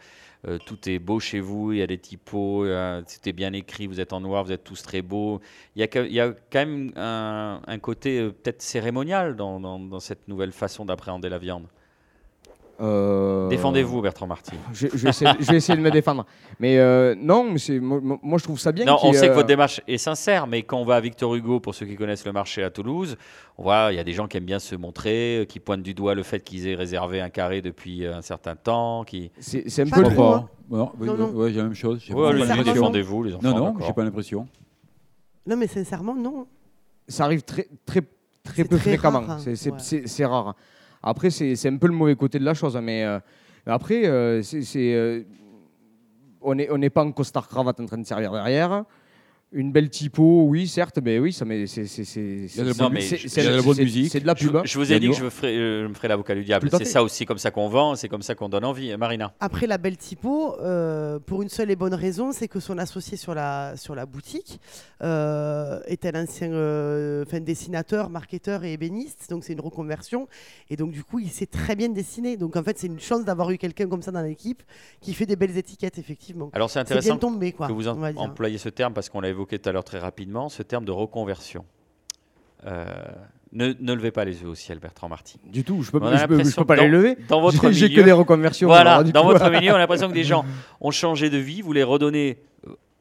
Euh, 0.48 0.58
tout 0.66 0.90
est 0.90 1.00
beau 1.00 1.20
chez 1.20 1.40
vous, 1.40 1.74
il 1.74 1.78
y 1.78 1.82
a 1.82 1.88
des 1.88 1.98
typos, 2.00 2.68
c'était 3.08 3.34
bien 3.34 3.54
écrit, 3.54 3.88
vous 3.88 4.00
êtes 4.00 4.14
en 4.14 4.20
noir, 4.20 4.44
vous 4.44 4.52
êtes 4.52 4.64
tous 4.64 4.82
très 4.82 5.02
beaux. 5.02 5.42
Il 5.76 5.82
y 5.82 5.84
a, 5.84 6.06
il 6.06 6.12
y 6.12 6.20
a 6.20 6.34
quand 6.52 6.66
même 6.66 6.92
un, 6.96 7.80
côté 7.80 8.20
euh, 8.20 8.30
peut-être 8.32 8.62
cérémonial 8.62 9.36
dans, 9.36 10.00
cette 10.00 10.28
nouvelle 10.28 10.52
façon 10.52 10.86
d'appréhender 10.86 11.30
la 11.30 11.38
viande. 11.38 11.68
Euh, 12.82 13.48
Défendez-vous, 13.48 14.02
Bertrand 14.02 14.28
Marty. 14.28 14.52
Je, 14.74 14.88
vais 14.88 15.10
essayer, 15.10 15.78
de 15.78 15.82
me 15.82 15.92
défendre. 15.92 16.26
Mais 16.60 16.78
euh, 16.78 17.16
non, 17.18 17.56
moi, 17.82 18.20
moi, 18.22 18.38
je 18.38 18.44
trouve 18.44 18.60
ça 18.60 18.72
bien. 18.72 18.86
Non, 18.86 18.98
on 19.02 19.14
sait 19.14 19.30
que 19.30 19.34
votre 19.34 19.48
démarche 19.48 19.82
est 19.88 19.98
sincère, 19.98 20.48
mais 20.48 20.64
quand 20.64 20.78
on 20.78 20.86
va 20.86 20.96
à 20.96 21.00
Victor 21.00 21.36
Hugo, 21.36 21.60
pour 21.60 21.74
ceux 21.74 21.86
qui 21.86 21.96
connaissent 21.96 22.26
le 22.26 22.34
marché 22.34 22.64
à 22.64 22.70
Toulouse, 22.70 23.18
on 23.58 23.64
voit 23.64 23.92
il 23.92 23.96
y 23.96 24.00
a 24.00 24.04
des 24.04 24.14
gens 24.14 24.28
qui 24.28 24.38
aiment 24.38 24.46
bien 24.46 24.60
se 24.60 24.76
montrer, 24.76 25.40
euh, 25.40 25.46
qui 25.46 25.60
pointent 25.60 25.84
du 25.84 25.94
doigt 25.94 26.16
le 26.16 26.24
fait 26.24 26.42
qu'ils 26.42 26.68
aient 26.68 26.76
réservé 26.76 27.22
un 27.22 27.30
carré 27.30 27.62
depuis 27.62 28.06
un 28.06 28.22
certain 28.22 28.56
temps. 28.56 29.04
Qui... 29.06 29.32
C'est 29.40 29.82
un 29.82 29.90
peu 29.90 30.02
le 30.02 30.16
pas. 30.16 30.48
Non, 30.70 30.92
non, 31.00 31.48
j'ai 31.48 31.56
la 31.56 31.64
même 31.64 31.74
chose. 31.74 32.04
défendez-vous, 32.08 33.24
les 33.24 33.36
enfants. 33.36 33.50
Non, 33.50 33.74
non, 33.74 33.76
j'ai 33.86 33.94
pas 33.94 34.04
l'impression. 34.04 34.48
Non, 35.48 35.56
mais 35.56 35.68
sincèrement, 35.68 36.16
non. 36.16 36.48
Ça 37.08 37.26
arrive 37.26 37.44
très, 37.44 37.68
très, 37.86 38.02
très 38.44 38.64
peu 38.64 38.78
fréquemment. 38.78 39.24
Hein. 39.30 39.38
C'est 39.56 40.26
rare. 40.26 40.56
Après, 41.08 41.30
c'est 41.30 41.68
un 41.68 41.78
peu 41.78 41.86
le 41.86 41.94
mauvais 41.94 42.16
côté 42.16 42.40
de 42.40 42.44
la 42.44 42.56
chose. 42.56 42.76
Mais 42.82 43.06
euh, 43.06 43.20
après, 43.68 44.08
euh, 44.08 44.42
euh, 44.76 45.24
on 46.42 46.56
n'est 46.56 46.90
pas 46.90 47.04
en 47.04 47.12
costard 47.12 47.48
cravate 47.48 47.80
en 47.80 47.86
train 47.86 48.00
de 48.00 48.06
servir 48.06 48.32
derrière. 48.32 48.84
Une 49.52 49.72
belle 49.72 49.90
typo, 49.90 50.44
oui, 50.48 50.68
certes, 50.68 51.00
mais 51.02 51.18
oui, 51.18 51.32
ça 51.32 51.46
mais 51.46 51.66
c'est 51.68 51.86
c'est 51.86 52.04
de 52.06 52.68
la 52.68 52.74
bonne 52.74 53.78
musique. 53.78 54.12
C'est 54.12 54.20
de 54.20 54.28
la 54.28 54.36
pub. 54.36 54.62
Je, 54.66 54.78
vous 54.78 54.92
ai 54.92 55.00
dit 55.00 55.10
que 55.10 55.16
je 55.16 55.24
me 55.24 55.30
ferai, 55.30 55.88
me 55.88 55.94
ferai 55.94 56.08
l'avocat 56.08 56.36
du 56.36 56.44
diable. 56.44 56.70
C'est 56.78 56.86
ça 56.86 57.04
aussi 57.04 57.26
comme 57.26 57.38
ça 57.38 57.52
qu'on 57.52 57.70
vend, 57.70 57.96
c'est 57.96 58.10
comme 58.10 58.22
ça 58.22 58.36
qu'on 58.36 58.50
donne 58.50 58.66
envie. 58.66 58.96
Marina. 58.98 59.34
Après 59.40 59.68
la 59.68 59.78
belle 59.78 59.98
typo, 59.98 60.56
pour 61.26 61.42
une 61.42 61.50
seule 61.50 61.72
et 61.72 61.76
bonne 61.76 61.94
raison, 61.94 62.32
c'est 62.32 62.48
que 62.48 62.60
son 62.60 62.78
associé 62.78 63.18
sur 63.18 63.34
la 63.34 63.78
sur 63.78 63.96
la 63.96 64.06
boutique 64.06 64.60
euh, 65.02 65.80
est 65.86 66.06
un 66.06 66.24
ancien 66.24 66.52
euh, 66.52 67.24
dessinateur, 67.40 68.10
marketeur 68.10 68.64
et 68.64 68.74
ébéniste, 68.74 69.28
donc 69.30 69.44
c'est 69.44 69.54
une 69.54 69.62
reconversion. 69.62 70.28
Et 70.70 70.76
donc 70.76 70.92
du 70.92 71.04
coup, 71.04 71.20
il 71.20 71.30
sait 71.30 71.46
très 71.46 71.76
bien 71.76 71.90
dessiner. 71.90 72.38
Donc 72.38 72.56
en 72.56 72.64
fait, 72.64 72.78
c'est 72.78 72.88
une 72.88 73.00
chance 73.00 73.24
d'avoir 73.24 73.52
eu 73.52 73.58
quelqu'un 73.58 73.88
comme 73.88 74.02
ça 74.02 74.12
dans 74.12 74.22
l'équipe 74.22 74.64
qui 75.02 75.14
fait 75.14 75.26
des 75.26 75.36
belles 75.36 75.58
étiquettes, 75.58 75.98
effectivement. 75.98 76.50
Alors 76.54 76.70
c'est 76.70 76.80
intéressant 76.80 77.18
tombé, 77.18 77.52
quoi, 77.52 77.68
que 77.68 77.74
vous 77.74 77.88
employez 77.88 78.58
ce 78.58 78.70
terme 78.70 78.94
parce 78.94 79.10
qu'on 79.10 79.22
l'a 79.22 79.30
évoqué 79.30 79.45
tout 79.46 79.70
à 79.70 79.72
l'heure 79.72 79.84
très 79.84 80.00
rapidement, 80.00 80.50
ce 80.50 80.64
terme 80.64 80.86
de 80.86 80.92
reconversion. 80.92 81.66
Euh, 82.66 82.86
ne, 83.52 83.74
ne, 83.80 83.94
levez 83.94 84.12
pas 84.12 84.26
les 84.26 84.42
yeux 84.42 84.50
au 84.50 84.56
ciel, 84.56 84.80
Bertrand 84.80 85.08
Marty. 85.08 85.40
Du 85.46 85.64
tout, 85.64 85.82
je 85.84 85.92
ne 85.96 86.00
peux, 86.00 86.18
je 86.18 86.26
peux, 86.26 86.62
peux, 86.62 86.66
pas 86.66 86.76
les 86.76 86.88
lever. 86.88 87.18
Dans 87.30 87.42
votre 87.42 87.72
J'ai 87.72 87.94
que 87.94 88.02
des 88.02 88.12
reconversions. 88.12 88.68
Voilà, 88.68 89.04
dans 89.04 89.24
votre 89.24 89.50
milieu, 89.50 89.72
on 89.72 89.76
a 89.76 89.80
l'impression 89.80 90.10
que 90.10 90.14
des 90.14 90.24
gens 90.24 90.46
ont 90.82 90.92
changé 90.92 91.30
de 91.30 91.38
vie, 91.38 91.62
vous 91.62 91.74
les 91.74 91.84
redonnez 91.84 92.40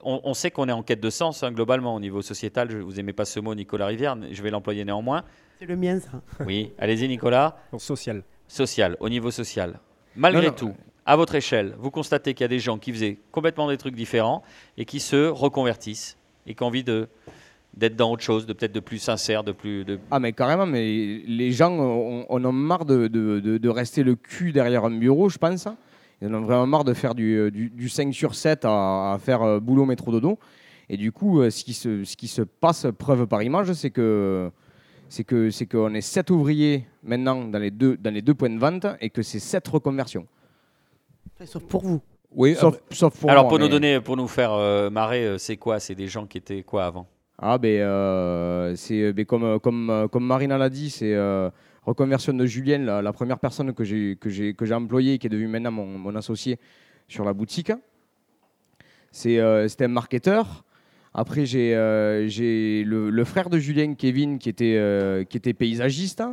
on, 0.05 0.35
sait 0.35 0.51
qu'on 0.51 0.69
est 0.69 0.73
en 0.73 0.83
quête 0.83 1.01
de 1.01 1.11
sens 1.11 1.43
hein, 1.43 1.51
globalement 1.51 1.95
au 1.95 2.01
niveau 2.01 2.23
sociétal. 2.23 2.71
Je, 2.71 2.79
vous 2.79 3.01
aimez 3.01 3.13
pas 3.13 3.25
ce 3.25 3.41
mot, 3.41 3.55
Nicolas 3.55 3.87
Rivière, 3.87 4.17
je 4.31 4.43
vais 4.43 4.51
l'employer 4.51 4.85
néanmoins. 4.85 5.25
C'est 5.59 5.67
le 5.67 5.77
mien, 5.77 5.99
ça. 6.01 6.21
Oui, 6.47 6.73
allez-y, 6.79 7.09
Nicolas. 7.09 7.57
social. 7.79 8.23
Social, 8.47 8.97
au 9.01 9.09
niveau 9.09 9.31
social. 9.31 9.81
Malgré 10.17 10.55
tout, 10.55 10.75
à 11.07 11.17
votre 11.17 11.35
échelle, 11.35 11.75
vous 11.79 11.91
constatez 11.91 12.35
qu'il 12.35 12.45
y 12.45 12.47
a 12.47 12.49
des 12.49 12.59
gens 12.59 12.79
qui 12.79 12.93
faisaient 12.93 13.19
complètement 13.33 13.69
des 13.69 13.77
trucs 13.77 13.95
différents 13.95 14.43
et 14.77 14.85
qui 14.85 15.01
se 15.01 15.29
reconvertissent 15.29 16.19
et 16.47 16.55
qui 16.55 16.63
ont 16.63 16.67
envie 16.67 16.85
de 16.85 17.09
d'être 17.77 17.97
dans 17.97 18.13
autre 18.13 18.23
chose, 18.23 18.47
de 18.47 18.53
peut-être 18.53 18.73
de 18.73 18.81
plus 18.81 18.99
sincère, 18.99 19.43
de 19.43 19.53
plus. 19.53 19.85
De... 19.85 19.99
Ah 20.11 20.21
mais 20.21 20.33
carrément, 20.33 20.67
mais 20.67 21.23
les 21.27 21.53
gens, 21.53 21.73
on, 21.73 22.25
on 22.29 22.45
a 22.45 22.53
marre 22.53 22.85
de, 22.85 23.09
de, 23.09 23.69
rester 23.69 24.03
le 24.03 24.15
cul 24.15 24.53
derrière 24.53 24.85
un 24.85 24.97
bureau, 24.97 25.29
je 25.29 25.39
pense. 25.39 25.67
Ils 26.23 26.29
en 26.29 26.35
ont 26.35 26.43
vraiment 26.43 26.67
marre 26.67 26.85
de 26.85 26.95
faire 26.95 27.15
du, 27.15 27.51
du, 27.51 27.89
5 27.89 28.15
sur 28.15 28.35
7 28.35 28.65
à, 28.65 29.19
faire 29.21 29.43
euh, 29.43 29.61
boulot, 29.61 29.85
métro, 29.85 30.13
dodo. 30.13 30.39
Et 30.89 30.97
du 30.97 31.13
coup, 31.13 31.41
euh, 31.41 31.51
ce 31.51 31.65
qui 31.65 31.75
se, 31.75 32.05
ce 32.05 32.17
qui 32.17 32.29
se 32.29 32.43
passe, 32.43 32.87
preuve 32.97 33.27
par 33.27 33.43
image, 33.43 33.73
c'est 33.73 33.91
que 33.91 34.51
c'est 35.09 35.25
que 35.25 35.51
c'est 35.51 35.67
qu'on 35.67 35.95
est 35.95 36.01
7 36.01 36.31
ouvriers 36.31 36.87
maintenant 37.03 37.45
dans 37.45 37.59
les 37.59 37.71
deux 37.71 37.97
dans 37.97 38.13
les 38.13 38.23
deux 38.23 38.35
points 38.35 38.51
de 38.51 38.59
vente 38.59 38.87
et 39.01 39.11
que 39.11 39.23
c'est 39.23 39.39
7 39.39 39.67
reconversions. 39.69 40.27
Sauf 41.45 41.65
pour 41.65 41.83
vous. 41.83 42.01
Oui, 42.35 42.55
sauf, 42.55 42.81
sauf 42.91 43.19
pour 43.19 43.31
Alors 43.31 43.49
pour 43.49 43.59
nous 43.59 43.69
donner, 43.69 44.01
pour 44.01 44.17
nous 44.17 44.29
faire 44.29 44.53
euh, 44.53 44.91
marrer, 44.91 45.37
c'est 45.39 45.57
quoi? 45.57 45.81
C'est 45.81 45.95
des 45.95 46.09
gens 46.09 46.27
qui 46.27 46.39
étaient 46.39 46.63
quoi 46.63 46.87
avant? 46.87 47.07
Ah 47.39 47.59
ben 47.59 48.77
c'est 48.77 49.13
ben, 49.13 49.25
comme 49.25 49.59
comme 49.61 50.09
comme 50.11 50.25
Marina 50.25 50.59
l'a 50.59 50.69
dit, 50.69 50.91
c'est 50.91 51.15
reconversion 51.85 52.33
de 52.33 52.47
Julien, 52.47 52.79
la, 52.79 53.13
première 53.13 53.39
personne 53.39 53.73
que 53.73 53.85
j'ai, 53.85 54.17
que, 54.17 54.31
j'ai, 54.31 54.55
que 54.55 54.65
j'ai 54.65 54.75
employée, 54.75 55.19
qui 55.19 55.27
est 55.27 55.31
devenue 55.31 55.49
maintenant 55.49 55.73
mon, 55.73 55.87
mon 55.87 56.15
associé 56.15 56.59
sur 57.09 57.25
la 57.25 57.33
boutique. 57.33 57.73
C'est, 59.13 59.39
euh, 59.39 59.69
c'était 59.69 59.85
un 59.85 59.89
marketeur. 59.89 60.65
Après, 61.13 61.47
j'ai, 61.47 61.75
euh, 61.77 62.27
j'ai 62.27 62.83
le, 62.85 63.25
frère 63.25 63.49
de 63.49 63.59
Julien, 63.59 63.95
Kevin, 63.95 64.39
qui 64.39 64.49
était, 64.49 64.77
euh, 64.77 65.25
qui 65.25 65.37
était 65.37 65.53
paysagiste, 65.53 66.25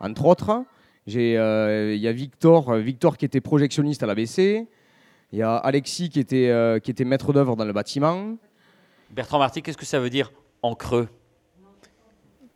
entre 0.00 0.24
autres. 0.26 0.64
J'ai, 1.06 1.34
il 1.34 2.00
y 2.00 2.08
a 2.08 2.12
Victor, 2.12 2.74
Victor 2.76 3.16
qui 3.16 3.24
était 3.24 3.40
projectionniste 3.40 4.02
à 4.02 4.06
l'ABC. 4.06 4.66
Il 5.32 5.38
y 5.38 5.42
a 5.42 5.56
Alexis 5.56 6.08
qui 6.08 6.20
était, 6.20 6.80
qui 6.82 6.90
était 6.90 7.04
maître 7.04 7.32
d'œuvre 7.32 7.54
dans 7.56 7.64
le 7.64 7.72
bâtiment. 7.72 8.36
Bertrand 9.10 9.38
Marty, 9.38 9.62
qu'est-ce 9.62 9.76
que 9.76 9.86
ça 9.86 10.00
veut 10.00 10.10
dire 10.10 10.32
en 10.62 10.74
creux? 10.74 11.08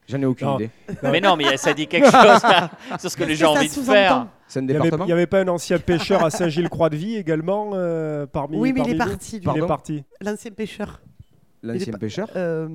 J'en 0.08 0.20
ai 0.20 0.26
aucune 0.26 0.50
idée. 0.54 0.70
Mais 1.02 1.20
non, 1.20 1.36
mais 1.36 1.56
ça 1.56 1.72
dit 1.72 1.86
quelque 1.86 2.10
chose 2.10 2.40
sur 3.00 3.10
ce 3.10 3.16
que 3.16 3.24
les 3.24 3.34
gens 3.34 3.52
ont 3.52 3.56
envie 3.56 3.68
de 3.68 3.72
faire. 3.72 4.26
C'est 4.46 4.58
un 4.58 4.62
département. 4.62 5.04
Il 5.04 5.06
n'y 5.06 5.12
avait, 5.12 5.26
pas 5.26 5.40
un 5.40 5.48
ancien 5.48 5.78
pêcheur 5.78 6.24
à 6.24 6.30
Saint-Gilles-Croix-de-Vie 6.30 7.16
également 7.16 7.70
euh, 7.74 8.26
parmi 8.26 8.58
Oui, 8.58 8.72
mais 8.72 8.82
il 8.84 8.94
est 8.94 8.98
parti. 8.98 9.40
Il 9.42 9.56
est 9.56 9.66
parti. 9.66 10.04
L'ancien 10.20 10.50
pêcheur. 10.50 11.00
L'ancien 11.62 11.92
pêcheur? 11.94 12.28
Euh, 12.36 12.68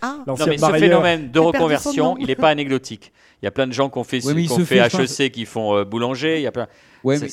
Ah, 0.00 0.18
non, 0.26 0.34
mais 0.46 0.58
ce 0.58 0.72
phénomène 0.72 1.30
de 1.30 1.38
reconversion, 1.38 2.16
il 2.18 2.26
n'est 2.26 2.36
pas 2.36 2.48
anecdotique. 2.48 3.12
Il 3.42 3.44
y 3.44 3.48
a 3.48 3.50
plein 3.50 3.66
de 3.66 3.72
gens 3.72 3.88
qui 3.88 3.98
ont 3.98 4.04
fait, 4.04 4.20
fait 4.20 4.78
HEC, 4.78 5.30
qui 5.30 5.44
font 5.44 5.76
euh, 5.76 5.84
boulanger. 5.84 6.38
Il 6.38 6.42
y 6.42 6.46
a 6.46 6.52
plein. 6.52 6.66
Ouais, 7.04 7.18
mais, 7.20 7.28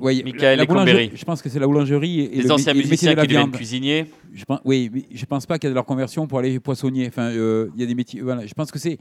ouais, 0.00 0.22
Michael 0.22 0.58
la, 0.58 0.64
Je 0.64 1.24
pense 1.24 1.42
que 1.42 1.48
c'est 1.48 1.58
la 1.58 1.66
boulangerie 1.66 2.20
et, 2.20 2.42
les 2.42 2.50
anciens 2.50 2.74
musiciens 2.74 3.14
qui 3.14 3.26
deviennent 3.26 3.50
cuisiniers. 3.50 4.06
Je 4.32 4.44
pense, 4.44 4.60
oui, 4.64 4.90
mais 4.92 5.04
je 5.12 5.24
pense 5.26 5.46
pas 5.46 5.58
qu'il 5.58 5.68
y 5.68 5.68
a 5.68 5.70
de 5.70 5.74
leur 5.74 5.84
conversion 5.84 6.26
pour 6.26 6.38
aller 6.38 6.58
poissonnier. 6.60 7.06
Enfin, 7.08 7.30
euh, 7.30 7.68
il 7.74 7.80
y 7.80 7.84
a 7.84 7.86
des 7.86 7.94
métiers. 7.94 8.20
Voilà, 8.20 8.46
je 8.46 8.54
pense 8.54 8.70
que 8.70 8.78
c'est 8.78 8.98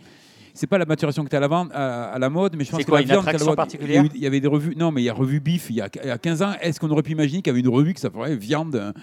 c'est 0.53 0.67
pas 0.67 0.77
la 0.77 0.85
maturation 0.85 1.23
que 1.23 1.29
tu 1.29 1.35
as 1.35 1.39
à 1.39 1.47
la, 1.47 1.67
à, 1.73 2.03
à 2.13 2.19
la 2.19 2.29
mode, 2.29 2.55
mais 2.55 2.63
je 2.63 2.71
pense 2.71 2.85
quoi, 2.85 3.01
que 3.01 3.07
la 3.07 3.15
une 3.15 3.21
viande, 3.21 3.55
particulière 3.55 4.05
il 4.13 4.21
y 4.21 4.27
avait 4.27 4.39
des 4.39 4.47
revues. 4.47 4.75
Non, 4.77 4.91
mais 4.91 5.01
il 5.01 5.05
y 5.05 5.09
a 5.09 5.13
revue 5.13 5.39
Bif 5.39 5.67
il 5.69 5.77
y 5.77 5.81
a, 5.81 5.89
il 6.03 6.07
y 6.07 6.11
a 6.11 6.17
15 6.17 6.41
ans. 6.43 6.51
Est-ce 6.61 6.79
qu'on 6.79 6.91
aurait 6.91 7.01
pu 7.01 7.11
imaginer 7.13 7.41
qu'il 7.41 7.51
y 7.51 7.53
avait 7.55 7.61
une 7.61 7.73
revue 7.73 7.93
qui 7.93 8.01
s'appelait 8.01 8.35
Viande 8.35 8.93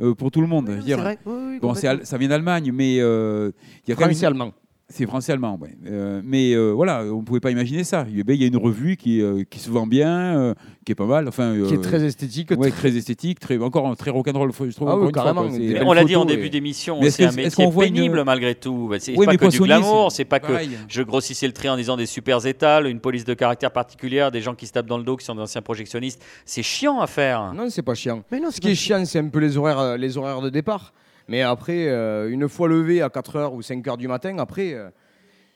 euh, 0.00 0.14
pour 0.14 0.30
tout 0.30 0.40
le 0.40 0.46
monde 0.46 0.70
oui, 0.70 0.84
dire, 0.84 1.16
bon, 1.60 1.74
ça 1.74 2.18
vient 2.18 2.28
d'Allemagne, 2.28 2.70
mais 2.72 2.98
euh, 3.00 3.50
il 3.86 3.90
y 3.90 3.92
a 3.92 3.96
quand 3.96 4.06
même. 4.06 4.24
allemand. 4.24 4.52
C'est 4.92 5.06
français-allemand, 5.06 5.56
oui. 5.60 5.68
Euh, 5.86 6.20
mais 6.24 6.52
euh, 6.52 6.72
voilà, 6.72 7.04
on 7.04 7.20
ne 7.20 7.24
pouvait 7.24 7.38
pas 7.38 7.52
imaginer 7.52 7.84
ça. 7.84 8.04
Il 8.10 8.34
y 8.34 8.44
a 8.44 8.46
une 8.46 8.56
revue 8.56 8.96
qui, 8.96 9.22
euh, 9.22 9.44
qui 9.48 9.60
se 9.60 9.70
vend 9.70 9.86
bien, 9.86 10.54
qui 10.84 10.90
est 10.92 10.96
pas 10.96 11.06
mal. 11.06 11.28
Enfin, 11.28 11.56
qui 11.68 11.74
est 11.74 11.80
très 11.80 12.02
esthétique. 12.02 12.50
Ouais, 12.50 12.72
très 12.72 12.96
esthétique, 12.96 13.38
très, 13.38 13.56
encore 13.58 13.96
très 13.96 14.10
rock'n'roll, 14.10 14.50
je 14.52 14.74
trouve. 14.74 14.88
Ah 14.88 14.98
oui, 14.98 15.12
carrément. 15.12 15.46
on 15.86 15.92
l'a 15.92 16.04
dit 16.04 16.16
en 16.16 16.24
début 16.24 16.50
d'émission, 16.50 17.00
c'est 17.08 17.24
un 17.24 17.32
métier 17.32 17.66
pénible 17.70 18.24
malgré 18.24 18.54
tout. 18.56 18.88
Bah, 18.90 18.96
c'est 18.98 19.14
pas 19.14 19.36
que 19.36 19.46
du 19.46 19.60
glamour, 19.60 20.10
c'est 20.10 20.24
pas 20.24 20.40
que 20.40 20.52
je 20.88 21.02
grossissais 21.02 21.46
le 21.46 21.52
trait 21.52 21.68
en 21.68 21.76
disant 21.76 21.96
des 21.96 22.06
super 22.06 22.44
étals, 22.44 22.86
une 22.86 23.00
police 23.00 23.24
de 23.24 23.34
caractère 23.34 23.70
particulière, 23.70 24.30
des 24.32 24.40
gens 24.40 24.54
qui 24.54 24.66
se 24.66 24.72
tapent 24.72 24.86
dans 24.86 24.98
le 24.98 25.04
dos, 25.04 25.16
qui 25.16 25.24
sont 25.24 25.36
d'anciens 25.36 25.62
projectionnistes. 25.62 26.22
C'est 26.44 26.62
chiant 26.62 27.00
à 27.00 27.06
faire. 27.06 27.52
Non, 27.54 27.68
c'est 27.70 27.82
pas 27.82 27.94
chiant. 27.94 28.24
Mais 28.32 28.40
non, 28.40 28.50
Ce 28.50 28.60
qui 28.60 28.70
est 28.70 28.74
chiant, 28.74 29.04
c'est 29.04 29.20
un 29.20 29.28
peu 29.28 29.38
les 29.38 29.56
horaires, 29.56 29.96
les 29.96 30.16
horaires 30.16 30.40
de 30.40 30.50
départ. 30.50 30.92
Mais 31.30 31.42
après, 31.42 31.86
une 32.28 32.48
fois 32.48 32.68
levé 32.68 33.02
à 33.02 33.08
4h 33.08 33.54
ou 33.54 33.60
5h 33.60 33.96
du 33.96 34.08
matin, 34.08 34.36
après, 34.38 34.76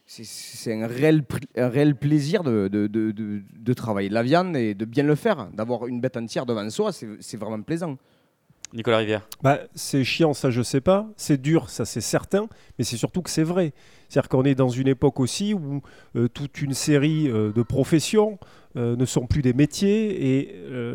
c'est 0.07 0.73
un 0.73 0.87
réel, 0.87 1.25
un 1.57 1.69
réel 1.69 1.97
plaisir 1.97 2.45
de, 2.45 2.69
de, 2.69 2.87
de, 2.87 3.13
de, 3.13 3.73
travailler 3.73 4.09
de 4.09 4.15
la 4.15 4.23
viande 4.23 4.57
et 4.57 4.75
de 4.75 4.85
bien 4.85 5.03
le 5.03 5.17
faire. 5.17 5.49
D'avoir 5.53 5.89
une 5.89 6.01
bête 6.01 6.17
entière 6.17 6.47
devant 6.47 6.71
soi, 6.71 6.93
c'est 6.93 7.37
vraiment 7.37 7.61
plaisant. 7.61 7.97
Nicolas 8.73 8.99
Rivière 8.99 9.29
bah, 9.43 9.61
C'est 9.75 10.05
chiant, 10.05 10.33
ça 10.33 10.51
je 10.51 10.63
sais 10.63 10.81
pas. 10.81 11.09
C'est 11.17 11.41
dur, 11.41 11.71
ça 11.71 11.85
c'est 11.85 12.01
certain. 12.01 12.47
Mais 12.79 12.85
c'est 12.85 12.97
surtout 12.97 13.23
que 13.23 13.31
c'est 13.31 13.43
vrai. 13.43 13.73
C'est-à-dire 14.15 14.29
qu'on 14.29 14.45
est 14.45 14.55
dans 14.55 14.69
une 14.69 14.87
époque 14.87 15.19
aussi 15.19 15.55
où 15.55 15.83
euh, 16.15 16.29
toute 16.29 16.63
une 16.63 16.73
série 16.73 17.29
euh, 17.29 17.51
de 17.53 17.63
professions 17.63 18.39
euh, 18.77 18.95
ne 18.95 19.05
sont 19.05 19.27
plus 19.27 19.43
des 19.43 19.53
métiers 19.53 20.39
et 20.39 20.55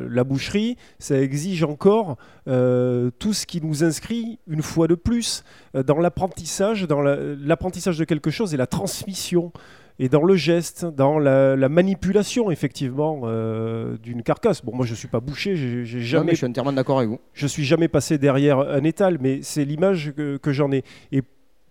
la 0.10 0.24
boucherie, 0.24 0.78
ça 1.00 1.20
exige 1.20 1.64
encore 1.64 2.16
tout 2.46 3.34
ce 3.34 3.46
qui 3.46 3.62
nous 3.62 3.84
inscrit 3.84 4.40
une 4.48 4.62
fois 4.62 4.88
de 4.88 4.96
plus 4.96 5.44
dans 5.74 6.00
l'apprentissage, 6.00 6.84
dans 6.84 7.02
l'apprentissage 7.02 7.98
de 7.98 8.06
quelque 8.06 8.32
chose 8.32 8.54
et 8.54 8.58
la 8.58 8.68
transmission 8.68 9.52
et 10.00 10.10
dans 10.10 10.24
le 10.24 10.36
geste, 10.36 10.86
dans 10.86 11.20
la, 11.20 11.70
manipulation 11.70 12.52
effectivement 12.52 13.22
d'une 14.02 14.24
carcasse. 14.24 14.64
Bon, 14.64 14.76
moi 14.76 14.86
je 14.86 14.96
suis 14.96 15.08
pas 15.08 15.20
bouché, 15.20 15.56
j'ai 15.56 16.02
jamais. 16.02 16.32
je 16.32 16.38
suis 16.38 16.48
entièrement 16.48 16.74
d'accord 16.74 16.98
avec 17.00 17.10
vous. 17.10 17.20
Je 17.34 17.48
suis 17.48 17.64
jamais 17.64 17.88
passé 17.88 18.18
derrière 18.18 18.60
un 18.60 18.84
étal, 18.84 19.18
mais 19.22 19.40
c'est 19.42 19.64
l'image 19.64 20.12
que, 20.16 20.38
que 20.38 20.52
j'en 20.52 20.72
ai. 20.72 20.84
Et 21.12 21.22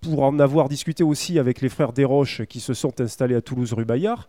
pour 0.01 0.23
en 0.23 0.39
avoir 0.39 0.69
discuté 0.69 1.05
aussi 1.05 1.39
avec 1.39 1.61
les 1.61 1.69
frères 1.69 1.93
Desroches 1.93 2.43
qui 2.45 2.61
se 2.61 2.75
sont 2.75 3.01
installés 3.01 3.35
à 3.35 3.41
Toulouse 3.41 3.73
rue 3.73 3.85
Bayard, 3.85 4.29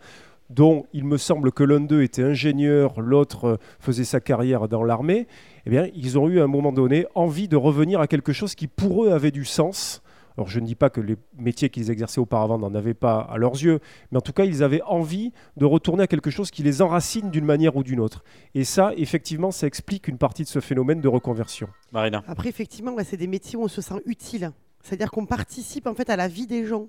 dont 0.49 0.85
il 0.93 1.05
me 1.05 1.17
semble 1.17 1.51
que 1.51 1.63
l'un 1.63 1.79
d'eux 1.79 2.01
était 2.01 2.23
ingénieur, 2.23 2.99
l'autre 2.99 3.59
faisait 3.79 4.03
sa 4.03 4.19
carrière 4.19 4.67
dans 4.67 4.83
l'armée, 4.83 5.27
eh 5.65 5.69
bien, 5.69 5.87
ils 5.93 6.17
ont 6.17 6.27
eu 6.27 6.39
à 6.39 6.43
un 6.43 6.47
moment 6.47 6.71
donné 6.71 7.05
envie 7.15 7.47
de 7.47 7.55
revenir 7.55 7.99
à 8.01 8.07
quelque 8.07 8.33
chose 8.33 8.55
qui 8.55 8.67
pour 8.67 9.05
eux 9.05 9.11
avait 9.11 9.31
du 9.31 9.45
sens. 9.45 10.01
Alors 10.37 10.47
je 10.47 10.61
ne 10.61 10.65
dis 10.65 10.75
pas 10.75 10.89
que 10.89 11.01
les 11.01 11.17
métiers 11.37 11.69
qu'ils 11.69 11.91
exerçaient 11.91 12.21
auparavant 12.21 12.57
n'en 12.57 12.73
avaient 12.73 12.93
pas 12.93 13.19
à 13.19 13.37
leurs 13.37 13.61
yeux, 13.61 13.79
mais 14.09 14.19
en 14.19 14.21
tout 14.21 14.31
cas 14.31 14.45
ils 14.45 14.63
avaient 14.63 14.81
envie 14.83 15.33
de 15.57 15.65
retourner 15.65 16.03
à 16.03 16.07
quelque 16.07 16.29
chose 16.29 16.49
qui 16.49 16.63
les 16.63 16.81
enracine 16.81 17.29
d'une 17.29 17.43
manière 17.43 17.75
ou 17.75 17.83
d'une 17.83 17.99
autre. 17.99 18.23
Et 18.55 18.63
ça, 18.63 18.93
effectivement, 18.95 19.51
ça 19.51 19.67
explique 19.67 20.07
une 20.07 20.17
partie 20.17 20.43
de 20.43 20.47
ce 20.47 20.61
phénomène 20.61 21.01
de 21.01 21.09
reconversion. 21.09 21.67
Marina. 21.91 22.23
Après, 22.25 22.47
effectivement, 22.47 22.95
c'est 23.03 23.17
des 23.17 23.27
métiers 23.27 23.57
où 23.57 23.63
on 23.63 23.67
se 23.67 23.81
sent 23.81 24.01
utile. 24.05 24.53
C'est-à-dire 24.83 25.11
qu'on 25.11 25.25
participe 25.25 25.87
en 25.87 25.93
fait 25.93 26.09
à 26.09 26.15
la 26.15 26.27
vie 26.27 26.47
des 26.47 26.65
gens. 26.65 26.87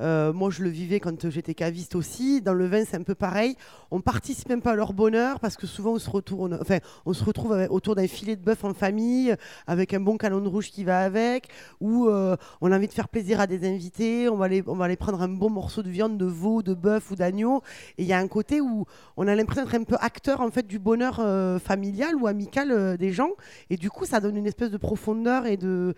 Euh, 0.00 0.32
moi, 0.32 0.50
je 0.50 0.62
le 0.62 0.68
vivais 0.68 1.00
quand 1.00 1.28
j'étais 1.30 1.54
caviste 1.54 1.94
aussi. 1.94 2.40
Dans 2.42 2.54
le 2.54 2.66
vin, 2.66 2.84
c'est 2.84 2.96
un 2.96 3.02
peu 3.02 3.14
pareil. 3.14 3.56
On 3.90 4.00
participe 4.00 4.48
même 4.48 4.62
pas 4.62 4.72
à 4.72 4.76
leur 4.76 4.92
bonheur 4.92 5.40
parce 5.40 5.56
que 5.56 5.66
souvent, 5.66 5.92
on 5.92 5.98
se, 5.98 6.10
retrouve 6.10 7.66
autour 7.70 7.94
d'un 7.94 8.06
filet 8.06 8.36
de 8.36 8.42
bœuf 8.42 8.64
en 8.64 8.74
famille 8.74 9.34
avec 9.66 9.94
un 9.94 10.00
bon 10.00 10.16
canon 10.16 10.40
de 10.40 10.48
rouge 10.48 10.70
qui 10.70 10.84
va 10.84 11.00
avec, 11.00 11.48
ou 11.80 12.06
euh, 12.06 12.36
on 12.60 12.72
a 12.72 12.76
envie 12.76 12.88
de 12.88 12.92
faire 12.92 13.08
plaisir 13.08 13.40
à 13.40 13.46
des 13.46 13.66
invités. 13.66 14.28
On 14.28 14.36
va, 14.36 14.46
aller, 14.46 14.62
on 14.66 14.74
va 14.74 14.86
aller 14.86 14.96
prendre 14.96 15.22
un 15.22 15.28
bon 15.28 15.50
morceau 15.50 15.82
de 15.82 15.90
viande, 15.90 16.18
de 16.18 16.26
veau, 16.26 16.62
de 16.62 16.74
bœuf 16.74 17.10
ou 17.10 17.16
d'agneau. 17.16 17.62
Et 17.98 18.02
il 18.02 18.08
y 18.08 18.12
a 18.12 18.18
un 18.18 18.28
côté 18.28 18.60
où 18.60 18.84
on 19.16 19.26
a 19.26 19.34
l'impression 19.34 19.64
d'être 19.64 19.74
un 19.74 19.84
peu 19.84 19.96
acteur 20.00 20.40
en 20.40 20.50
fait 20.50 20.66
du 20.66 20.78
bonheur 20.78 21.20
euh, 21.20 21.58
familial 21.58 22.16
ou 22.16 22.26
amical 22.26 22.96
des 22.98 23.12
gens. 23.12 23.30
Et 23.70 23.76
du 23.76 23.90
coup, 23.90 24.04
ça 24.04 24.20
donne 24.20 24.36
une 24.36 24.46
espèce 24.46 24.70
de 24.70 24.76
profondeur 24.76 25.46
et 25.46 25.56
de, 25.56 25.94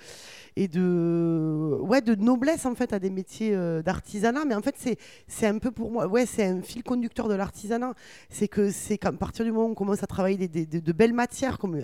et 0.56 0.68
de, 0.68 1.78
ouais, 1.80 2.00
de 2.00 2.14
noblesse 2.14 2.66
en 2.66 2.74
fait 2.74 2.92
à 2.92 2.98
des 2.98 3.10
métiers 3.10 3.52
d'artisanat, 3.88 4.44
mais 4.44 4.54
en 4.54 4.60
fait, 4.60 4.76
c'est 5.26 5.46
un 5.46 5.58
peu 5.58 5.70
pour 5.70 5.90
moi, 5.90 6.06
ouais, 6.06 6.26
c'est 6.26 6.44
un 6.44 6.60
fil 6.60 6.82
conducteur 6.82 7.26
de 7.26 7.34
l'artisanat. 7.34 7.94
C'est 8.28 8.46
que 8.46 8.70
c'est 8.70 8.98
qu'à 8.98 9.12
partir 9.12 9.46
du 9.46 9.50
moment 9.50 9.68
où 9.68 9.70
on 9.70 9.74
commence 9.74 10.02
à 10.02 10.06
travailler 10.06 10.46
des, 10.46 10.66
de 10.66 10.92
belles 10.92 11.14
matières, 11.14 11.58
comme 11.58 11.80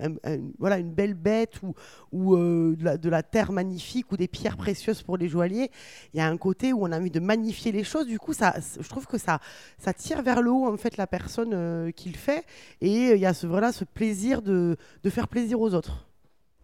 voilà, 0.59 0.77
une 0.79 0.93
belle 0.93 1.15
bête 1.15 1.63
ou, 1.63 1.73
ou 2.13 2.37
euh, 2.37 2.77
de, 2.77 3.09
la, 3.09 3.23
terre 3.23 3.53
magnifique 3.53 4.13
ou 4.13 4.19
des 4.19 4.29
pierres 4.29 4.59
précieuses 4.59 5.03
pour 5.03 5.17
les 5.17 5.29
joailliers, 5.29 5.71
il 6.13 6.19
y 6.19 6.21
a 6.21 6.29
un 6.29 6.37
côté 6.37 6.75
où 6.75 6.85
on 6.85 6.93
a 6.93 6.99
envie 6.99 7.11
de 7.11 7.21
magnifier 7.21 7.73
les 7.73 7.85
choses. 7.85 8.07
Du 8.07 8.19
coup, 8.19 8.35
ça, 8.35 8.55
je 8.79 8.89
trouve 8.89 9.07
que 9.07 9.17
ça, 9.17 9.41
ça 9.79 9.95
tire 9.95 10.21
vers 10.21 10.43
le 10.43 10.51
haut 10.51 10.67
en 10.71 10.77
fait 10.77 10.99
la 10.99 11.07
personne 11.07 11.53
euh, 11.55 11.91
qui 11.91 12.11
le 12.11 12.19
fait, 12.19 12.45
et 12.83 13.13
il 13.13 13.19
y 13.19 13.27
a 13.27 13.33
ce, 13.33 13.47
ce 13.73 13.85
plaisir 13.85 14.43
de, 14.43 14.77
de 15.03 15.11
faire 15.11 15.29
plaisir 15.29 15.59
aux 15.59 15.73
autres. 15.73 16.07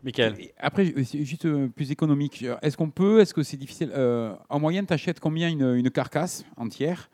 Michael. 0.02 0.34
Après, 0.58 0.94
juste 0.96 1.44
euh, 1.44 1.68
plus 1.68 1.90
économique, 1.90 2.44
est-ce 2.62 2.76
qu'on 2.76 2.90
peut, 2.90 3.20
est-ce 3.20 3.34
que 3.34 3.42
c'est 3.42 3.56
difficile 3.56 3.90
euh, 3.94 4.34
En 4.48 4.58
moyenne, 4.58 4.86
tu 4.86 4.92
achètes 4.92 5.20
combien 5.20 5.48
une, 5.48 5.90
carcasse 5.90 6.44
entière? 6.56 7.10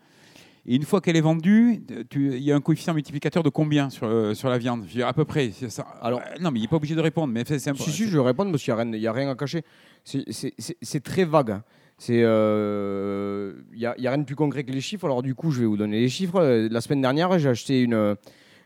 Et 0.65 0.75
une 0.75 0.83
fois 0.83 0.99
qu'elle 0.99 1.15
est 1.15 1.21
vendue, 1.21 1.81
il 2.13 2.39
y 2.39 2.51
a 2.51 2.55
un 2.55 2.61
coefficient 2.61 2.93
multiplicateur 2.93 3.41
de 3.41 3.49
combien 3.49 3.89
sur, 3.89 4.07
euh, 4.07 4.33
sur 4.33 4.49
la 4.49 4.57
viande? 4.57 4.85
À 5.03 5.13
peu 5.13 5.23
près. 5.23 5.51
Ça. 5.51 5.83
Alors, 6.01 6.21
non, 6.41 6.51
mais 6.51 6.59
il 6.59 6.63
n'est 6.63 6.67
pas 6.67 6.75
obligé 6.75 6.95
de 6.95 7.01
répondre. 7.01 7.33
Mais 7.33 7.43
c'est 7.45 7.59
si, 7.59 7.91
si, 7.91 8.07
je 8.07 8.17
réponds 8.17 8.49
parce 8.51 8.63
qu'il 8.63 8.73
n'y 8.73 9.07
a, 9.07 9.13
rien 9.13 9.29
à 9.29 9.35
cacher. 9.35 9.63
C'est 10.03 11.03
très 11.03 11.23
vague. 11.23 11.51
Hein. 11.51 11.63
Il 12.09 12.15
n'y 12.15 13.85
a, 13.85 13.95
y 13.97 14.07
a, 14.07 14.11
rien 14.11 14.17
de 14.17 14.25
plus 14.25 14.35
concret 14.35 14.65
que 14.65 14.71
les 14.71 14.81
chiffres. 14.81 15.05
Alors, 15.05 15.23
du 15.23 15.35
coup, 15.35 15.51
je 15.51 15.61
vais 15.61 15.65
vous 15.65 15.77
donner 15.77 16.01
les 16.01 16.09
chiffres. 16.09 16.41
La 16.69 16.81
semaine 16.81 17.01
dernière, 17.01 17.39
j'ai 17.39 17.49
acheté 17.49 17.81
une, 17.81 18.17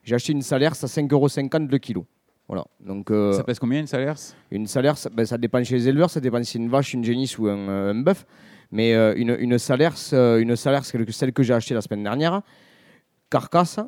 j'ai 0.03 0.15
acheté 0.15 0.33
une 0.33 0.41
salaire 0.41 0.71
à 0.71 0.87
5,50 0.87 1.13
euros 1.13 1.27
le 1.69 1.77
kilo. 1.77 2.07
Voilà. 2.51 2.65
Donc, 2.81 3.09
euh, 3.11 3.31
ça 3.31 3.45
pèse 3.45 3.59
combien 3.59 3.79
une 3.79 3.87
salaire? 3.87 4.17
Une 4.51 4.67
salaire, 4.67 4.97
ça, 4.97 5.09
ben, 5.09 5.25
ça, 5.25 5.37
dépend 5.37 5.63
chez 5.63 5.75
les 5.75 5.87
éleveurs, 5.87 6.09
ça 6.09 6.19
dépend 6.19 6.43
si 6.43 6.51
c'est 6.51 6.59
une 6.59 6.67
vache, 6.67 6.93
une 6.93 7.05
génisse 7.05 7.37
ou 7.37 7.47
un, 7.47 7.57
euh, 7.57 7.93
bœuf. 7.93 8.25
Mais 8.71 8.93
euh, 8.93 9.13
une, 9.15 9.37
une 9.39 9.57
salaire, 9.57 9.95
une 10.11 10.57
celle 10.57 11.31
que 11.31 11.43
j'ai 11.43 11.53
achetée 11.53 11.73
la 11.73 11.79
semaine 11.79 12.03
dernière, 12.03 12.41
carcasse, 13.29 13.79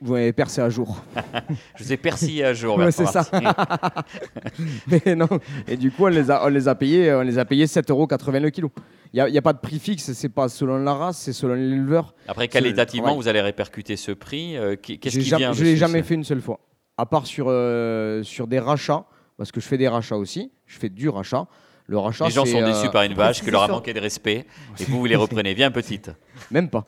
Vous 0.00 0.14
m'avez 0.14 0.32
percé 0.32 0.60
à 0.60 0.68
jour. 0.68 1.04
Je 1.76 1.84
vous 1.84 1.92
ai 1.92 1.96
percé 1.96 2.42
à 2.42 2.52
jour. 2.52 2.80
c'est 2.90 3.06
ça. 3.06 3.24
Mais 4.88 5.14
non. 5.14 5.28
Et 5.68 5.76
du 5.76 5.92
coup, 5.92 6.06
on 6.06 6.08
les 6.08 6.28
a, 6.28 6.44
on 6.44 6.48
les 6.48 6.66
a 6.66 6.74
payés, 6.74 7.12
on 7.14 7.22
les 7.22 7.38
a 7.38 7.44
payés 7.44 7.66
7,80 7.66 7.90
euros 7.90 8.08
le 8.10 8.50
kilo. 8.50 8.72
Il 9.12 9.24
n'y 9.24 9.38
a, 9.38 9.42
pas 9.42 9.52
de 9.52 9.58
prix 9.58 9.78
fixe, 9.78 10.12
c'est 10.12 10.28
pas 10.28 10.48
selon 10.48 10.78
la 10.78 10.94
race, 10.94 11.18
c'est 11.18 11.32
selon 11.32 11.54
l'éleveur. 11.54 12.14
Après, 12.26 12.48
qualitativement, 12.48 13.14
vous 13.14 13.28
allez 13.28 13.40
répercuter 13.42 13.96
ce 13.96 14.10
prix. 14.10 14.56
Euh, 14.56 14.74
qu'est-ce 14.74 15.18
qui 15.18 15.34
vient 15.36 15.52
Je 15.52 15.62
ne 15.62 15.68
l'ai 15.68 15.76
jamais 15.76 16.02
fait 16.02 16.14
une 16.14 16.24
seule 16.24 16.40
fois 16.40 16.58
à 17.02 17.06
part 17.06 17.26
sur, 17.26 17.46
euh, 17.48 18.22
sur 18.22 18.46
des 18.46 18.60
rachats, 18.60 19.04
parce 19.36 19.50
que 19.50 19.60
je 19.60 19.66
fais 19.66 19.76
des 19.76 19.88
rachats 19.88 20.16
aussi, 20.16 20.52
je 20.66 20.78
fais 20.78 20.88
du 20.88 21.08
rachat. 21.08 21.48
Le 21.86 21.98
rachat, 21.98 22.26
les 22.26 22.30
gens 22.30 22.44
sont 22.44 22.64
déçus 22.64 22.86
euh, 22.86 22.90
par 22.90 23.02
une 23.02 23.14
vache, 23.14 23.42
que 23.42 23.50
leur 23.50 23.64
a 23.64 23.68
manqué 23.68 23.92
de 23.92 23.98
respect, 23.98 24.46
et 24.78 24.84
vous, 24.88 25.00
vous 25.00 25.06
les 25.06 25.16
reprenez 25.16 25.52
bien 25.52 25.72
petites. 25.72 26.12
Même 26.52 26.70
pas. 26.70 26.86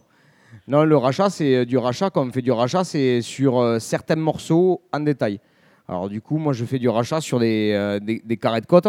Non, 0.69 0.85
le 0.85 0.97
rachat, 0.97 1.31
c'est 1.31 1.57
euh, 1.57 1.65
du 1.65 1.77
rachat. 1.77 2.11
Quand 2.11 2.25
on 2.25 2.31
fait 2.31 2.43
du 2.43 2.53
rachat, 2.53 2.85
c'est 2.85 3.23
sur 3.23 3.81
certains 3.81 4.15
morceaux 4.15 4.83
en 4.93 5.01
détail. 5.01 5.41
Alors, 5.89 6.09
du 6.09 6.21
coup, 6.21 6.39
moi, 6.39 6.53
je 6.53 6.65
fais 6.65 6.79
du 6.79 6.89
rachat 6.89 7.21
sur 7.21 7.41
des, 7.41 7.99
des, 8.01 8.37
carrés 8.37 8.61
de 8.61 8.67
côte 8.67 8.87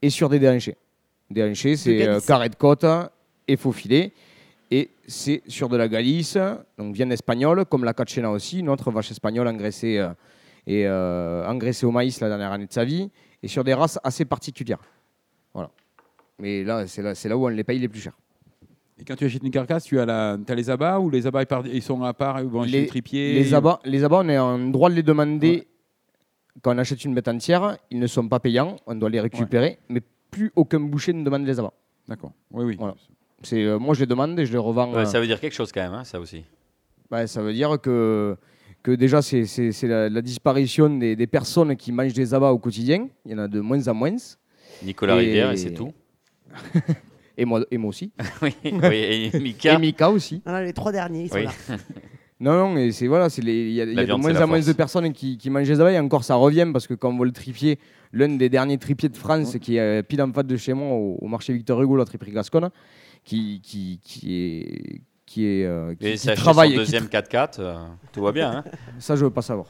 et 0.00 0.08
sur 0.08 0.28
des 0.28 0.38
déhanchés. 0.38 0.76
Déhanchés, 1.28 1.76
c'est 1.76 2.24
carré 2.24 2.48
de 2.48 2.54
côte 2.54 2.86
et 3.48 3.56
faux 3.56 3.72
filet. 3.72 4.12
Et 4.70 4.90
c'est 5.06 5.42
sur 5.48 5.68
de 5.68 5.76
la 5.76 5.88
Galice, 5.88 6.38
donc 6.78 6.94
viande 6.94 7.12
espagnole, 7.12 7.64
comme 7.64 7.84
la 7.84 7.92
Cachena 7.92 8.30
aussi, 8.30 8.62
notre 8.62 8.92
vache 8.92 9.10
espagnole 9.10 9.48
engraissée 9.48 10.00
et 10.66 10.86
euh, 10.86 11.46
engraissé 11.46 11.86
au 11.86 11.90
maïs 11.90 12.20
la 12.20 12.28
dernière 12.28 12.52
année 12.52 12.66
de 12.66 12.72
sa 12.72 12.84
vie, 12.84 13.10
et 13.42 13.48
sur 13.48 13.64
des 13.64 13.74
races 13.74 13.98
assez 14.02 14.24
particulières. 14.24 14.80
Voilà. 15.52 15.70
Mais 16.38 16.64
là, 16.64 16.86
c'est 16.86 17.02
là, 17.02 17.12
là, 17.24 17.36
où 17.36 17.46
on 17.46 17.48
les 17.48 17.64
paye 17.64 17.78
les 17.78 17.88
plus 17.88 18.00
chers. 18.00 18.16
Et 18.98 19.04
quand 19.04 19.16
tu 19.16 19.24
achètes 19.24 19.42
une 19.42 19.50
carcasse, 19.50 19.84
tu 19.84 19.98
as, 19.98 20.06
la, 20.06 20.38
as 20.48 20.54
les 20.54 20.70
abats 20.70 21.00
ou 21.00 21.10
les 21.10 21.26
abats 21.26 21.44
ils 21.64 21.82
sont 21.82 22.02
à 22.02 22.14
part, 22.14 22.40
ils 22.40 22.46
vont 22.46 22.62
les, 22.62 22.82
le 22.82 22.86
tripier 22.86 23.34
les 23.34 23.52
abats, 23.52 23.80
les 23.84 24.04
abats, 24.04 24.20
on 24.24 24.28
est 24.28 24.38
en 24.38 24.58
droit 24.58 24.88
de 24.88 24.94
les 24.94 25.02
demander 25.02 25.66
quand 26.62 26.74
on 26.74 26.78
achète 26.78 27.04
une 27.04 27.14
bête 27.14 27.26
entière. 27.26 27.76
Ils 27.90 27.98
ne 27.98 28.06
sont 28.06 28.28
pas 28.28 28.38
payants, 28.38 28.76
on 28.86 28.94
doit 28.94 29.10
les 29.10 29.20
récupérer, 29.20 29.78
mais 29.88 30.00
plus 30.30 30.52
aucun 30.54 30.80
boucher 30.80 31.12
ne 31.12 31.24
demande 31.24 31.44
les 31.44 31.58
abats. 31.58 31.72
D'accord. 32.06 32.32
Oui, 32.52 32.64
oui. 32.64 32.76
Voilà. 32.78 32.94
C'est 33.42 33.78
moi 33.78 33.94
je 33.94 34.00
les 34.00 34.06
demande 34.06 34.38
et 34.38 34.46
je 34.46 34.52
les 34.52 34.58
revends. 34.58 35.04
ça 35.04 35.20
veut 35.20 35.26
dire 35.26 35.40
quelque 35.40 35.54
chose 35.54 35.72
quand 35.72 35.82
même, 35.82 35.94
hein, 35.94 36.04
ça 36.04 36.20
aussi. 36.20 36.44
Ouais, 37.10 37.26
ça 37.26 37.42
veut 37.42 37.52
dire 37.52 37.80
que 37.80 38.36
que 38.84 38.92
déjà 38.92 39.22
c'est 39.22 39.46
la, 39.82 40.22
disparition 40.22 40.90
des, 40.90 41.16
des, 41.16 41.26
personnes 41.26 41.74
qui 41.74 41.90
mangent 41.90 42.12
des 42.12 42.34
abats 42.34 42.52
au 42.52 42.58
quotidien. 42.58 43.08
Il 43.24 43.32
y 43.32 43.34
en 43.34 43.38
a 43.38 43.48
de 43.48 43.60
moins 43.60 43.88
en 43.88 43.94
moins. 43.94 44.16
Nicolas 44.84 45.16
Rivière 45.16 45.50
et 45.50 45.56
c'est 45.56 45.72
tout. 45.72 45.92
et, 47.38 47.46
moi, 47.46 47.64
et 47.70 47.78
moi 47.78 47.88
aussi. 47.88 48.12
oui, 48.42 48.54
et 48.62 49.40
Mika. 49.40 49.74
Et 49.74 49.78
Mika 49.78 50.10
aussi. 50.10 50.42
les 50.46 50.74
trois 50.74 50.92
derniers, 50.92 51.24
ils 51.24 51.30
sont 51.30 51.38
là. 51.38 51.52
Non, 52.40 52.74
non, 52.74 52.90
c'est 52.90 53.06
voilà, 53.06 53.28
il 53.38 53.70
y 53.70 53.80
a, 53.80 53.86
de 53.86 54.14
moins 54.14 54.42
en 54.42 54.48
moins 54.48 54.60
de 54.60 54.72
personnes 54.72 55.12
qui, 55.12 55.38
qui 55.38 55.48
mangent 55.48 55.68
des 55.68 55.80
abats 55.80 55.92
et 55.92 55.98
encore 56.00 56.24
ça 56.24 56.34
revient 56.34 56.68
parce 56.72 56.86
que 56.86 56.92
quand 56.92 57.08
on 57.08 57.16
voit 57.16 57.26
le 57.26 57.32
tripier, 57.32 57.78
l'un 58.12 58.28
des 58.28 58.48
derniers 58.48 58.76
tripiers 58.76 59.08
de 59.08 59.16
France 59.16 59.56
qui 59.58 59.76
est 59.76 60.02
pile 60.02 60.20
en 60.20 60.32
face 60.32 60.44
de 60.44 60.56
chez 60.56 60.74
moi 60.74 60.88
au, 60.88 61.26
marché 61.28 61.54
Victor 61.54 61.80
Hugo, 61.80 61.96
la 61.96 62.04
triperie 62.04 62.32
Gasconne, 62.32 62.70
qui, 63.22 63.60
qui, 63.62 64.00
qui, 64.02 64.34
est, 64.34 65.00
qui 65.34 65.46
est 65.46 65.64
euh, 65.64 65.96
qui, 65.96 66.06
et 66.06 66.34
travaille 66.36 66.76
deuxième 66.76 67.06
4x4 67.06 67.54
euh, 67.58 67.74
tout 68.12 68.22
va 68.22 68.30
bien 68.30 68.58
hein. 68.58 68.64
Ça 69.00 69.16
je 69.16 69.24
veux 69.24 69.32
pas 69.32 69.42
savoir. 69.42 69.66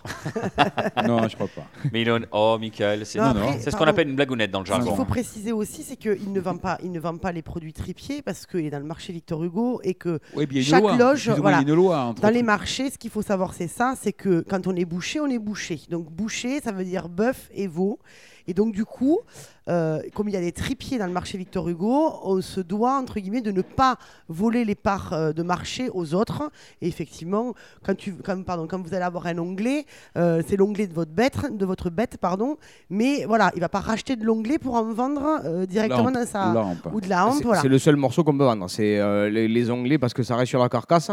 Non 1.06 1.26
je 1.26 1.34
crois 1.36 1.48
pas. 1.48 1.66
Mais 1.90 2.02
il 2.02 2.26
oh 2.32 2.58
Michael 2.60 3.06
c'est 3.06 3.18
c'est 3.60 3.70
ce 3.70 3.76
qu'on 3.76 3.86
appelle 3.86 4.08
une 4.10 4.16
blagounette 4.16 4.50
dans 4.50 4.60
le 4.60 4.66
jargon 4.66 4.84
ce 4.84 4.88
qu'il 4.90 4.96
faut 4.96 5.04
préciser 5.06 5.52
aussi 5.52 5.82
c'est 5.82 5.96
qu'il 5.96 6.32
ne 6.32 6.40
vend 6.40 6.58
pas 6.58 6.76
il 6.82 6.92
ne 6.92 7.00
vend 7.00 7.16
pas 7.16 7.32
les 7.32 7.40
produits 7.40 7.72
tripiers 7.72 8.20
parce 8.20 8.44
qu'il 8.44 8.66
est 8.66 8.70
dans 8.70 8.78
le 8.78 8.84
marché 8.84 9.14
Victor 9.14 9.42
Hugo 9.42 9.80
et 9.82 9.94
que 9.94 10.20
chaque 10.60 10.98
loge 10.98 11.30
voilà, 11.30 11.62
loi, 11.62 12.14
dans 12.20 12.28
les 12.28 12.42
marchés 12.42 12.90
ce 12.90 12.98
qu'il 12.98 13.10
faut 13.10 13.22
savoir 13.22 13.54
c'est 13.54 13.68
ça 13.68 13.94
c'est 13.98 14.12
que 14.12 14.44
quand 14.46 14.66
on 14.66 14.76
est 14.76 14.84
bouché 14.84 15.18
on 15.20 15.28
est 15.28 15.38
bouché. 15.38 15.80
Donc 15.88 16.10
bouché 16.10 16.60
ça 16.60 16.72
veut 16.72 16.84
dire 16.84 17.08
bœuf 17.08 17.48
et 17.54 17.68
veau 17.68 17.98
et 18.46 18.54
donc, 18.54 18.72
du 18.72 18.84
coup, 18.84 19.20
euh, 19.68 20.00
comme 20.14 20.28
il 20.28 20.34
y 20.34 20.36
a 20.36 20.40
des 20.40 20.52
tripiers 20.52 20.98
dans 20.98 21.06
le 21.06 21.12
marché 21.12 21.38
Victor 21.38 21.68
Hugo, 21.68 22.12
on 22.22 22.40
se 22.42 22.60
doit, 22.60 22.98
entre 22.98 23.18
guillemets, 23.18 23.40
de 23.40 23.50
ne 23.50 23.62
pas 23.62 23.96
voler 24.28 24.64
les 24.64 24.74
parts 24.74 25.12
euh, 25.12 25.32
de 25.32 25.42
marché 25.42 25.88
aux 25.92 26.14
autres. 26.14 26.50
Et 26.82 26.88
effectivement, 26.88 27.54
quand, 27.82 27.96
tu, 27.96 28.12
pardon, 28.12 28.66
quand 28.66 28.80
vous 28.82 28.94
allez 28.94 29.04
avoir 29.04 29.26
un 29.26 29.38
onglet, 29.38 29.86
euh, 30.16 30.42
c'est 30.46 30.56
l'onglet 30.56 30.86
de 30.86 30.92
votre 30.92 31.12
bête, 31.12 31.56
de 31.56 31.64
votre 31.64 31.88
bête, 31.88 32.18
pardon. 32.20 32.56
Mais 32.90 33.24
voilà, 33.24 33.50
il 33.54 33.58
ne 33.58 33.62
va 33.62 33.70
pas 33.70 33.80
racheter 33.80 34.16
de 34.16 34.24
l'onglet 34.24 34.58
pour 34.58 34.74
en 34.74 34.92
vendre 34.92 35.64
directement 35.66 36.10
dans 36.10 36.26
sa 36.26 36.54
ou 36.92 37.00
de 37.00 37.08
la 37.08 37.26
hampe. 37.26 37.46
C'est 37.62 37.68
le 37.68 37.78
seul 37.78 37.96
morceau 37.96 38.24
qu'on 38.24 38.36
peut 38.36 38.44
vendre, 38.44 38.68
c'est 38.68 39.30
les, 39.30 39.70
onglets 39.70 39.98
parce 39.98 40.12
que 40.12 40.22
ça 40.22 40.36
reste 40.36 40.50
sur 40.50 40.60
la 40.60 40.68
carcasse 40.68 41.10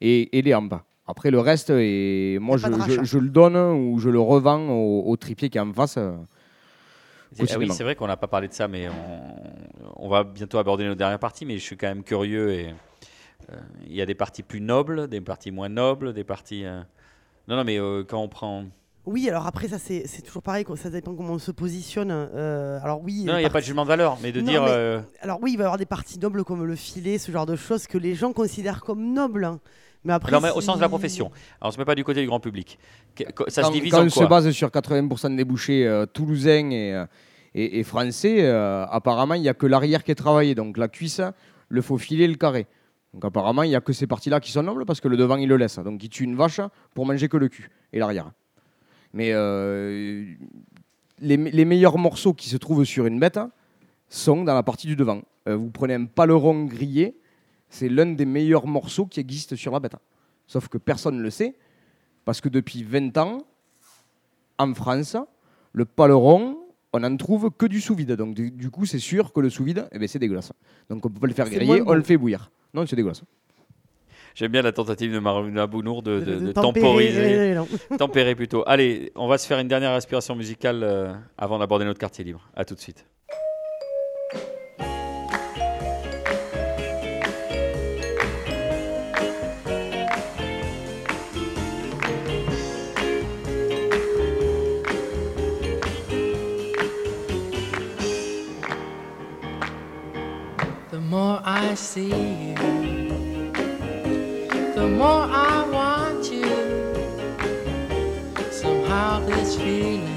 et, 0.00 0.28
les 0.32 0.54
hampes. 0.54 0.74
Après, 1.06 1.30
le 1.30 1.40
reste, 1.40 1.70
et 1.70 2.38
moi, 2.40 2.56
je, 2.56 3.18
le 3.18 3.28
donne 3.28 3.56
ou 3.56 3.98
je 3.98 4.08
le 4.08 4.20
revends 4.20 4.70
au, 4.70 5.10
au 5.10 5.16
tripier 5.16 5.50
qui 5.50 5.58
est 5.58 5.60
en 5.60 5.72
face. 5.72 5.98
Ah 7.38 7.58
oui, 7.58 7.70
c'est 7.70 7.84
vrai 7.84 7.94
qu'on 7.94 8.06
n'a 8.06 8.16
pas 8.16 8.28
parlé 8.28 8.48
de 8.48 8.52
ça, 8.52 8.68
mais 8.68 8.88
on, 9.96 10.08
va 10.08 10.24
bientôt 10.24 10.58
aborder 10.58 10.84
nos 10.84 10.94
dernières 10.94 11.18
parties, 11.18 11.46
mais 11.46 11.54
je 11.54 11.62
suis 11.62 11.76
quand 11.76 11.88
même 11.88 12.04
curieux. 12.04 12.52
Et 12.52 12.74
euh, 13.50 13.60
il 13.86 13.94
y 13.94 14.02
a 14.02 14.06
des 14.06 14.14
parties 14.14 14.42
plus 14.42 14.60
nobles, 14.60 15.08
des 15.08 15.20
parties 15.20 15.50
moins 15.50 15.68
nobles, 15.68 16.12
des 16.12 16.24
parties. 16.24 16.64
Euh, 16.64 16.82
non, 17.48 17.56
non, 17.56 17.64
mais 17.64 17.78
euh, 17.78 18.04
quand 18.04 18.20
on 18.22 18.28
prend. 18.28 18.64
Oui, 19.04 19.28
alors 19.28 19.46
après, 19.46 19.68
ça 19.68 19.78
c'est 19.78 20.22
toujours 20.24 20.42
pareil, 20.42 20.64
ça 20.76 20.90
dépend 20.90 21.14
comment 21.14 21.34
on 21.34 21.38
se 21.38 21.50
positionne. 21.50 22.10
alors 22.10 23.00
oui. 23.02 23.24
Non, 23.24 23.36
il 23.36 23.40
n'y 23.40 23.44
a 23.44 23.50
pas 23.50 23.60
de 23.60 23.64
jugement 23.64 23.82
de 23.82 23.88
valeur, 23.88 24.18
mais 24.22 24.32
de 24.32 24.40
dire. 24.40 24.62
Alors 25.20 25.38
oui, 25.42 25.52
il 25.52 25.56
va 25.56 25.62
y 25.62 25.66
avoir 25.66 25.78
des 25.78 25.86
parties 25.86 26.18
nobles 26.18 26.44
comme 26.44 26.64
le 26.64 26.76
filet, 26.76 27.18
ce 27.18 27.32
genre 27.32 27.46
de 27.46 27.56
choses 27.56 27.86
que 27.86 27.98
les 27.98 28.14
gens 28.14 28.32
considèrent 28.32 28.80
comme 28.80 29.12
nobles. 29.12 29.44
Hein. 29.44 29.60
Mais 30.04 30.12
après, 30.12 30.32
non, 30.32 30.40
mais 30.40 30.50
au 30.50 30.60
sens 30.60 30.76
de 30.76 30.80
la 30.80 30.88
profession. 30.88 31.30
Alors, 31.60 31.68
on 31.68 31.70
se 31.70 31.78
met 31.78 31.84
pas 31.84 31.94
du 31.94 32.04
côté 32.04 32.20
du 32.20 32.26
grand 32.26 32.40
public. 32.40 32.78
Ça 33.48 33.62
se 33.64 33.72
divise 33.72 33.92
quand 33.92 34.04
on 34.04 34.08
se 34.08 34.24
base 34.24 34.50
sur 34.50 34.68
80% 34.68 35.36
des 35.36 35.44
bouchers 35.44 35.86
euh, 35.86 36.06
toulousains 36.06 36.70
et, 36.70 36.92
euh, 36.92 37.06
et, 37.54 37.84
français, 37.84 38.38
euh, 38.40 38.84
apparemment, 38.86 39.34
il 39.34 39.42
n'y 39.42 39.48
a 39.48 39.54
que 39.54 39.66
l'arrière 39.66 40.02
qui 40.02 40.10
est 40.10 40.16
travaillé. 40.16 40.54
Donc, 40.54 40.76
la 40.76 40.88
cuisse, 40.88 41.20
le 41.68 41.82
faux 41.82 41.98
filet, 41.98 42.26
le 42.26 42.34
carré. 42.34 42.66
Donc, 43.14 43.24
apparemment, 43.24 43.62
il 43.62 43.68
n'y 43.68 43.76
a 43.76 43.80
que 43.80 43.92
ces 43.92 44.06
parties-là 44.06 44.40
qui 44.40 44.50
sont 44.50 44.62
nobles 44.62 44.84
parce 44.86 45.00
que 45.00 45.08
le 45.08 45.16
devant, 45.16 45.36
il 45.36 45.48
le 45.48 45.56
laisse. 45.56 45.78
Donc, 45.78 46.02
il 46.02 46.08
tue 46.08 46.24
une 46.24 46.34
vache 46.34 46.60
pour 46.94 47.06
manger 47.06 47.28
que 47.28 47.36
le 47.36 47.48
cul 47.48 47.70
et 47.92 47.98
l'arrière. 47.98 48.32
Mais 49.12 49.32
les, 51.20 51.36
les, 51.36 51.64
meilleurs 51.64 51.98
morceaux 51.98 52.34
qui 52.34 52.48
se 52.48 52.56
trouvent 52.56 52.84
sur 52.84 53.06
une 53.06 53.20
bête 53.20 53.38
sont 54.08 54.44
dans 54.44 54.54
la 54.54 54.62
partie 54.62 54.86
du 54.86 54.96
devant. 54.96 55.22
vous 55.46 55.70
prenez 55.70 55.94
un 55.94 56.06
paleron 56.06 56.64
grillé, 56.64 57.16
c'est 57.68 57.88
l'un 57.88 58.06
des 58.06 58.26
meilleurs 58.26 58.66
morceaux 58.66 59.06
qui 59.06 59.20
existent 59.20 59.56
sur 59.56 59.72
la 59.72 59.80
bête. 59.80 59.96
Sauf 60.46 60.68
que 60.68 60.78
personne 60.78 61.16
ne 61.16 61.22
le 61.22 61.30
sait, 61.30 61.56
parce 62.24 62.40
que 62.40 62.48
depuis 62.48 62.82
20 62.82 63.16
ans, 63.18 63.38
en 64.58 64.74
France, 64.74 65.16
le 65.72 65.84
paleron, 65.84 66.58
on 66.92 67.00
n'en 67.00 67.16
trouve 67.16 67.50
que 67.50 67.66
du 67.66 67.80
sous-vide. 67.80 68.12
Donc 68.12 68.34
du, 68.34 68.70
coup, 68.70 68.86
c'est 68.86 68.98
sûr 68.98 69.32
que 69.32 69.40
le 69.40 69.50
sous-vide, 69.50 69.88
eh 69.92 69.98
ben, 69.98 70.06
c'est 70.06 70.18
dégueulasse. 70.18 70.52
Donc 70.88 71.04
on 71.06 71.08
peut 71.08 71.20
pas 71.20 71.26
le 71.26 71.32
faire 71.32 71.48
griller, 71.48 71.82
on 71.86 71.94
le 71.94 72.02
fait 72.02 72.16
bouillir. 72.16 72.50
Non, 72.74 72.86
c'est 72.86 72.96
dégueulasse. 72.96 73.22
J'aime 74.34 74.52
bien 74.52 74.62
la 74.62 74.72
tentative 74.72 75.12
de 75.12 75.18
Maruna 75.18 75.66
Bounour 75.66 76.02
de, 76.02 76.20
de, 76.20 76.52
temporiser, 76.52 77.56
tempérer 77.98 78.34
plutôt. 78.34 78.64
Allez, 78.66 79.12
on 79.14 79.28
va 79.28 79.38
se 79.38 79.46
faire 79.46 79.58
une 79.58 79.68
dernière 79.68 79.92
respiration 79.92 80.34
musicale 80.34 80.82
euh, 80.82 81.12
avant 81.36 81.58
d'aborder 81.58 81.84
notre 81.84 82.00
quartier 82.00 82.24
libre. 82.24 82.48
À 82.54 82.64
tout 82.64 82.74
de 82.74 82.80
suite. 82.80 83.04
I 101.44 101.74
see 101.74 102.04
you, 102.04 102.51
the 102.51 102.51
more 104.92 105.26
I 105.30 105.68
want 105.70 106.30
you. 106.30 106.94
Somehow 108.50 109.20
this 109.20 109.56
feeling 109.56 110.08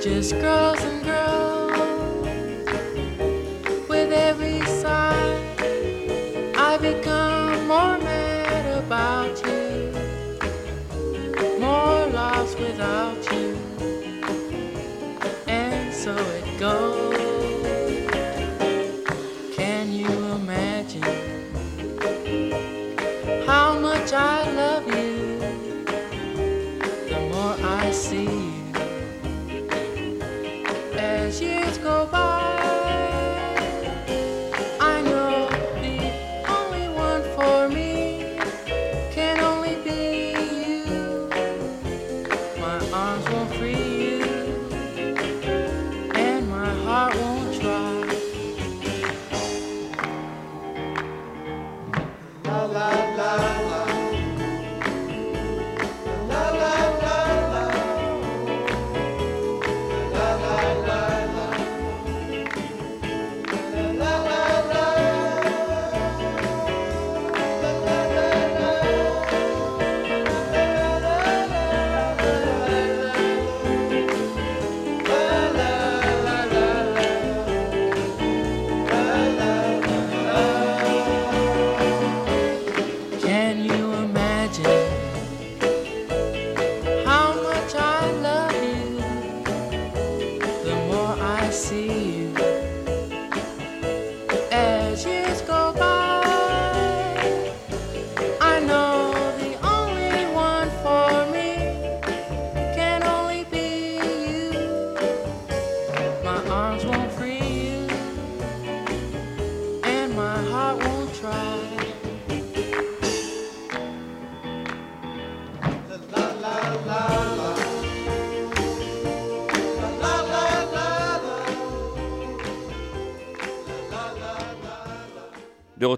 just 0.00 0.32
grows 0.38 0.80
and 0.84 1.02
grows. 1.02 2.68
With 3.88 4.12
every 4.12 4.60
sigh, 4.66 5.40
I 6.56 6.78
become 6.78 7.66
more 7.66 7.98
mad 7.98 8.84
about 8.84 9.34
you, 9.46 9.92
more 11.58 12.06
lost 12.06 12.58
without 12.58 13.32
you. 13.32 13.56
And 15.48 15.92
so 15.92 16.14
it 16.14 16.58
goes. 16.58 17.13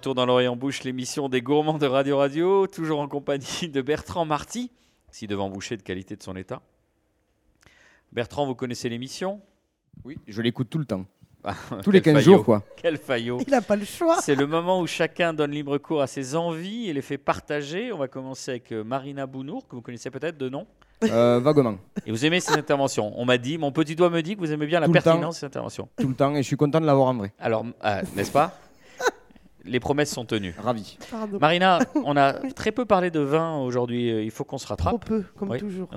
Retour 0.06 0.14
dans 0.14 0.26
l'Orient 0.26 0.54
Bouche, 0.54 0.84
l'émission 0.84 1.28
des 1.28 1.42
gourmands 1.42 1.78
de 1.78 1.86
Radio 1.86 2.18
Radio, 2.18 2.68
toujours 2.68 3.00
en 3.00 3.08
compagnie 3.08 3.68
de 3.68 3.82
Bertrand 3.82 4.24
Marty, 4.24 4.70
si 5.10 5.26
devant 5.26 5.50
boucher 5.50 5.76
de 5.76 5.82
qualité 5.82 6.14
de 6.14 6.22
son 6.22 6.36
état. 6.36 6.62
Bertrand, 8.12 8.46
vous 8.46 8.54
connaissez 8.54 8.88
l'émission? 8.88 9.40
Oui, 10.04 10.16
je 10.28 10.40
l'écoute 10.42 10.70
tout 10.70 10.78
le 10.78 10.84
temps. 10.84 11.06
Ah, 11.42 11.56
Tous 11.82 11.90
les 11.90 12.00
15 12.02 12.22
jours, 12.22 12.44
quoi. 12.44 12.62
Quel 12.76 12.98
faillot. 12.98 13.38
Il 13.44 13.50
n'a 13.50 13.62
pas 13.62 13.74
le 13.74 13.84
choix. 13.84 14.20
C'est 14.20 14.36
le 14.36 14.46
moment 14.46 14.80
où 14.80 14.86
chacun 14.86 15.34
donne 15.34 15.50
libre 15.50 15.76
cours 15.78 16.02
à 16.02 16.06
ses 16.06 16.36
envies 16.36 16.88
et 16.88 16.92
les 16.92 17.02
fait 17.02 17.18
partager. 17.18 17.92
On 17.92 17.98
va 17.98 18.06
commencer 18.06 18.52
avec 18.52 18.70
euh, 18.70 18.84
Marina 18.84 19.26
Bounour, 19.26 19.66
que 19.66 19.74
vous 19.74 19.82
connaissez 19.82 20.10
peut-être 20.12 20.38
de 20.38 20.48
nom. 20.48 20.68
Euh, 21.02 21.40
vaguement. 21.40 21.78
Et 22.06 22.12
vous 22.12 22.24
aimez 22.24 22.38
ces 22.38 22.52
interventions 22.52 23.12
On 23.16 23.24
m'a 23.24 23.38
dit, 23.38 23.58
mon 23.58 23.72
petit 23.72 23.96
doigt 23.96 24.08
me 24.10 24.22
dit 24.22 24.36
que 24.36 24.40
vous 24.40 24.52
aimez 24.52 24.66
bien 24.66 24.78
la 24.78 24.88
pertinence 24.88 25.34
de 25.34 25.40
ces 25.40 25.46
interventions. 25.46 25.88
Tout 25.98 26.08
le 26.08 26.14
temps, 26.14 26.32
et 26.36 26.42
je 26.44 26.46
suis 26.46 26.56
content 26.56 26.80
de 26.80 26.86
l'avoir 26.86 27.08
en 27.08 27.14
vrai. 27.14 27.32
Alors, 27.40 27.66
euh, 27.84 28.02
n'est-ce 28.14 28.30
pas? 28.30 28.56
Les 29.66 29.80
promesses 29.80 30.10
sont 30.10 30.24
tenues. 30.24 30.54
Ravi. 30.58 30.98
Marina, 31.40 31.80
on 32.04 32.16
a 32.16 32.32
très 32.32 32.72
peu 32.72 32.84
parlé 32.84 33.10
de 33.10 33.20
vin 33.20 33.58
aujourd'hui. 33.58 34.24
Il 34.24 34.30
faut 34.30 34.44
qu'on 34.44 34.58
se 34.58 34.66
rattrape. 34.66 34.90
Trop 34.90 34.98
peu, 34.98 35.24
comme 35.36 35.56
toujours. 35.58 35.88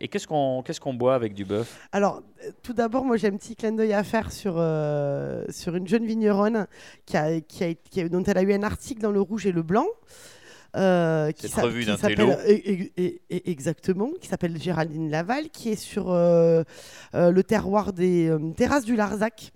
Et 0.00 0.08
qu'est-ce 0.08 0.26
qu'on 0.26 0.62
qu'est-ce 0.62 0.80
qu'on 0.80 0.94
boit 0.94 1.14
avec 1.14 1.34
du 1.34 1.44
bœuf? 1.44 1.88
Alors, 1.92 2.22
euh, 2.44 2.50
tout 2.62 2.72
d'abord, 2.72 3.04
moi 3.04 3.16
j'ai 3.16 3.28
un 3.28 3.36
petit 3.36 3.56
clin 3.56 3.72
d'œil 3.72 3.92
à 3.92 4.04
faire 4.04 4.30
sur, 4.30 4.54
euh, 4.56 5.44
sur 5.48 5.74
une 5.74 5.88
jeune 5.88 6.06
vigneronne 6.06 6.66
qui 7.04 7.16
a, 7.16 7.40
qui 7.40 8.00
a, 8.00 8.08
dont 8.08 8.22
elle 8.22 8.38
a 8.38 8.42
eu 8.42 8.52
un 8.52 8.62
article 8.62 9.00
dans 9.00 9.10
le 9.10 9.20
rouge 9.20 9.46
et 9.46 9.52
le 9.52 9.62
blanc. 9.62 9.86
Euh, 10.76 11.32
qui 11.32 11.48
s'appelle 11.48 11.72
exactement, 13.30 14.10
qui 14.20 14.28
s'appelle 14.28 14.60
Géraldine 14.60 15.10
Laval, 15.10 15.48
qui 15.48 15.70
est 15.70 15.76
sur 15.76 16.10
euh, 16.10 16.62
le 17.14 17.42
terroir 17.42 17.94
des 17.94 18.30
terrasses 18.54 18.84
du 18.84 18.94
Larzac. 18.94 19.52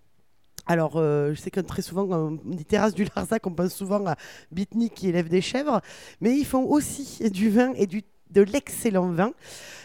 Alors, 0.67 0.93
je 0.99 1.35
sais 1.35 1.51
que 1.51 1.61
très 1.61 1.83
souvent, 1.83 2.07
quand 2.07 2.39
on 2.45 2.55
dit 2.55 2.65
terrasse 2.65 2.95
du 2.95 3.05
Larzac, 3.05 3.47
on 3.47 3.53
pense 3.53 3.75
souvent 3.75 4.07
à 4.07 4.17
Bitny 4.51 4.91
qui 4.91 5.09
élève 5.09 5.29
des 5.29 5.41
chèvres, 5.41 5.81
mais 6.21 6.37
ils 6.37 6.45
font 6.45 6.65
aussi 6.65 7.31
du 7.31 7.51
vin 7.51 7.73
et 7.75 7.87
de 7.87 8.43
l'excellent 8.43 9.11
vin. 9.11 9.33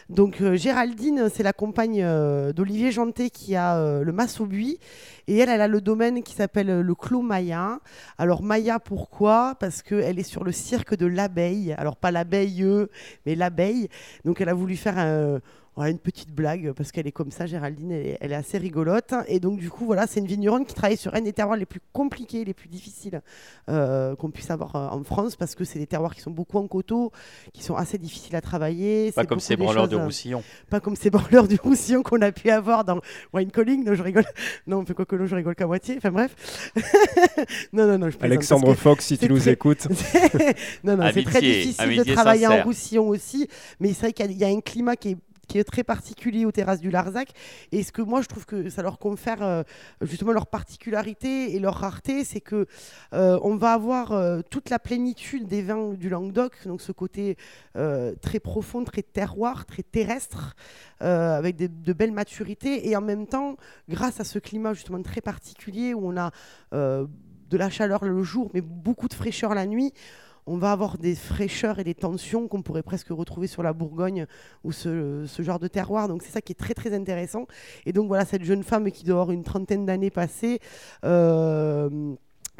Donc 0.09 0.39
euh, 0.39 0.55
Géraldine, 0.55 1.27
c'est 1.33 1.43
la 1.43 1.51
compagne 1.51 2.01
euh, 2.01 2.53
d'Olivier 2.53 2.91
Janté 2.91 3.29
qui 3.29 3.57
a 3.57 3.77
euh, 3.77 4.03
le 4.03 4.11
Mas 4.13 4.39
au 4.39 4.45
Buis. 4.45 4.79
Et 5.27 5.37
elle, 5.37 5.49
elle 5.49 5.59
a 5.59 5.67
le 5.67 5.81
domaine 5.81 6.23
qui 6.23 6.33
s'appelle 6.33 6.79
le 6.79 6.95
Clos 6.95 7.21
Maya. 7.21 7.79
Alors 8.17 8.41
Maya, 8.41 8.79
pourquoi? 8.79 9.55
Parce 9.59 9.81
qu'elle 9.81 10.17
est 10.17 10.23
sur 10.23 10.45
le 10.45 10.53
cirque 10.53 10.95
de 10.95 11.05
l'abeille. 11.05 11.73
Alors 11.77 11.97
pas 11.97 12.11
l'abeille, 12.11 12.65
mais 13.25 13.35
l'abeille. 13.35 13.89
Donc 14.23 14.39
elle 14.39 14.49
a 14.49 14.53
voulu 14.53 14.77
faire 14.77 14.97
un 14.97 15.41
une 15.85 15.99
petite 15.99 16.31
blague 16.31 16.73
parce 16.73 16.91
qu'elle 16.91 17.05
est 17.05 17.11
comme 17.11 17.31
ça, 17.31 17.45
Géraldine, 17.45 17.91
elle 17.91 18.31
est, 18.31 18.35
assez 18.35 18.57
rigolote. 18.57 19.13
Et 19.27 19.39
donc, 19.39 19.59
du 19.59 19.69
coup, 19.69 19.85
voilà, 19.85 20.07
c'est 20.07 20.19
une 20.19 20.25
vigneronne 20.25 20.65
qui 20.65 20.73
travaille 20.73 20.97
sur 20.97 21.13
un 21.13 21.21
des 21.21 21.33
terroirs 21.33 21.57
les 21.57 21.65
plus 21.65 21.81
compliqués, 21.93 22.43
les 22.43 22.53
plus 22.53 22.67
difficiles 22.67 23.21
euh, 23.69 24.15
qu'on 24.15 24.31
puisse 24.31 24.49
avoir 24.49 24.75
euh, 24.75 24.87
en 24.87 25.03
France 25.03 25.35
parce 25.35 25.53
que 25.55 25.63
c'est 25.63 25.79
des 25.79 25.87
terroirs 25.87 26.15
qui 26.15 26.21
sont 26.21 26.31
beaucoup 26.31 26.57
en 26.57 26.67
coteaux, 26.67 27.11
qui 27.53 27.63
sont 27.63 27.75
assez 27.75 27.97
difficiles 27.97 28.35
à 28.35 28.41
travailler. 28.41 29.11
Pas 29.11 29.25
comme 29.25 29.39
ces 29.39 29.55
branleurs 29.55 29.87
du 29.87 29.95
Roussillon. 29.95 30.43
Pas 30.69 30.79
comme 30.79 30.95
ces 30.95 31.09
branleurs 31.11 31.47
du 31.47 31.57
Roussillon 31.61 32.01
qu'on 32.01 32.21
a 32.21 32.31
pu 32.31 32.49
avoir 32.49 32.83
dans 32.83 32.99
Wine 33.33 33.51
Calling. 33.51 33.85
Non, 33.85 33.93
je 33.93 34.03
rigole. 34.03 34.25
Non, 34.65 34.79
on 34.79 34.85
fait 34.85 34.93
quoi 34.93 35.05
que 35.05 35.25
je 35.25 35.35
rigole 35.35 35.55
qu'à 35.55 35.67
moitié. 35.67 35.95
Enfin, 35.97 36.11
bref. 36.11 36.71
non, 37.73 37.87
non, 37.87 37.97
non. 37.97 38.09
Je 38.09 38.17
Alexandre 38.21 38.73
Fox, 38.73 39.05
si 39.05 39.17
tu 39.17 39.29
nous 39.29 39.47
écoutes. 39.47 39.87
non, 40.83 40.97
non, 40.97 41.09
c'est 41.13 41.23
très 41.23 41.41
difficile 41.41 41.97
de 41.97 42.13
travailler 42.13 42.47
en 42.47 42.63
Roussillon 42.63 43.07
aussi. 43.07 43.47
Mais 43.79 43.89
c'est 43.93 44.07
vrai 44.07 44.13
qu'il 44.13 44.37
y 44.37 44.43
a 44.43 44.47
un 44.47 44.59
climat 44.61 44.95
qui 44.95 45.11
est 45.11 45.17
qui 45.47 45.57
est 45.57 45.63
très 45.63 45.83
particulier 45.83 46.45
aux 46.45 46.51
terrasses 46.51 46.79
du 46.79 46.91
Larzac. 46.91 47.29
Et 47.71 47.83
ce 47.83 47.91
que 47.91 48.01
moi, 48.01 48.21
je 48.21 48.27
trouve 48.27 48.45
que 48.45 48.69
ça 48.69 48.81
leur 48.81 48.99
confère 48.99 49.41
euh, 49.41 49.63
justement 50.01 50.31
leur 50.31 50.47
particularité 50.47 51.55
et 51.55 51.59
leur 51.59 51.75
rareté, 51.75 52.23
c'est 52.23 52.41
que 52.41 52.67
euh, 53.13 53.39
on 53.41 53.55
va 53.55 53.73
avoir 53.73 54.11
euh, 54.11 54.41
toute 54.49 54.69
la 54.69 54.79
plénitude 54.79 55.47
des 55.47 55.61
vins 55.61 55.93
du 55.93 56.09
Languedoc, 56.09 56.67
donc 56.67 56.81
ce 56.81 56.91
côté 56.91 57.37
très 58.21 58.39
profond, 58.39 58.83
très 58.83 59.03
terroir, 59.03 59.65
très 59.65 59.83
terrestre, 59.83 60.55
avec 60.99 61.55
de 61.55 61.93
belles 61.93 62.11
maturités. 62.11 62.89
Et 62.89 62.95
en 62.95 63.01
même 63.01 63.27
temps, 63.27 63.55
grâce 63.87 64.19
à 64.19 64.23
ce 64.23 64.39
climat 64.39 64.73
justement 64.73 65.01
très 65.01 65.21
particulier 65.21 65.93
où 65.93 66.07
on 66.07 66.17
a 66.17 66.31
de 66.71 67.57
la 67.57 67.69
chaleur 67.69 68.03
le 68.03 68.23
jour, 68.23 68.49
mais 68.53 68.61
beaucoup 68.61 69.07
de 69.07 69.13
fraîcheur 69.13 69.53
la 69.53 69.65
nuit, 69.65 69.93
on 70.47 70.57
va 70.57 70.71
avoir 70.71 70.97
des 70.97 71.13
fraîcheurs 71.13 71.77
et 71.77 71.83
des 71.83 71.93
tensions 71.93 72.47
qu'on 72.47 72.61
pourrait 72.61 72.81
presque 72.81 73.09
retrouver 73.09 73.47
sur 73.47 73.61
la 73.61 73.73
Bourgogne 73.73 74.25
ou 74.63 74.71
ce, 74.71 75.27
genre 75.39 75.59
de 75.59 75.67
terroir. 75.67 76.07
Donc 76.07 76.23
c'est 76.23 76.31
ça 76.31 76.41
qui 76.41 76.53
est 76.53 76.55
très 76.55 76.73
très 76.73 76.95
intéressant. 76.95 77.45
Et 77.85 77.93
donc 77.93 78.07
voilà, 78.07 78.25
cette 78.25 78.43
jeune 78.43 78.63
femme 78.63 78.89
qui 78.89 79.03
doit 79.03 79.21
avoir 79.21 79.31
une 79.31 79.43
trentaine 79.43 79.85
d'années 79.85 80.09
passées. 80.09 80.59
Euh, 81.03 82.15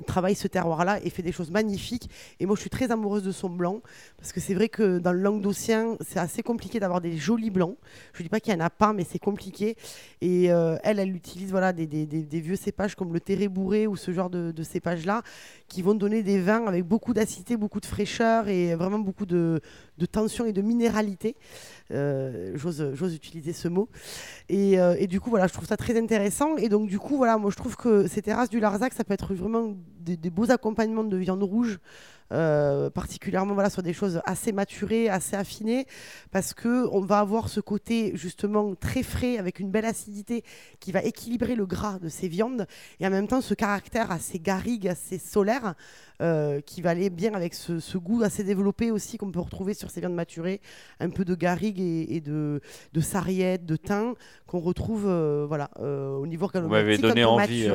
travaille 0.06 0.36
ce 0.36 0.48
terroir-là 0.48 1.00
et 1.04 1.10
fait 1.10 1.24
des 1.24 1.32
choses 1.32 1.52
magnifiques. 1.52 2.10
Et 2.40 2.46
moi, 2.46 2.56
je 2.56 2.62
suis 2.62 2.70
très 2.70 2.92
amoureuse 2.92 3.24
de 3.24 3.32
son 3.32 3.50
blanc, 3.50 3.82
parce 4.18 4.32
que 4.32 4.40
c'est 4.40 4.54
vrai 4.54 4.70
que 4.70 5.00
dans 5.00 5.12
le 5.12 5.20
languedocien, 5.20 5.98
c'est 6.02 6.20
assez 6.20 6.44
compliqué 6.44 6.80
d'avoir 6.80 7.02
des 7.02 7.18
jolis 7.18 7.50
blancs. 7.50 7.78
Je 8.14 8.20
ne 8.20 8.24
dis 8.24 8.30
pas 8.30 8.40
qu'il 8.40 8.54
n'y 8.54 8.62
en 8.62 8.66
a 8.66 8.70
pas, 8.70 8.94
mais 8.94 9.06
c'est 9.10 9.20
compliqué. 9.20 9.76
Et 10.22 10.52
euh, 10.52 10.78
elle, 10.84 11.00
elle 11.00 11.16
utilise 11.16 11.52
voilà, 11.52 11.74
des, 11.74 12.06
vieux 12.40 12.56
cépages 12.56 12.96
comme 12.96 13.14
le 13.14 13.20
terré 13.20 13.48
bourré 13.48 13.88
ou 13.88 13.96
ce 13.96 14.12
genre 14.12 14.30
de, 14.30 14.64
cépages-là, 14.64 15.22
qui 15.68 15.82
vont 15.82 15.96
donner 15.96 16.24
des 16.24 16.40
vins 16.40 16.66
avec 16.68 16.86
beaucoup 16.86 17.14
d'acidité, 17.14 17.58
beaucoup 17.58 17.80
de 17.80 17.86
fraîcheur 17.86 18.48
et 18.48 18.76
vraiment 18.76 19.00
beaucoup 19.00 19.26
de, 19.26 19.62
tension 20.12 20.46
et 20.46 20.54
de 20.54 20.62
minéralité. 20.62 21.36
Euh, 21.94 22.52
j'ose 22.56 23.16
utiliser 23.16 23.54
ce 23.54 23.68
mot. 23.68 23.90
Euh, 24.52 24.96
et, 25.00 25.08
du 25.08 25.20
coup, 25.20 25.30
voilà, 25.30 25.48
je 25.48 25.54
trouve 25.54 25.68
ça 25.68 25.78
très 25.78 25.98
intéressant. 25.98 26.58
Et 26.58 26.70
donc, 26.70 26.88
du 26.88 27.00
coup, 27.00 27.18
voilà, 27.18 27.38
moi, 27.38 27.52
je 27.52 27.56
trouve 27.56 27.76
que 27.76 28.08
ces 28.08 28.22
terrasses 28.22 28.50
du 28.50 28.60
Larzac, 28.60 28.94
ça 28.94 29.04
peut 29.04 29.14
être 29.14 29.34
vraiment 29.34 29.76
des, 30.00 30.30
beaux 30.30 30.52
accompagnements 30.52 31.04
de 31.04 31.18
viande 31.18 31.44
rouge, 31.44 31.80
euh, 32.34 32.90
particulièrement 32.90 33.54
voilà, 33.54 33.70
sur 33.70 33.84
des 33.84 33.94
choses 33.94 34.22
assez 34.26 34.52
maturées, 34.52 35.08
assez 35.08 35.36
affinées, 35.36 35.88
parce 36.32 36.54
qu'on 36.54 37.00
va 37.00 37.20
avoir 37.20 37.48
ce 37.48 37.62
côté 37.62 38.12
justement 38.16 38.76
très 38.76 39.02
frais, 39.02 39.38
avec 39.38 39.60
une 39.60 39.72
belle 39.72 39.86
acidité 39.86 40.44
qui 40.82 40.92
va 40.92 41.02
équilibrer 41.04 41.56
le 41.56 41.66
gras 41.66 42.00
de 42.00 42.10
ces 42.10 42.28
viandes, 42.28 42.68
et 43.00 43.08
en 43.08 43.10
même 43.10 43.28
temps 43.28 43.40
ce 43.40 43.54
caractère 43.54 44.12
assez 44.12 44.40
garrigue, 44.40 44.90
assez 44.90 45.20
solaire, 45.20 45.76
euh, 46.22 46.62
qui 46.62 46.82
va 46.82 46.90
aller 46.90 47.10
bien 47.10 47.34
avec 47.34 47.54
ce, 47.54 47.98
goût 47.98 48.24
assez 48.24 48.44
développé 48.44 48.92
aussi 48.92 49.18
qu'on 49.18 49.32
peut 49.32 49.40
retrouver 49.40 49.74
sur 49.74 49.92
ces 49.92 50.00
viandes 50.00 50.16
maturées, 50.16 50.62
un 51.00 51.10
peu 51.10 51.24
de 51.24 51.36
garrigue 51.36 51.80
et, 51.80 52.22
de, 52.22 52.60
de 52.94 53.02
sarriette, 53.02 53.66
de 53.66 53.76
thym, 53.76 54.16
qu'on 54.48 54.60
retrouve 54.60 55.06
euh, 55.08 55.46
voilà, 55.48 55.70
au 55.80 56.26
niveau 56.28 56.50
Vous 56.54 56.68
m'avez 56.68 56.98
donné 56.98 57.24
envie. 57.24 57.70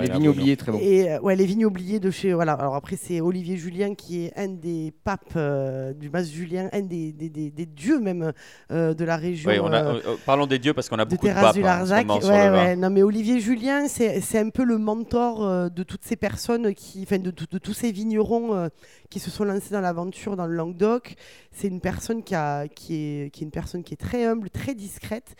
les 0.00 0.10
vignes 0.10 0.28
oubliées, 0.28 0.56
très 0.56 0.72
bon. 0.72 0.78
Et, 0.80 1.18
ouais, 1.18 1.36
les 1.36 1.44
vignes 1.44 1.66
oubliées 1.66 2.00
de 2.00 2.10
chez. 2.10 2.32
Voilà, 2.32 2.54
alors 2.54 2.74
après, 2.74 2.96
c'est 2.96 3.20
Olivier 3.20 3.56
Julien 3.56 3.91
qui 3.94 4.24
est 4.24 4.32
un 4.36 4.48
des 4.48 4.92
papes 5.04 5.32
euh, 5.36 5.92
du 5.92 6.10
Mas 6.10 6.30
Julien, 6.30 6.68
un 6.72 6.80
des, 6.80 7.12
des, 7.12 7.28
des, 7.28 7.66
dieux 7.66 8.00
même 8.00 8.32
euh, 8.70 8.94
de 8.94 9.04
la 9.04 9.16
région. 9.16 9.50
Euh, 9.50 10.00
parlons 10.26 10.46
des 10.46 10.58
dieux 10.58 10.74
parce 10.74 10.88
qu'on 10.88 10.98
a 10.98 11.04
beaucoup 11.04 11.26
de 11.26 11.32
papes. 11.32 11.54
Du 11.54 11.60
hein, 11.60 11.84
Larzac. 11.84 12.08
ouais, 12.08 12.50
ouais. 12.50 12.76
Non, 12.76 12.90
mais 12.90 13.02
Olivier 13.02 13.40
Julien, 13.40 13.88
c'est 13.88 14.38
un 14.38 14.50
peu 14.50 14.64
le 14.64 14.78
mentor 14.78 15.70
de 15.70 15.82
toutes 15.82 16.04
ces 16.04 16.16
personnes, 16.16 16.74
qui, 16.74 17.02
enfin, 17.02 17.18
de, 17.18 17.30
de, 17.30 17.58
tous 17.58 17.74
ces 17.74 17.92
vignerons 17.92 18.68
qui 19.10 19.20
se 19.20 19.30
sont 19.30 19.44
lancés 19.44 19.72
dans 19.72 19.80
l'aventure 19.80 20.36
dans 20.36 20.46
le 20.46 20.54
Languedoc. 20.54 21.14
C'est 21.50 21.68
une 21.68 21.80
personne 21.80 22.22
qui, 22.22 22.34
a, 22.34 22.68
qui, 22.68 22.94
est, 22.94 23.30
qui 23.30 23.44
est 23.44 23.46
une 23.46 23.50
personne 23.50 23.82
qui 23.82 23.94
est 23.94 23.98
très 23.98 24.24
humble, 24.24 24.50
très 24.50 24.74
discrète 24.74 25.36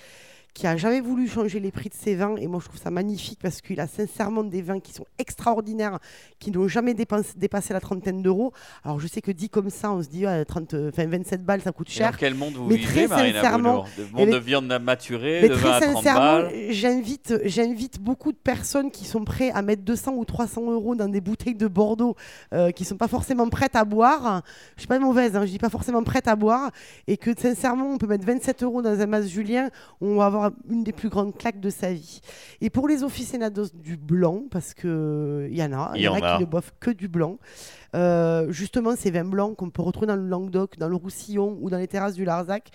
qui 0.54 0.66
a 0.66 0.76
jamais 0.76 1.00
voulu 1.00 1.28
changer 1.28 1.60
les 1.60 1.70
prix 1.70 1.88
de 1.88 1.94
ses 1.94 2.14
vins. 2.14 2.36
Et 2.36 2.46
moi, 2.46 2.60
je 2.62 2.68
trouve 2.68 2.80
ça 2.80 2.90
magnifique 2.90 3.38
parce 3.42 3.60
qu'il 3.60 3.80
a 3.80 3.86
sincèrement 3.86 4.44
des 4.44 4.62
vins 4.62 4.80
qui 4.80 4.92
sont 4.92 5.06
extraordinaires, 5.18 5.98
qui 6.38 6.50
n'ont 6.50 6.68
jamais 6.68 6.94
dépassé 6.94 7.72
la 7.72 7.80
trentaine 7.80 8.22
d'euros. 8.22 8.52
Alors, 8.84 9.00
je 9.00 9.06
sais 9.06 9.22
que 9.22 9.30
dit 9.30 9.48
comme 9.48 9.70
ça, 9.70 9.92
on 9.92 10.02
se 10.02 10.08
dit 10.08 10.24
30, 10.46 10.74
27 10.74 11.44
balles, 11.44 11.62
ça 11.62 11.72
coûte 11.72 11.88
cher. 11.88 12.12
dans 12.12 12.18
quel 12.18 12.34
monde 12.34 12.54
vous 12.54 12.68
mais 12.68 12.76
vivez, 12.76 13.06
très 13.06 13.32
sincèrement, 13.32 13.84
Le 13.96 14.06
monde 14.12 14.30
de 14.30 14.38
viande 14.38 14.78
maturée, 14.82 15.40
mais 15.42 15.48
de 15.48 15.54
vin 15.54 15.72
à 15.72 15.80
30 15.80 16.04
balles 16.04 16.52
J'invite, 16.70 17.34
j'invite 17.44 18.00
beaucoup 18.00 18.32
de 18.32 18.36
personnes 18.36 18.90
qui 18.90 19.04
sont 19.04 19.24
prêtes 19.24 19.52
à 19.54 19.62
mettre 19.62 19.82
200 19.82 20.14
ou 20.16 20.24
300 20.24 20.70
euros 20.70 20.94
dans 20.94 21.08
des 21.08 21.20
bouteilles 21.20 21.54
de 21.54 21.66
Bordeaux, 21.66 22.16
euh, 22.52 22.70
qui 22.70 22.84
sont 22.84 22.96
pas 22.96 23.08
forcément 23.08 23.48
prêtes 23.48 23.76
à 23.76 23.84
boire. 23.84 24.42
Je 24.76 24.82
suis 24.82 24.88
pas 24.88 24.98
mauvaise, 24.98 25.36
hein, 25.36 25.46
je 25.46 25.50
dis 25.50 25.58
pas 25.58 25.70
forcément 25.70 26.02
prêtes 26.02 26.28
à 26.28 26.36
boire. 26.36 26.70
Et 27.06 27.16
que 27.16 27.30
sincèrement, 27.38 27.92
on 27.92 27.98
peut 27.98 28.06
mettre 28.06 28.26
27 28.26 28.62
euros 28.62 28.82
dans 28.82 29.00
un 29.00 29.06
mas 29.06 29.26
julien, 29.28 29.70
on 30.00 30.16
va 30.16 30.26
avoir 30.26 30.41
une 30.68 30.84
des 30.84 30.92
plus 30.92 31.08
grandes 31.08 31.36
claques 31.36 31.60
de 31.60 31.70
sa 31.70 31.92
vie. 31.92 32.20
Et 32.60 32.70
pour 32.70 32.88
les 32.88 33.04
aficionados 33.04 33.66
du 33.74 33.96
blanc, 33.96 34.44
parce 34.50 34.74
qu'il 34.74 34.88
y 35.50 35.62
en 35.62 35.72
a, 35.72 35.92
il 35.94 36.02
y, 36.02 36.08
en 36.08 36.14
a, 36.14 36.36
qui 36.36 36.40
ne 36.40 36.48
boivent 36.48 36.72
que 36.80 36.90
du 36.90 37.08
blanc, 37.08 37.38
euh, 37.94 38.50
justement, 38.50 38.96
ces 38.96 39.10
vins 39.10 39.24
blancs 39.24 39.56
qu'on 39.56 39.70
peut 39.70 39.82
retrouver 39.82 40.06
dans 40.06 40.16
le 40.16 40.26
Languedoc, 40.26 40.78
dans 40.78 40.88
le 40.88 40.96
Roussillon 40.96 41.58
ou 41.60 41.70
dans 41.70 41.78
les 41.78 41.88
terrasses 41.88 42.14
du 42.14 42.24
Larzac, 42.24 42.70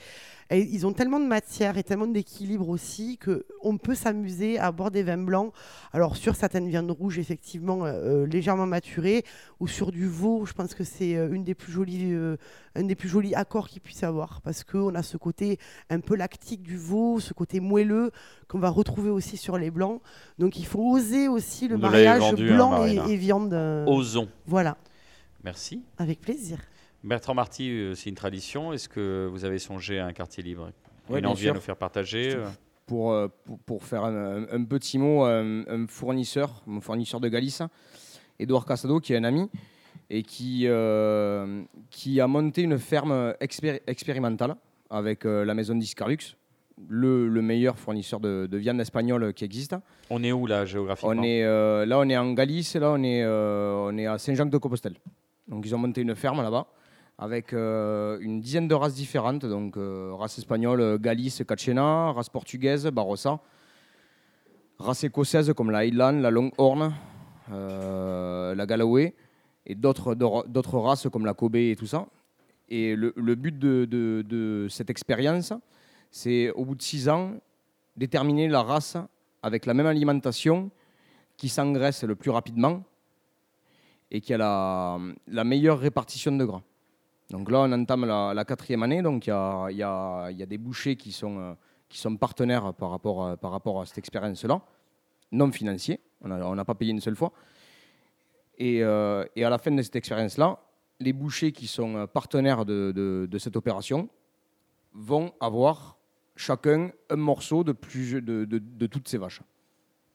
ils 0.52 0.86
ont 0.88 0.94
tellement 0.94 1.20
de 1.20 1.26
matière 1.26 1.78
et 1.78 1.84
tellement 1.84 2.08
d'équilibre 2.08 2.70
aussi 2.70 3.18
qu'on 3.18 3.78
peut 3.78 3.96
s'amuser 3.96 4.58
à 4.60 4.72
boire 4.72 4.92
des 4.92 5.04
vins 5.04 5.18
blancs. 5.18 5.52
Alors 5.92 6.16
sur 6.16 6.36
certaines 6.36 6.70
viandes 6.70 6.92
rouges, 6.92 7.20
effectivement, 7.20 7.86
euh, 7.86 8.24
euh, 8.24 8.26
légèrement 8.26 8.66
maturées, 8.66 9.26
ou 9.60 9.68
sur 9.68 9.92
du 9.92 10.08
veau, 10.08 10.46
je 10.46 10.54
pense 10.54 10.74
que 10.74 10.84
c'est 10.84 11.14
une 11.14 11.44
des 11.44 11.56
plus 11.56 11.72
jolies, 11.72 12.16
un 12.76 12.84
des 12.84 12.96
plus 12.96 13.10
jolis 13.10 13.36
accords 13.36 13.68
qu'il 13.68 13.82
puisse 13.82 14.04
avoir, 14.04 14.42
parce 14.42 14.64
qu'on 14.64 14.96
a 14.96 15.04
ce 15.04 15.18
côté 15.18 15.60
un 15.90 16.00
peu 16.00 16.16
lactique 16.16 16.64
du 16.64 16.78
veau, 16.78 17.20
ce 17.20 17.34
côté 17.34 17.60
moelleux 17.60 18.12
qu'on 18.48 18.60
va 18.60 18.70
retrouver 18.70 19.10
aussi 19.10 19.38
sur 19.38 19.58
les 19.58 19.72
blancs. 19.72 20.02
Donc 20.38 20.58
il 20.60 20.66
faut 20.66 20.82
oser 20.82 21.28
aussi 21.28 21.68
le 21.68 21.78
mariage 21.78 22.24
hein, 22.24 22.34
blanc 22.34 22.86
et, 22.86 22.96
et, 23.12 23.18
viande. 23.18 23.54
Osons. 23.88 24.30
Voilà. 24.46 24.78
Merci. 25.44 25.84
Avec 25.98 26.22
plaisir. 26.22 26.60
Bertrand 27.08 27.34
Marty, 27.34 27.70
euh, 27.72 27.96
c'est 27.96 28.10
une 28.10 28.16
tradition. 28.16 28.74
Est-ce 28.74 28.90
que 28.90 29.28
vous 29.32 29.46
avez 29.46 29.60
songé 29.60 30.00
à 30.00 30.06
un 30.06 30.14
quartier 30.14 30.44
libre? 30.44 30.72
Une 31.10 31.26
envie 31.26 31.48
à 31.48 31.54
nous 31.54 31.62
faire 31.62 31.78
partager 31.78 32.36
euh? 32.36 32.44
euh, 32.92 33.28
pour, 33.46 33.60
pour, 33.66 33.84
faire 33.86 34.04
un, 34.04 34.64
petit 34.66 34.98
mot, 34.98 35.24
un, 35.24 35.88
fournisseur, 35.88 36.62
mon 36.66 36.82
fournisseur 36.82 37.22
de 37.22 37.30
Galice, 37.30 37.62
Edouard 38.40 38.66
Casado, 38.66 39.00
qui 39.00 39.14
est 39.14 39.18
un 39.18 39.24
ami, 39.24 39.50
et 40.10 40.22
qui, 40.22 40.68
qui 41.90 42.22
a 42.22 42.28
monté 42.28 42.64
une 42.64 42.78
ferme 42.78 43.34
expérimentale 43.40 44.56
avec 44.90 45.24
la 45.24 45.54
maison 45.54 45.76
Discarlux, 45.76 46.36
le, 46.90 47.28
le, 47.30 47.42
meilleur 47.42 47.80
fournisseur 47.80 48.20
de, 48.20 48.58
viande 48.58 48.82
espagnole 48.82 49.34
qui 49.34 49.46
existe. 49.46 49.76
On 50.10 50.24
est 50.24 50.34
où 50.34 50.46
là 50.46 50.66
géographiquement? 50.66 51.14
On 51.18 51.24
est, 51.24 51.44
Là, 51.86 52.00
on 52.00 52.10
est 52.10 52.18
en 52.18 52.34
Galice, 52.34 52.76
là, 52.76 52.92
on 52.92 53.04
est, 53.04 53.26
on 53.26 53.98
est 53.98 54.08
à 54.08 54.18
Saint-Jacques-de-Compostelle. 54.18 54.96
Donc 55.48 55.66
ils 55.66 55.74
ont 55.74 55.78
monté 55.78 56.02
une 56.02 56.16
ferme 56.16 56.42
là-bas 56.42 56.68
avec 57.18 57.54
euh, 57.54 58.20
une 58.22 58.42
dizaine 58.42 58.68
de 58.68 58.76
races 58.76 58.94
différentes, 58.94 59.46
donc 59.46 59.78
euh, 59.78 60.14
race 60.14 60.38
espagnole, 60.38 60.82
euh, 60.82 60.98
Galice, 61.00 61.44
Cachena, 61.48 62.12
race 62.12 62.30
portugaise, 62.30 62.86
Barossa, 62.88 63.40
race 64.78 65.04
écossaise 65.04 65.52
comme 65.54 65.72
la 65.72 65.80
Highland, 65.80 66.22
la 66.22 66.30
Longhorn, 66.30 66.94
la 67.50 68.66
Galloway, 68.68 69.16
et 69.66 69.74
d'autres 69.74 70.78
races 70.78 71.08
comme 71.12 71.26
la 71.26 71.34
Kobe 71.34 71.56
et 71.56 71.76
tout 71.78 71.88
ça. 71.88 72.06
Et 72.70 72.96
le, 72.96 73.36
but 73.36 73.58
de, 73.58 74.68
cette 74.70 74.90
expérience, 74.90 75.54
c'est 76.12 76.52
au 76.52 76.66
bout 76.66 76.76
de 76.76 76.82
six 76.82 77.10
ans, 77.10 77.32
déterminer 77.96 78.48
la 78.48 78.62
race 78.62 78.98
avec 79.42 79.66
la 79.66 79.74
même 79.74 79.88
alimentation 79.88 80.70
qui 81.38 81.50
s'engraisse 81.50 82.04
le 82.04 82.16
plus 82.16 82.30
rapidement 82.30 82.84
et 84.12 84.22
qui 84.22 84.34
a 84.34 84.38
la, 84.38 85.00
la 85.28 85.44
meilleure 85.44 85.80
répartition 85.80 86.32
de 86.34 86.46
gras. 86.46 86.62
Donc 87.30 87.52
là, 87.52 87.60
on 87.60 87.72
entame 87.72 88.06
la, 88.06 88.46
quatrième 88.46 88.84
année, 88.84 89.02
donc 89.02 89.28
il 89.28 89.30
y 89.30 89.34
a, 89.34 89.68
y, 89.70 89.84
a, 89.84 90.32
y 90.32 90.44
a, 90.44 90.46
des 90.46 90.58
bouchers 90.58 90.96
qui 90.96 91.12
sont, 91.12 91.40
euh, 91.40 91.54
qui 91.90 91.98
sont 91.98 92.16
partenaires 92.16 92.74
par 92.74 92.90
rapport, 92.90 93.26
à, 93.26 93.38
par 93.38 93.52
rapport 93.52 93.82
à 93.82 93.86
cette 93.86 93.98
expérience-là, 93.98 94.62
non 95.32 95.52
financiers, 95.52 96.00
on 96.22 96.56
n'a 96.56 96.66
pas 96.66 96.76
payé 96.76 96.92
une 96.92 97.02
seule 97.02 97.16
fois. 97.16 97.34
Et, 98.58 98.82
euh, 98.82 99.26
et, 99.36 99.44
à 99.44 99.50
la 99.50 99.58
fin 99.58 99.72
de 99.72 99.82
cette 99.82 99.96
expérience-là, 99.98 100.60
les 101.00 101.14
bouchers 101.14 101.52
qui 101.52 101.68
sont 101.68 101.96
euh, 101.96 102.08
partenaires 102.08 102.66
de, 102.66 102.92
de, 102.96 103.28
de, 103.30 103.38
cette 103.38 103.56
opération 103.56 104.10
vont 104.94 105.34
avoir 105.40 105.98
chacun 106.36 106.92
un 107.10 107.16
morceau 107.18 107.64
de, 107.64 107.74
plus, 107.74 108.22
de, 108.22 108.46
de 108.46 108.88
toutes 108.88 109.08
ces 109.08 109.18
vaches. 109.18 109.42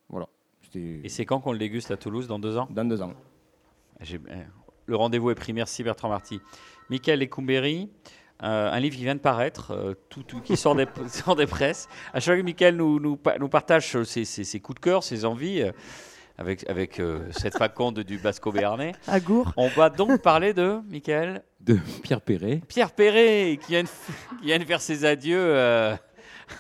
Voilà. 0.08 0.28
Et 0.74 1.08
c'est 1.08 1.26
quand 1.26 1.40
qu'on 1.40 1.52
le 1.52 1.58
déguste 1.58 1.90
à 1.90 1.96
Toulouse? 1.96 2.26
Dans 2.26 2.38
deux 2.38 2.56
ans? 2.56 2.68
Dans 2.70 2.84
deux 2.84 3.02
ans. 3.02 3.12
Eh, 4.00 4.18
le 4.86 4.96
rendez-vous 4.96 5.30
est 5.30 5.34
pris. 5.34 5.52
Merci 5.52 5.82
Bertrand 5.82 6.08
Marty. 6.08 6.40
Michael 6.90 7.20
Lecumberri, 7.20 7.88
euh, 8.42 8.72
un 8.72 8.80
livre 8.80 8.96
qui 8.96 9.04
vient 9.04 9.14
de 9.14 9.20
paraître, 9.20 9.70
euh, 9.70 9.94
tout, 10.08 10.24
qui 10.40 10.56
sort 10.56 10.74
des, 10.74 10.86
des, 11.36 11.46
presses. 11.46 11.88
À 12.12 12.18
chaque 12.18 12.34
fois 12.34 12.36
que 12.38 12.42
Michael 12.42 12.76
nous, 12.76 12.98
nous, 12.98 13.18
nous 13.38 13.48
partage 13.48 14.02
ses, 14.02 14.24
ses, 14.24 14.60
coups 14.60 14.80
de 14.80 14.84
cœur, 14.84 15.04
ses 15.04 15.24
envies, 15.24 15.62
euh, 15.62 15.70
avec, 16.38 16.68
avec 16.68 17.00
cette 17.30 17.56
faconde 17.56 18.00
du 18.00 18.18
Basco 18.18 18.50
béarnais. 18.50 18.92
Agour. 19.06 19.52
On 19.56 19.68
va 19.68 19.90
donc 19.90 20.22
parler 20.22 20.54
de, 20.54 20.80
Michael 20.90 21.44
De 21.60 21.78
Pierre 22.02 22.20
Perret. 22.20 22.62
Pierre 22.66 22.90
Perret, 22.90 23.58
qui 23.62 23.72
vient 23.72 23.82
de, 23.84 23.88
qui 24.40 24.46
vient 24.46 24.58
de 24.58 24.64
faire 24.64 24.80
ses 24.80 25.04
adieux. 25.04 25.54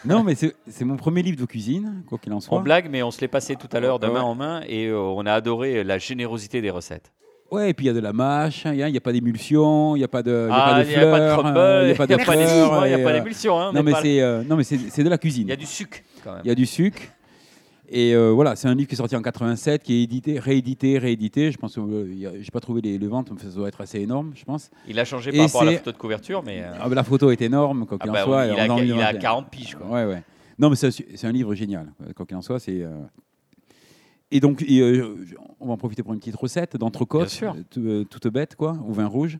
Non, 0.04 0.22
mais 0.22 0.34
c'est 0.36 0.84
mon 0.84 0.96
premier 0.96 1.22
livre 1.22 1.38
de 1.40 1.46
cuisine, 1.46 2.04
quoi 2.06 2.18
qu'il 2.18 2.32
en 2.32 2.40
soit. 2.40 2.56
On 2.56 2.60
blague, 2.60 2.88
mais 2.90 3.02
on 3.02 3.10
se 3.10 3.20
l'est 3.22 3.28
passé 3.28 3.56
tout 3.56 3.68
à 3.72 3.80
l'heure 3.80 3.98
de 3.98 4.06
main 4.06 4.22
en 4.22 4.36
main 4.36 4.62
et 4.68 4.92
on 4.92 5.26
a 5.26 5.32
adoré 5.32 5.82
la 5.82 5.98
générosité 5.98 6.60
des 6.60 6.70
recettes. 6.70 7.10
Ouais, 7.52 7.68
et 7.68 7.74
puis 7.74 7.84
il 7.84 7.88
y 7.88 7.90
a 7.90 7.92
de 7.92 8.00
la 8.00 8.14
mâche, 8.14 8.62
il 8.64 8.72
n'y 8.72 8.96
a, 8.96 9.00
pas 9.02 9.12
d'émulsion, 9.12 9.94
il 9.94 9.98
n'y 9.98 10.04
a 10.04 10.08
pas 10.08 10.22
de, 10.22 10.48
ah, 10.50 10.82
il 10.82 10.90
y 10.90 10.94
a 10.94 11.10
pas 11.10 11.20
de 11.20 11.24
fleurs, 11.34 11.82
il 11.82 11.86
n'y 11.86 11.92
a 11.92 11.94
pas 11.94 12.06
de 12.06 12.14
il 12.14 12.96
n'y 12.96 13.02
a 13.02 13.04
pas 13.04 13.12
d'émulsion. 13.12 13.60
Hein, 13.60 13.72
non, 13.74 13.82
mais 13.82 13.92
c'est 14.00 14.22
euh, 14.22 14.42
non, 14.42 14.56
mais 14.56 14.64
c'est 14.64 15.04
de 15.04 15.08
la 15.10 15.18
cuisine. 15.18 15.48
Il 15.48 15.50
y 15.50 15.52
a 15.52 15.56
du 15.56 15.66
sucre 15.66 15.98
quand 16.24 16.32
même. 16.32 16.40
Il 16.44 16.48
y 16.48 16.50
a 16.50 16.54
du 16.54 16.64
sucre. 16.64 17.02
Et 17.90 18.14
euh, 18.14 18.30
voilà, 18.30 18.56
c'est 18.56 18.68
un 18.68 18.74
livre 18.74 18.88
qui 18.88 18.94
est 18.94 18.96
sorti 18.96 19.14
en 19.16 19.20
87, 19.20 19.82
qui 19.82 19.92
est 19.92 20.02
édité, 20.04 20.38
réédité, 20.38 20.96
réédité. 20.96 21.52
Je 21.52 21.58
pense 21.58 21.74
que 21.74 21.80
euh, 21.80 22.40
j'ai 22.40 22.50
pas 22.50 22.60
trouvé 22.60 22.80
les, 22.80 22.96
ventes, 23.06 23.30
mais 23.30 23.38
ça 23.38 23.54
doit 23.54 23.68
être 23.68 23.82
assez 23.82 24.00
énorme, 24.00 24.32
je 24.34 24.44
pense. 24.44 24.70
Il 24.88 24.98
a 24.98 25.04
changé 25.04 25.30
par 25.30 25.44
rapport 25.44 25.60
à 25.60 25.64
la 25.66 25.72
photo 25.72 25.92
de 25.92 25.98
couverture, 25.98 26.42
mais. 26.42 26.64
Ah, 26.80 26.88
bah, 26.88 26.94
la 26.94 27.04
photo 27.04 27.30
est 27.30 27.42
énorme, 27.42 27.84
quoi 27.84 27.98
qu'il 27.98 28.08
ah, 28.08 28.12
en 28.12 28.14
bah 28.14 28.24
soit. 28.24 28.46
il, 28.46 28.58
a, 28.58 28.78
il 28.82 28.92
a 28.94 29.12
40 29.12 29.50
piges, 29.50 29.74
quoi. 29.74 29.88
Ouais, 29.88 30.06
ouais. 30.06 30.22
Non, 30.58 30.70
mais 30.70 30.76
c'est 30.76 31.26
un 31.26 31.32
livre 31.32 31.54
génial. 31.54 31.92
Quoi 32.16 32.24
qu'il 32.24 32.36
en 32.36 32.40
soit, 32.40 32.60
c'est 32.60 32.82
et 34.32 34.40
donc, 34.40 34.62
euh, 34.62 35.14
on 35.60 35.66
va 35.66 35.74
en 35.74 35.76
profiter 35.76 36.02
pour 36.02 36.14
une 36.14 36.18
petite 36.18 36.36
recette 36.36 36.78
d'entrecôte, 36.78 37.38
euh, 37.42 37.52
euh, 37.76 38.04
toute 38.04 38.28
bête, 38.28 38.56
quoi, 38.56 38.78
au 38.88 38.92
vin 38.92 39.06
rouge. 39.06 39.38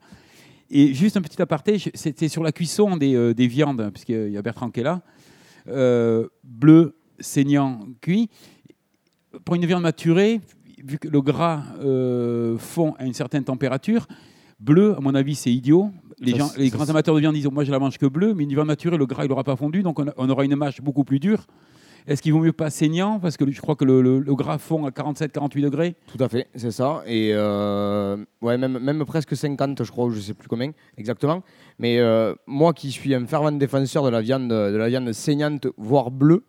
Et 0.70 0.93
juste 0.93 1.16
un 1.16 1.22
petit 1.22 1.40
aparté, 1.40 1.78
c'était 1.95 2.28
sur 2.28 2.43
la 2.43 2.53
cuisson 2.53 2.99
des, 2.99 3.32
des 3.32 3.47
viandes, 3.47 3.90
puisqu'il 3.90 4.30
y 4.30 4.36
a 4.36 4.43
Bertrand 4.43 4.70
qui 4.70 4.80
est 4.80 4.84
là. 4.84 5.01
bleu, 6.45 6.95
saignant, 7.18 7.80
cuit. 8.03 8.28
Pour 9.47 9.55
une 9.55 9.64
viande 9.64 9.82
maturée, 9.82 10.40
vu 10.84 10.99
que 10.99 11.09
le 11.09 11.22
gras 11.22 11.62
fond 12.59 12.95
à 12.99 13.07
une 13.07 13.14
certaine 13.14 13.45
température, 13.45 14.07
bleu, 14.61 14.95
à 14.97 15.01
mon 15.01 15.14
avis, 15.14 15.34
c'est 15.34 15.53
idiot. 15.53 15.90
Les, 16.20 16.36
gens, 16.36 16.51
les 16.57 16.68
grands 16.68 16.88
amateurs 16.88 17.14
de 17.14 17.20
viande 17.20 17.34
disent 17.34 17.51
Moi, 17.51 17.64
je 17.64 17.72
la 17.72 17.78
mange 17.78 17.99
que 17.99 18.07
bleu, 18.07 18.34
mais 18.34 18.45
une 18.45 18.51
viande 18.51 18.66
maturée, 18.66 18.97
le 18.97 19.07
gras, 19.07 19.24
il 19.24 19.28
n'aura 19.28 19.45
pas 19.45 19.57
fondu, 19.57 19.82
donc 19.82 19.99
on, 19.99 20.28
aura 20.28 20.45
une 20.45 20.57
mâche 20.57 20.80
beaucoup 20.80 21.05
plus 21.05 21.18
dure. 21.18 21.47
Est-ce 22.07 22.20
qu'il 22.20 22.32
vaut 22.32 22.40
mieux 22.40 22.53
pas 22.53 22.70
saignant 22.70 23.20
Parce 23.20 23.36
que 23.36 23.48
je 23.50 23.61
crois 23.61 23.76
que 23.76 23.84
le, 23.84 24.20
gras 24.34 24.59
fond 24.59 24.86
à 24.86 24.90
47-48 24.90 25.61
degrés? 25.61 25.94
Tout 26.07 26.22
à 26.22 26.28
fait, 26.28 26.48
c'est 26.55 26.72
ça. 26.72 27.03
Et 27.07 27.30
euh, 27.32 28.16
ouais, 28.40 28.59
même, 28.59 28.78
même 28.78 29.05
presque 29.05 29.36
50, 29.36 29.84
je 29.84 29.90
crois, 29.90 30.11
je 30.11 30.16
ne 30.16 30.20
sais 30.20 30.34
plus 30.34 30.48
combien 30.48 30.72
exactement. 30.96 31.42
Mais 31.78 31.98
euh, 31.98 32.34
moi 32.46 32.72
qui 32.72 32.90
suis 32.90 33.14
un 33.14 33.26
fervent 33.26 33.53
défenseur 33.53 34.05
de 34.05 34.11
la 34.11 34.20
viande, 34.20 34.48
de 34.48 34.76
la 34.76 34.88
viande 34.88 35.12
saignante, 35.12 35.68
voire 35.76 36.11
bleue, 36.11 36.44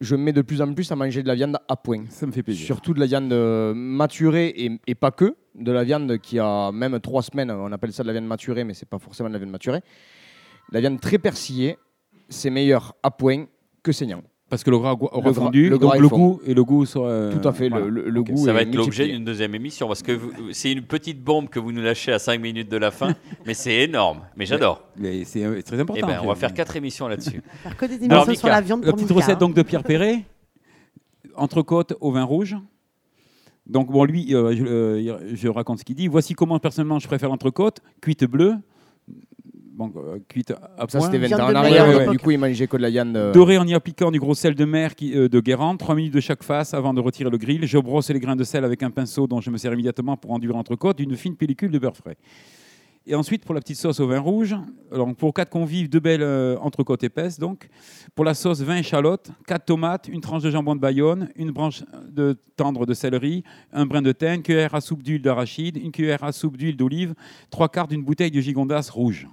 je 0.00 0.16
mets 0.16 0.32
de 0.32 0.42
plus 0.42 0.60
en 0.60 0.72
plus 0.72 0.90
à 0.92 0.96
manger 0.96 1.22
de 1.22 1.28
la 1.28 1.34
viande 1.34 1.58
à 1.68 1.76
point. 1.76 2.04
Ça 2.08 2.26
me 2.26 2.32
fait 2.32 2.42
plaisir. 2.42 2.66
Surtout 2.66 2.94
de 2.94 3.00
la 3.00 3.06
viande 3.06 3.32
maturée 3.74 4.48
et, 4.56 4.80
et 4.86 4.94
pas 4.94 5.10
que. 5.10 5.36
De 5.54 5.72
la 5.72 5.84
viande 5.84 6.18
qui 6.18 6.38
a 6.38 6.70
même 6.70 7.00
trois 7.00 7.22
semaines, 7.22 7.50
on 7.50 7.72
appelle 7.72 7.92
ça 7.92 8.02
de 8.02 8.08
la 8.08 8.12
viande 8.12 8.26
maturée, 8.26 8.64
mais 8.64 8.74
c'est 8.74 8.88
pas 8.88 8.98
forcément 8.98 9.30
de 9.30 9.34
la 9.34 9.38
viande 9.38 9.52
maturée. 9.52 9.80
La 10.70 10.80
viande 10.80 11.00
très 11.00 11.18
persillée, 11.18 11.78
c'est 12.28 12.50
meilleur 12.50 12.94
à 13.02 13.10
point 13.10 13.46
que 13.86 13.92
saignant. 13.92 14.22
Parce 14.48 14.62
que 14.62 14.70
le 14.70 14.78
gras 14.78 14.94
aura 15.00 15.32
fondu, 15.32 15.68
le, 15.68 15.76
le 15.76 16.08
goût 16.08 16.40
et 16.46 16.54
le 16.54 16.62
goût 16.62 16.86
sera... 16.86 17.30
Tout 17.32 17.48
à 17.48 17.52
fait, 17.52 17.68
le, 17.68 18.22
goût. 18.22 18.36
Ça 18.36 18.52
va 18.52 18.62
être 18.62 18.74
l'objet 18.74 19.08
d'une 19.08 19.24
deuxième 19.24 19.54
émission 19.56 19.88
parce 19.88 20.02
que 20.02 20.20
c'est 20.52 20.70
une 20.70 20.82
petite 20.82 21.20
bombe 21.20 21.48
que 21.48 21.58
vous 21.58 21.72
nous 21.72 21.82
lâchez 21.82 22.12
à 22.12 22.20
5 22.20 22.40
minutes 22.40 22.70
de 22.70 22.76
la 22.76 22.92
fin, 22.92 23.16
mais 23.46 23.54
c'est 23.54 23.74
énorme. 23.74 24.20
Mais 24.36 24.46
j'adore. 24.46 24.84
Mais 24.96 25.24
c'est 25.24 25.44
euh, 25.44 25.60
très 25.62 25.80
important. 25.80 26.00
Eh 26.04 26.06
ben, 26.06 26.20
on 26.22 26.28
va 26.28 26.36
faire 26.36 26.54
quatre 26.54 26.76
émissions 26.76 27.08
là-dessus. 27.08 27.42
Faire 27.62 27.76
que 27.76 27.86
des 27.86 28.04
émissions 28.04 28.34
sur 28.34 28.48
la 28.48 28.60
viande. 28.60 28.84
La 28.84 28.92
petite 28.92 29.10
recette 29.10 29.38
donc 29.38 29.54
de 29.54 29.62
Pierre 29.62 29.82
Perret, 29.82 30.22
entrecôte 31.34 31.94
au 32.00 32.12
vin 32.12 32.22
rouge. 32.22 32.56
Donc 33.66 33.90
bon, 33.90 34.04
lui, 34.04 34.32
euh, 34.32 34.54
je, 34.54 34.64
euh, 34.64 35.34
je, 35.34 35.48
raconte 35.48 35.80
ce 35.80 35.84
qu'il 35.84 35.96
dit. 35.96 36.06
Voici 36.06 36.34
comment 36.34 36.60
personnellement 36.60 37.00
je 37.00 37.08
préfère 37.08 37.28
l'entrecôte, 37.30 37.80
cuite 38.00 38.24
bleue, 38.24 38.54
bon, 39.76 39.92
euh, 39.96 40.18
cuite 40.28 40.50
à 40.50 40.86
Ça, 40.88 41.00
c'était 41.00 41.18
20 41.18 41.38
ans 41.38 41.50
en 41.50 41.54
arrière. 41.54 42.10
Du 42.10 42.18
coup, 42.18 42.30
il 42.30 42.38
mangeait 42.38 42.66
que 42.66 42.76
de 42.76 42.82
la 42.82 42.90
viande. 42.90 43.16
Euh, 43.16 43.32
Doré 43.32 43.58
en 43.58 43.66
y 43.66 43.74
appliquant 43.74 44.10
du 44.10 44.18
gros 44.18 44.34
sel 44.34 44.54
de 44.54 44.64
mer 44.64 44.94
qui, 44.94 45.16
euh, 45.16 45.28
de 45.28 45.40
Guérande, 45.40 45.78
3 45.78 45.94
minutes 45.94 46.14
de 46.14 46.20
chaque 46.20 46.42
face 46.42 46.74
avant 46.74 46.94
de 46.94 47.00
retirer 47.00 47.30
le 47.30 47.38
grill. 47.38 47.66
Je 47.66 47.78
brosse 47.78 48.10
les 48.10 48.20
grains 48.20 48.36
de 48.36 48.44
sel 48.44 48.64
avec 48.64 48.82
un 48.82 48.90
pinceau 48.90 49.26
dont 49.26 49.40
je 49.40 49.50
me 49.50 49.58
sers 49.58 49.72
immédiatement 49.72 50.16
pour 50.16 50.32
enduire 50.32 50.52
l'entrecôte 50.54 50.98
d'une 50.98 51.16
fine 51.16 51.36
pellicule 51.36 51.70
de 51.70 51.78
beurre 51.78 51.96
frais. 51.96 52.16
Et 53.08 53.14
ensuite, 53.14 53.44
pour 53.44 53.54
la 53.54 53.60
petite 53.60 53.76
sauce 53.76 54.00
au 54.00 54.08
vin 54.08 54.18
rouge, 54.18 54.56
pour 55.18 55.32
quatre 55.32 55.50
convives, 55.50 55.88
deux 55.88 56.00
belles 56.00 56.22
euh, 56.22 56.56
entrecôtes 56.58 57.04
épaisses. 57.04 57.38
Donc, 57.38 57.68
pour 58.16 58.24
la 58.24 58.34
sauce, 58.34 58.62
vin 58.62 58.78
échalote, 58.78 59.30
quatre 59.46 59.64
tomates, 59.64 60.08
une 60.08 60.20
tranche 60.20 60.42
de 60.42 60.50
jambon 60.50 60.74
de 60.74 60.80
Bayonne, 60.80 61.28
une 61.36 61.52
branche 61.52 61.84
de 62.10 62.36
tendre 62.56 62.84
de 62.84 62.94
céleri, 62.94 63.44
un 63.72 63.86
brin 63.86 64.02
de 64.02 64.10
thym, 64.10 64.34
une 64.34 64.42
cuillère 64.42 64.74
à 64.74 64.80
soupe 64.80 65.04
d'huile 65.04 65.22
d'arachide, 65.22 65.76
une 65.76 65.92
cuillère 65.92 66.24
à 66.24 66.32
soupe 66.32 66.56
d'huile 66.56 66.76
d'olive, 66.76 67.14
trois 67.50 67.68
quarts 67.68 67.86
d'une 67.86 68.02
bouteille 68.02 68.32
de 68.32 68.40
gigondas 68.40 68.90
rouge. 68.92 69.28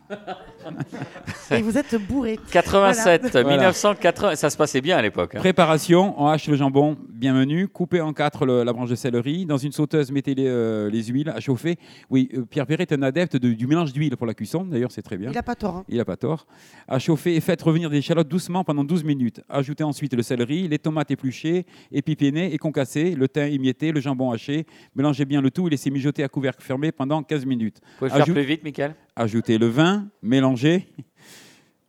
Et 1.51 1.61
vous 1.61 1.77
êtes 1.77 1.95
bourré. 1.95 2.39
87, 2.51 3.35
1980, 3.35 4.35
ça 4.35 4.49
se 4.49 4.57
passait 4.57 4.81
bien 4.81 4.97
à 4.97 5.01
l'époque. 5.01 5.35
Hein. 5.35 5.39
Préparation, 5.39 6.15
on 6.21 6.27
hache 6.27 6.47
le 6.47 6.55
jambon 6.55 6.97
bien 7.09 7.33
menu, 7.33 7.67
coupez 7.67 8.01
en 8.01 8.13
quatre 8.13 8.45
la 8.45 8.73
branche 8.73 8.89
de 8.89 8.95
céleri. 8.95 9.45
Dans 9.45 9.57
une 9.57 9.71
sauteuse, 9.71 10.11
mettez 10.11 10.35
les, 10.35 10.47
euh, 10.47 10.89
huiles 10.89 11.29
à 11.29 11.39
chauffer. 11.39 11.77
Oui, 12.09 12.29
euh, 12.33 12.45
Pierre 12.45 12.65
Perret 12.65 12.83
est 12.83 12.93
un 12.93 13.01
adepte 13.01 13.37
du 13.37 13.67
mélange 13.67 13.93
d'huile 13.93 14.15
pour 14.17 14.27
la 14.27 14.33
cuisson, 14.33 14.65
d'ailleurs 14.65 14.91
c'est 14.91 15.01
très 15.01 15.17
bien. 15.17 15.29
Il 15.29 15.35
n'a 15.35 15.43
pas 15.43 15.55
tort. 15.55 15.77
Hein. 15.77 15.85
Il 15.87 15.97
n'a 15.97 16.05
pas 16.05 16.17
tort. 16.17 16.45
À 16.87 16.99
chauffer 16.99 17.35
et 17.35 17.41
faites 17.41 17.61
revenir 17.61 17.89
des 17.89 17.97
échalotes 17.97 18.27
doucement 18.27 18.63
pendant 18.63 18.83
12 18.83 19.03
minutes. 19.03 19.41
Ajoutez 19.49 19.83
ensuite 19.83 20.13
le 20.13 20.23
céleri, 20.23 20.67
les 20.67 20.79
tomates 20.79 21.11
épluchées, 21.11 21.65
épipénées 21.91 22.53
et 22.53 22.57
concassées, 22.57 23.15
le 23.15 23.27
thym 23.27 23.43
émietté, 23.43 23.91
le 23.91 23.99
jambon 23.99 24.31
haché. 24.31 24.65
Mélangez 24.95 25.25
bien 25.25 25.41
le 25.41 25.51
tout 25.51 25.67
et 25.67 25.71
laissez 25.71 25.91
mijoter 25.91 26.23
à 26.23 26.27
couvercle 26.27 26.63
fermé 26.63 26.91
pendant 26.91 27.23
15 27.23 27.45
minutes. 27.45 27.77
Vous 27.99 28.07
pouvez 28.07 28.09
faire 28.09 28.25
plus 28.25 28.43
vite, 28.43 28.63
Michael? 28.63 28.95
Ajoutez 29.15 29.57
le 29.57 29.67
vin, 29.67 30.07
mélangez. 30.21 30.87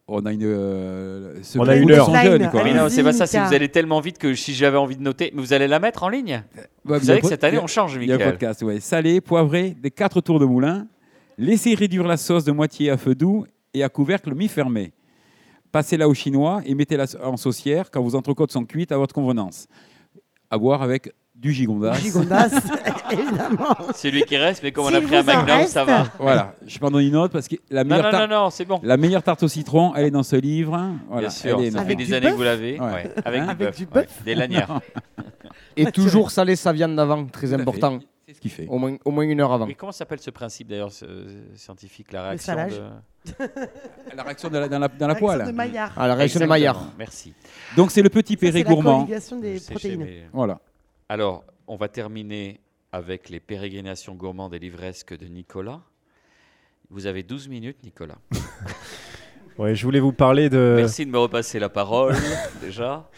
On 0.07 0.27
a 0.27 0.33
une, 0.35 0.43
euh, 0.45 1.41
on 1.57 1.67
a 1.67 1.77
une 1.77 1.91
heure. 1.91 2.15
Jeune, 2.15 2.51
quoi. 2.51 2.71
non, 2.71 2.91
c'est 2.91 3.03
pas 3.03 3.15
ça. 3.15 3.27
C'est 3.27 3.41
vous 3.41 3.55
allez 3.55 3.71
tellement 3.71 4.01
vite 4.01 4.19
que 4.19 4.35
si 4.35 4.53
j'avais 4.53 4.77
envie 4.77 4.97
de 4.97 5.03
noter, 5.03 5.33
mais 5.35 5.41
vous 5.41 5.55
allez 5.55 5.67
la 5.67 5.81
mettre 5.81 6.03
en 6.03 6.11
ligne? 6.11 6.43
vous 6.85 7.01
savez 7.01 7.23
que 7.23 7.27
cette 7.27 7.43
année 7.43 7.59
on 7.59 7.67
change, 7.67 7.97
Michael. 7.99 8.17
Il 8.17 8.21
y 8.21 8.23
a 8.23 8.27
un 8.27 8.31
podcast, 8.31 8.63
ouais. 8.63 8.81
Salé, 8.81 9.23
poivré, 9.23 9.75
des 9.81 9.91
quatre 9.91 10.21
tours 10.21 10.39
de 10.39 10.45
moulin. 10.45 10.87
Laissez 11.39 11.75
réduire 11.75 12.07
la 12.07 12.19
sauce 12.19 12.45
de 12.45 12.53
moitié 12.53 12.91
à 12.91 12.99
feu 12.99 13.15
doux 13.15 13.47
et 13.73 13.83
à 13.83 13.89
couvercle 13.89 14.35
mi-fermé. 14.35 14.93
Passez-la 15.73 16.07
au 16.07 16.15
chinois 16.15 16.61
et 16.67 16.75
mettez-la 16.75 17.07
en 17.25 17.39
saucière 17.39 17.91
quand 17.91 18.03
vos 18.03 18.15
entrecôtes 18.15 18.53
sont 18.53 18.65
cuites 18.67 18.93
à 18.93 18.99
votre 18.99 19.15
convenance. 19.15 19.67
À 20.51 20.59
boire 20.59 20.83
avec 20.83 21.11
du 21.45 21.53
gigondas. 21.53 21.93
Gigondas, 22.01 22.49
évidemment. 23.13 23.77
C'est 23.93 24.11
lui 24.11 24.23
qui 24.23 24.39
reste, 24.39 24.63
mais 24.63 24.73
comme 24.73 24.87
on 24.87 24.95
a 24.95 25.01
pris 25.03 25.15
un 25.15 25.23
Magnum, 25.23 25.67
ça 25.67 25.85
va. 25.85 26.07
Voilà, 26.19 26.55
je 26.67 26.79
prends 26.79 26.99
une 26.99 27.13
note 27.13 27.33
parce 27.33 27.49
que 27.49 27.57
la 27.71 27.85
meilleure, 27.85 28.11
non, 28.11 28.21
non, 28.21 28.45
non, 28.45 28.51
c'est 28.51 28.65
bon. 28.65 28.81
la 28.83 28.97
meilleure 28.97 29.23
tarte 29.23 29.43
au 29.43 29.49
citron, 29.49 29.93
elle 29.95 30.07
est 30.07 30.11
dans 30.11 30.23
ce 30.23 30.37
livre. 30.37 30.71
Voilà, 31.07 31.29
Bien 31.29 31.31
sûr, 31.31 31.61
ça 31.71 31.85
fait 31.85 31.97
des 31.97 32.15
années 32.15 32.31
que 32.31 32.37
vous 32.37 32.43
l'avez. 32.43 32.79
Avec, 32.79 33.51
Avec 33.51 33.77
du 33.77 33.85
bœuf. 33.85 34.23
Des 34.25 34.35
lanières. 34.35 34.81
Et 35.77 35.85
toujours 35.93 36.31
saler 36.31 36.57
sa 36.57 36.73
viande 36.73 36.97
d'avant, 36.97 37.27
très 37.27 37.53
important. 37.53 37.99
C'est 38.27 38.33
ce 38.33 38.41
qu'il 38.41 38.51
fait. 38.51 38.67
Au 38.69 38.79
moins, 38.79 38.97
au 39.05 39.11
moins 39.11 39.25
une 39.25 39.39
heure 39.39 39.53
avant. 39.53 39.67
Mais 39.67 39.75
comment 39.75 39.93
s'appelle 39.93 40.21
ce 40.21 40.31
principe 40.31 40.69
d'ailleurs 40.69 40.93
scientifique, 41.57 42.11
la 42.11 42.29
réaction 42.29 42.55
de... 42.55 43.37
La 44.17 44.23
réaction 44.23 44.49
de 44.49 44.59
la, 44.59 44.69
dans 44.69 44.79
la, 44.79 44.89
dans 44.89 45.09
la 45.09 45.15
poêle. 45.15 45.47
de 45.47 45.53
Maillard. 45.53 45.93
Ah, 45.95 46.09
la 46.09 46.15
réaction 46.15 46.41
de 46.41 46.47
Maillard. 46.47 46.81
Merci. 46.99 47.35
Donc 47.77 47.91
c'est 47.91 48.01
le 48.03 48.09
petit 48.09 48.39
péré 48.39 48.63
gourmand. 48.63 49.05
des 49.43 49.61
protéines. 49.61 50.07
Voilà. 50.33 50.59
Alors, 51.15 51.45
on 51.69 51.77
va 51.77 51.87
terminer 51.87 52.59
avec 52.91 53.29
les 53.29 53.39
pérégrinations 53.39 54.17
gourmandes 54.17 54.53
et 54.53 54.59
livresques 54.59 55.17
de 55.17 55.27
Nicolas. 55.27 55.81
Vous 56.91 57.07
avez 57.07 57.23
12 57.23 57.47
minutes, 57.47 57.77
Nicolas. 57.85 58.19
ouais, 59.59 59.77
je 59.77 59.85
voulais 59.85 60.01
vous 60.01 60.13
parler 60.13 60.49
de. 60.51 60.75
Merci 60.77 61.07
de 61.07 61.13
me 61.13 61.19
repasser 61.19 61.61
la 61.61 61.69
parole, 61.69 62.17
déjà. 62.61 63.09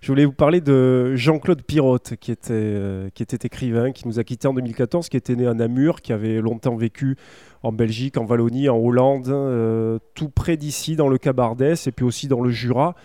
Je 0.00 0.08
voulais 0.08 0.24
vous 0.24 0.32
parler 0.32 0.60
de 0.60 1.14
Jean-Claude 1.14 1.62
Pirotte, 1.62 2.16
qui 2.16 2.32
était, 2.32 2.52
euh, 2.52 3.08
qui 3.14 3.22
était 3.22 3.46
écrivain, 3.46 3.92
qui 3.92 4.08
nous 4.08 4.18
a 4.18 4.24
quittés 4.24 4.48
en 4.48 4.54
2014, 4.54 5.08
qui 5.08 5.16
était 5.16 5.36
né 5.36 5.46
à 5.46 5.54
Namur, 5.54 6.02
qui 6.02 6.12
avait 6.12 6.40
longtemps 6.40 6.74
vécu 6.74 7.14
en 7.62 7.70
Belgique, 7.70 8.16
en 8.16 8.26
Wallonie, 8.26 8.68
en 8.68 8.78
Hollande, 8.78 9.28
euh, 9.28 10.00
tout 10.14 10.28
près 10.28 10.56
d'ici, 10.56 10.96
dans 10.96 11.08
le 11.08 11.18
Cabardès, 11.18 11.86
et 11.86 11.92
puis 11.92 12.04
aussi 12.04 12.26
dans 12.26 12.40
le 12.40 12.50
Jura, 12.50 12.96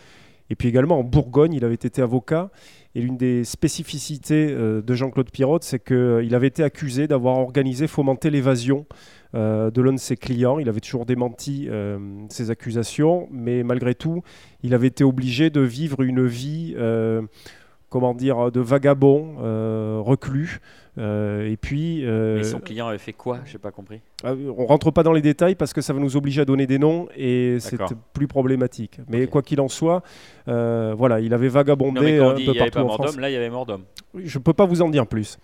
et 0.49 0.55
puis 0.55 0.67
également 0.67 0.97
en 0.97 1.03
Bourgogne. 1.03 1.53
Il 1.53 1.63
avait 1.63 1.75
été 1.75 2.01
avocat. 2.01 2.49
Et 2.95 3.01
l'une 3.01 3.17
des 3.17 3.43
spécificités 3.43 4.47
euh, 4.49 4.81
de 4.81 4.95
Jean-Claude 4.95 5.29
Pirotte, 5.29 5.63
c'est 5.63 5.79
qu'il 5.79 5.95
euh, 5.95 6.27
avait 6.31 6.47
été 6.47 6.63
accusé 6.63 7.07
d'avoir 7.07 7.37
organisé, 7.37 7.85
fomenté 7.87 8.31
l'évasion 8.31 8.87
euh, 9.35 9.69
de 9.69 9.81
l'un 9.81 9.93
de 9.93 9.99
ses 9.99 10.17
clients. 10.17 10.57
Il 10.57 10.69
avait 10.69 10.79
toujours 10.79 11.05
démenti 11.05 11.69
ces 12.29 12.49
accusations, 12.49 13.27
mais 13.31 13.63
malgré 13.63 13.93
tout, 13.93 14.23
il 14.63 14.73
avait 14.73 14.87
été 14.87 15.03
obligé 15.03 15.49
de 15.49 15.61
vivre 15.61 16.01
une 16.01 16.25
vie 16.25 16.75
comment 17.89 18.13
dire, 18.13 18.51
de 18.51 18.59
vagabond 18.59 19.35
reclus, 20.01 20.59
et 20.99 21.57
puis. 21.57 22.05
Euh, 22.05 22.43
son 22.43 22.59
client 22.59 22.87
avait 22.87 22.97
fait 22.97 23.13
quoi? 23.13 23.39
Je 23.45 23.53
n'ai 23.53 23.59
pas 23.59 23.71
compris. 23.71 24.01
Ah, 24.23 24.33
on 24.33 24.65
rentre 24.65 24.91
pas 24.91 25.03
dans 25.03 25.13
les 25.13 25.21
détails 25.21 25.55
parce 25.55 25.73
que 25.73 25.81
ça 25.81 25.93
va 25.93 25.99
nous 25.99 26.17
obliger 26.17 26.41
à 26.41 26.45
donner 26.45 26.67
des 26.67 26.77
noms 26.77 27.07
et 27.15 27.57
c'est 27.59 27.79
plus 28.13 28.27
problématique. 28.27 28.99
Mais 29.07 29.27
quoi 29.27 29.41
qu'il 29.41 29.61
en 29.61 29.69
soit, 29.69 30.03
euh, 30.47 30.93
voilà, 30.97 31.19
il 31.19 31.33
avait 31.33 31.47
vagabondé 31.47 32.19
un 32.19 32.35
peu 32.35 32.53
partout 32.53 32.79
en 32.79 32.89
France. 32.89 33.17
Là, 33.17 33.29
il 33.29 33.33
y 33.33 33.37
avait 33.37 33.49
mort 33.49 33.65
d'homme. 33.65 33.83
Je 34.15 34.39
peux 34.39 34.53
pas 34.53 34.65
vous 34.65 34.81
en 34.81 34.89
dire 34.89 35.07
plus. 35.07 35.37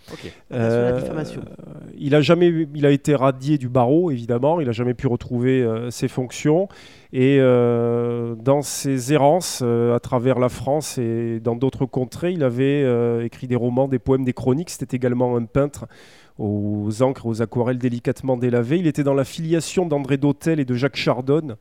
il 0.52 2.16
a 2.16 2.22
jamais, 2.22 2.68
il 2.74 2.86
a 2.86 2.92
été 2.92 3.16
radié 3.16 3.58
du 3.58 3.70
barreau 3.70 4.12
évidemment. 4.12 4.60
Il 4.60 4.68
a 4.70 4.74
jamais 4.74 4.94
pu 4.94 5.08
retrouver 5.08 5.66
ses 5.90 6.08
fonctions. 6.08 6.68
Et 7.14 7.40
dans 7.40 8.62
ses 8.62 9.14
errances 9.14 9.62
à 9.62 10.00
travers 10.02 10.40
la 10.40 10.50
France 10.50 10.98
et 10.98 11.40
dans 11.40 11.56
d'autres 11.56 11.86
contrées, 11.86 12.34
il 12.34 12.44
avait 12.44 13.26
écrit 13.26 13.48
des 13.48 13.56
romans, 13.56 13.88
des 13.88 14.00
poèmes, 14.00 14.26
des 14.26 14.34
chroniques. 14.34 14.70
C'était 14.70 14.98
également 14.98 15.38
un 15.38 15.45
peintre 15.46 15.86
aux 16.38 17.02
encres, 17.02 17.26
aux 17.26 17.42
aquarelles 17.42 17.78
délicatement 17.78 18.38
délavées. 18.38 18.78
Il 18.78 18.88
était 18.88 19.04
dans 19.04 19.14
la 19.14 19.24
filiation 19.24 19.86
d'André 19.86 20.18
Dautel 20.18 20.60
et 20.60 20.66
de 20.66 20.76
Jacques 20.76 20.98
Chardonne. 20.98 21.56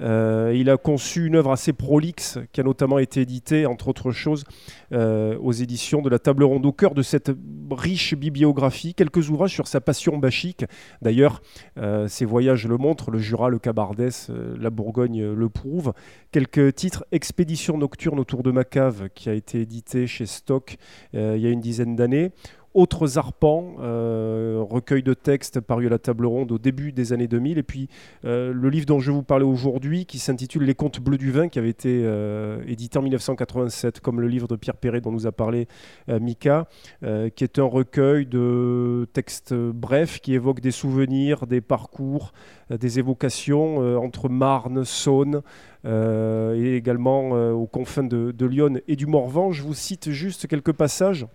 Euh, 0.00 0.52
il 0.56 0.70
a 0.70 0.76
conçu 0.76 1.26
une 1.26 1.36
œuvre 1.36 1.52
assez 1.52 1.72
prolixe 1.72 2.38
qui 2.52 2.60
a 2.60 2.64
notamment 2.64 2.98
été 2.98 3.20
éditée, 3.20 3.66
entre 3.66 3.88
autres 3.88 4.10
choses, 4.10 4.44
euh, 4.92 5.38
aux 5.38 5.52
éditions 5.52 6.02
de 6.02 6.08
la 6.08 6.18
Table 6.18 6.42
Ronde. 6.42 6.66
Au 6.66 6.72
cœur 6.72 6.94
de 6.94 7.02
cette 7.02 7.30
riche 7.70 8.14
bibliographie, 8.14 8.94
quelques 8.94 9.30
ouvrages 9.30 9.52
sur 9.52 9.68
sa 9.68 9.80
passion 9.80 10.18
bachique. 10.18 10.64
D'ailleurs, 11.02 11.42
euh, 11.78 12.08
ses 12.08 12.24
voyages 12.24 12.66
le 12.66 12.76
montrent, 12.76 13.10
le 13.10 13.18
Jura, 13.18 13.48
le 13.48 13.58
Cabardès, 13.58 14.10
la 14.58 14.70
Bourgogne 14.70 15.32
le 15.32 15.48
prouvent. 15.48 15.92
Quelques 16.32 16.74
titres, 16.74 17.04
Expédition 17.12 17.78
nocturne 17.78 18.18
autour 18.18 18.42
de 18.42 18.50
ma 18.50 18.64
cave, 18.64 19.08
qui 19.14 19.28
a 19.28 19.34
été 19.34 19.60
édité 19.60 20.06
chez 20.06 20.26
Stock 20.26 20.76
il 21.12 21.38
y 21.38 21.46
a 21.46 21.50
une 21.50 21.60
dizaine 21.60 21.94
d'années 21.94 22.32
autres 22.74 23.18
arpents, 23.18 23.76
euh, 23.80 24.58
recueil 24.68 25.04
de 25.04 25.14
textes 25.14 25.60
paru 25.60 25.86
à 25.86 25.90
la 25.90 26.00
table 26.00 26.26
ronde 26.26 26.50
au 26.50 26.58
début 26.58 26.90
des 26.90 27.12
années 27.12 27.28
2000, 27.28 27.56
et 27.56 27.62
puis 27.62 27.88
euh, 28.24 28.52
le 28.52 28.68
livre 28.68 28.84
dont 28.84 28.98
je 28.98 29.12
vais 29.12 29.16
vous 29.16 29.22
parler 29.22 29.44
aujourd'hui, 29.44 30.06
qui 30.06 30.18
s'intitule 30.18 30.64
Les 30.64 30.74
Contes 30.74 31.00
bleus 31.00 31.16
du 31.16 31.30
vin, 31.30 31.48
qui 31.48 31.60
avait 31.60 31.70
été 31.70 32.02
euh, 32.04 32.62
édité 32.66 32.98
en 32.98 33.02
1987, 33.02 34.00
comme 34.00 34.20
le 34.20 34.26
livre 34.26 34.48
de 34.48 34.56
Pierre 34.56 34.76
Perret 34.76 35.00
dont 35.00 35.12
nous 35.12 35.26
a 35.26 35.32
parlé 35.32 35.68
Mika, 36.08 36.68
qui 37.00 37.44
est 37.44 37.58
un 37.58 37.64
recueil 37.64 38.26
de 38.26 39.06
textes 39.12 39.54
brefs 39.54 40.20
qui 40.20 40.34
évoquent 40.34 40.60
des 40.60 40.70
souvenirs, 40.70 41.46
des 41.46 41.60
parcours, 41.60 42.32
des 42.70 42.98
évocations 42.98 43.98
entre 43.98 44.28
Marne, 44.28 44.84
Saône, 44.84 45.42
et 45.84 46.76
également 46.76 47.30
aux 47.52 47.66
confins 47.66 48.02
de, 48.02 48.32
de 48.32 48.46
Lyon 48.46 48.80
et 48.88 48.96
du 48.96 49.06
Morvan. 49.06 49.52
Je 49.52 49.62
vous 49.62 49.74
cite 49.74 50.10
juste 50.10 50.46
quelques 50.46 50.72
passages 50.72 51.26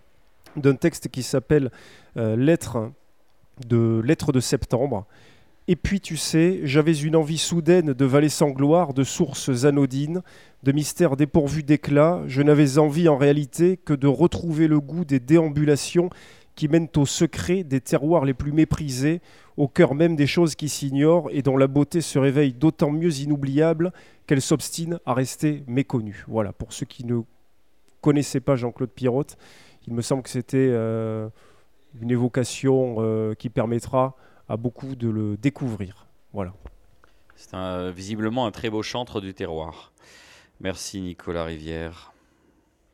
d'un 0.59 0.75
texte 0.75 1.09
qui 1.09 1.23
s'appelle 1.23 1.71
euh, 2.17 2.35
Lettre 2.35 2.91
de 3.67 4.01
Lettre 4.03 4.39
septembre. 4.39 5.05
Et 5.67 5.75
puis 5.75 6.01
tu 6.01 6.17
sais, 6.17 6.61
j'avais 6.63 6.97
une 6.97 7.15
envie 7.15 7.37
soudaine 7.37 7.93
de 7.93 8.05
vallées 8.05 8.29
sans 8.29 8.49
gloire, 8.49 8.93
de 8.95 9.03
sources 9.03 9.65
anodines, 9.65 10.23
de 10.63 10.71
mystères 10.71 11.15
dépourvus 11.15 11.61
d'éclat. 11.61 12.23
Je 12.25 12.41
n'avais 12.41 12.79
envie 12.79 13.07
en 13.07 13.17
réalité 13.17 13.77
que 13.77 13.93
de 13.93 14.07
retrouver 14.07 14.67
le 14.67 14.79
goût 14.79 15.05
des 15.05 15.19
déambulations 15.19 16.09
qui 16.55 16.67
mènent 16.67 16.89
au 16.97 17.05
secret 17.05 17.63
des 17.63 17.81
terroirs 17.81 18.25
les 18.25 18.33
plus 18.33 18.51
méprisés, 18.51 19.21
au 19.57 19.67
cœur 19.67 19.93
même 19.93 20.15
des 20.15 20.27
choses 20.27 20.55
qui 20.55 20.69
s'ignorent 20.69 21.29
et 21.31 21.41
dont 21.41 21.55
la 21.55 21.67
beauté 21.67 22.01
se 22.01 22.17
réveille 22.17 22.53
d'autant 22.53 22.91
mieux 22.91 23.19
inoubliable 23.19 23.93
qu'elle 24.25 24.41
s'obstine 24.41 24.99
à 25.05 25.13
rester 25.13 25.63
méconnue. 25.67 26.25
Voilà, 26.27 26.51
pour 26.51 26.73
ceux 26.73 26.85
qui 26.85 27.05
ne 27.05 27.21
connaissaient 28.01 28.39
pas 28.39 28.55
Jean-Claude 28.55 28.89
Pirotte, 28.89 29.37
il 29.87 29.93
me 29.93 30.01
semble 30.01 30.23
que 30.23 30.29
c'était 30.29 30.69
euh, 30.71 31.29
une 31.99 32.11
évocation 32.11 32.97
euh, 32.99 33.33
qui 33.33 33.49
permettra 33.49 34.15
à 34.47 34.57
beaucoup 34.57 34.95
de 34.95 35.09
le 35.09 35.37
découvrir. 35.37 36.07
Voilà. 36.33 36.53
C'est 37.35 37.91
visiblement 37.91 38.45
un 38.45 38.51
très 38.51 38.69
beau 38.69 38.83
chantre 38.83 39.21
du 39.21 39.33
terroir. 39.33 39.93
Merci 40.59 41.01
Nicolas 41.01 41.45
Rivière. 41.45 42.11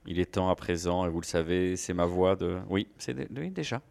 Il 0.05 0.19
est 0.19 0.33
temps 0.33 0.49
à 0.49 0.55
présent, 0.55 1.05
et 1.05 1.09
vous 1.09 1.19
le 1.19 1.25
savez, 1.25 1.75
c'est 1.75 1.93
ma 1.93 2.05
voix 2.05 2.35
de. 2.35 2.59
Oui, 2.69 2.87
c'est 2.99 3.15
déjà. 3.51 3.81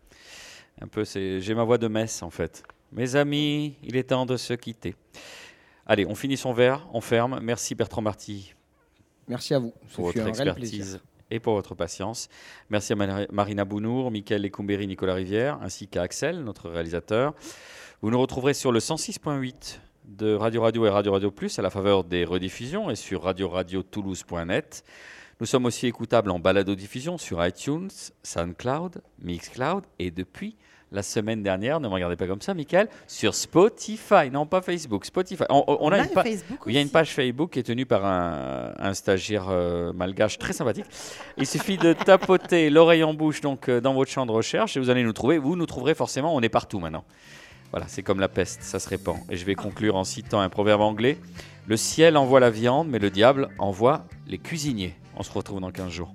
Un 0.80 0.86
peu, 0.86 1.04
j'ai 1.04 1.54
ma 1.54 1.64
voix 1.64 1.78
de 1.78 1.88
messe 1.88 2.22
en 2.22 2.30
fait. 2.30 2.62
Mes 2.92 3.16
amis, 3.16 3.76
il 3.82 3.96
est 3.96 4.04
temps 4.04 4.26
de 4.26 4.36
se 4.36 4.54
quitter. 4.54 4.94
Allez, 5.86 6.06
on 6.06 6.14
finit 6.14 6.36
son 6.36 6.52
verre, 6.52 6.86
on 6.92 7.00
ferme. 7.00 7.40
Merci 7.42 7.74
Bertrand 7.74 8.02
Marty. 8.02 8.54
Merci 9.26 9.54
à 9.54 9.58
vous. 9.58 9.74
Pour 9.94 10.06
votre 10.06 10.26
expertise 10.28 11.00
et 11.34 11.40
pour 11.40 11.54
votre 11.54 11.74
patience. 11.74 12.28
Merci 12.70 12.92
à 12.92 13.26
Marina 13.32 13.64
Bounour, 13.64 14.10
Mickaël 14.12 14.40
Lecumberi, 14.40 14.86
Nicolas 14.86 15.14
Rivière, 15.14 15.58
ainsi 15.62 15.88
qu'à 15.88 16.02
Axel, 16.02 16.44
notre 16.44 16.70
réalisateur. 16.70 17.34
Vous 18.02 18.10
nous 18.10 18.20
retrouverez 18.20 18.54
sur 18.54 18.70
le 18.70 18.78
106.8 18.78 19.80
de 20.04 20.34
Radio 20.34 20.62
Radio 20.62 20.86
et 20.86 20.90
Radio 20.90 21.12
Radio 21.12 21.30
Plus 21.32 21.58
à 21.58 21.62
la 21.62 21.70
faveur 21.70 22.04
des 22.04 22.24
rediffusions 22.24 22.88
et 22.88 22.94
sur 22.94 23.22
radio 23.22 23.48
radio 23.48 23.82
toulouse.net. 23.82 24.84
Nous 25.40 25.46
sommes 25.46 25.64
aussi 25.64 25.88
écoutables 25.88 26.30
en 26.30 26.38
balado-diffusion 26.38 27.18
sur 27.18 27.44
iTunes, 27.44 27.90
SoundCloud, 28.22 29.02
Mixcloud 29.20 29.84
et 29.98 30.12
depuis 30.12 30.56
la 30.94 31.02
semaine 31.02 31.42
dernière, 31.42 31.80
ne 31.80 31.88
me 31.88 31.92
regardez 31.92 32.16
pas 32.16 32.26
comme 32.26 32.40
ça, 32.40 32.54
Michael, 32.54 32.88
sur 33.08 33.34
Spotify, 33.34 34.30
non 34.32 34.46
pas 34.46 34.62
Facebook, 34.62 35.04
Spotify. 35.04 35.42
On, 35.50 35.90
a, 35.90 35.98
une 35.98 36.08
il 36.66 36.72
y 36.72 36.78
a 36.78 36.80
une 36.80 36.88
page 36.88 37.12
Facebook 37.12 37.50
qui 37.50 37.58
est 37.58 37.64
tenue 37.64 37.84
par 37.84 38.06
un, 38.06 38.94
stagiaire 38.94 39.46
euh, 39.50 39.92
malgache 39.92 40.38
très 40.38 40.52
sympathique. 40.52 40.86
Il 41.36 41.46
suffit 41.46 41.76
de 41.76 41.92
tapoter 41.92 42.70
l'oreille 42.70 43.02
en 43.02 43.12
bouche 43.12 43.40
donc 43.40 43.68
euh, 43.68 43.80
dans 43.80 43.92
votre 43.92 44.10
champ 44.10 44.24
de 44.24 44.30
recherche 44.30 44.76
et 44.76 44.80
vous 44.80 44.88
allez 44.88 45.02
nous 45.02 45.12
trouver. 45.12 45.36
Vous 45.36 45.56
nous 45.56 45.66
trouverez 45.66 45.94
forcément, 45.94 46.34
on 46.34 46.40
est 46.40 46.48
partout 46.48 46.78
maintenant. 46.78 47.04
Voilà, 47.72 47.86
c'est 47.88 48.04
comme 48.04 48.20
la 48.20 48.28
peste, 48.28 48.62
ça 48.62 48.78
se 48.78 48.88
répand. 48.88 49.16
Et 49.28 49.36
je 49.36 49.44
vais 49.44 49.56
conclure 49.56 49.96
en 49.96 50.04
citant 50.04 50.38
un 50.38 50.48
proverbe 50.48 50.80
anglais. 50.80 51.18
Le 51.66 51.76
ciel 51.76 52.16
envoie 52.16 52.38
la 52.38 52.50
viande, 52.50 52.88
mais 52.88 53.00
le 53.00 53.10
diable 53.10 53.48
envoie 53.58 54.04
les 54.28 54.38
cuisiniers. 54.38 54.94
On 55.16 55.24
se 55.24 55.32
retrouve 55.32 55.60
dans 55.60 55.72
15 55.72 55.90
jours. 55.90 56.14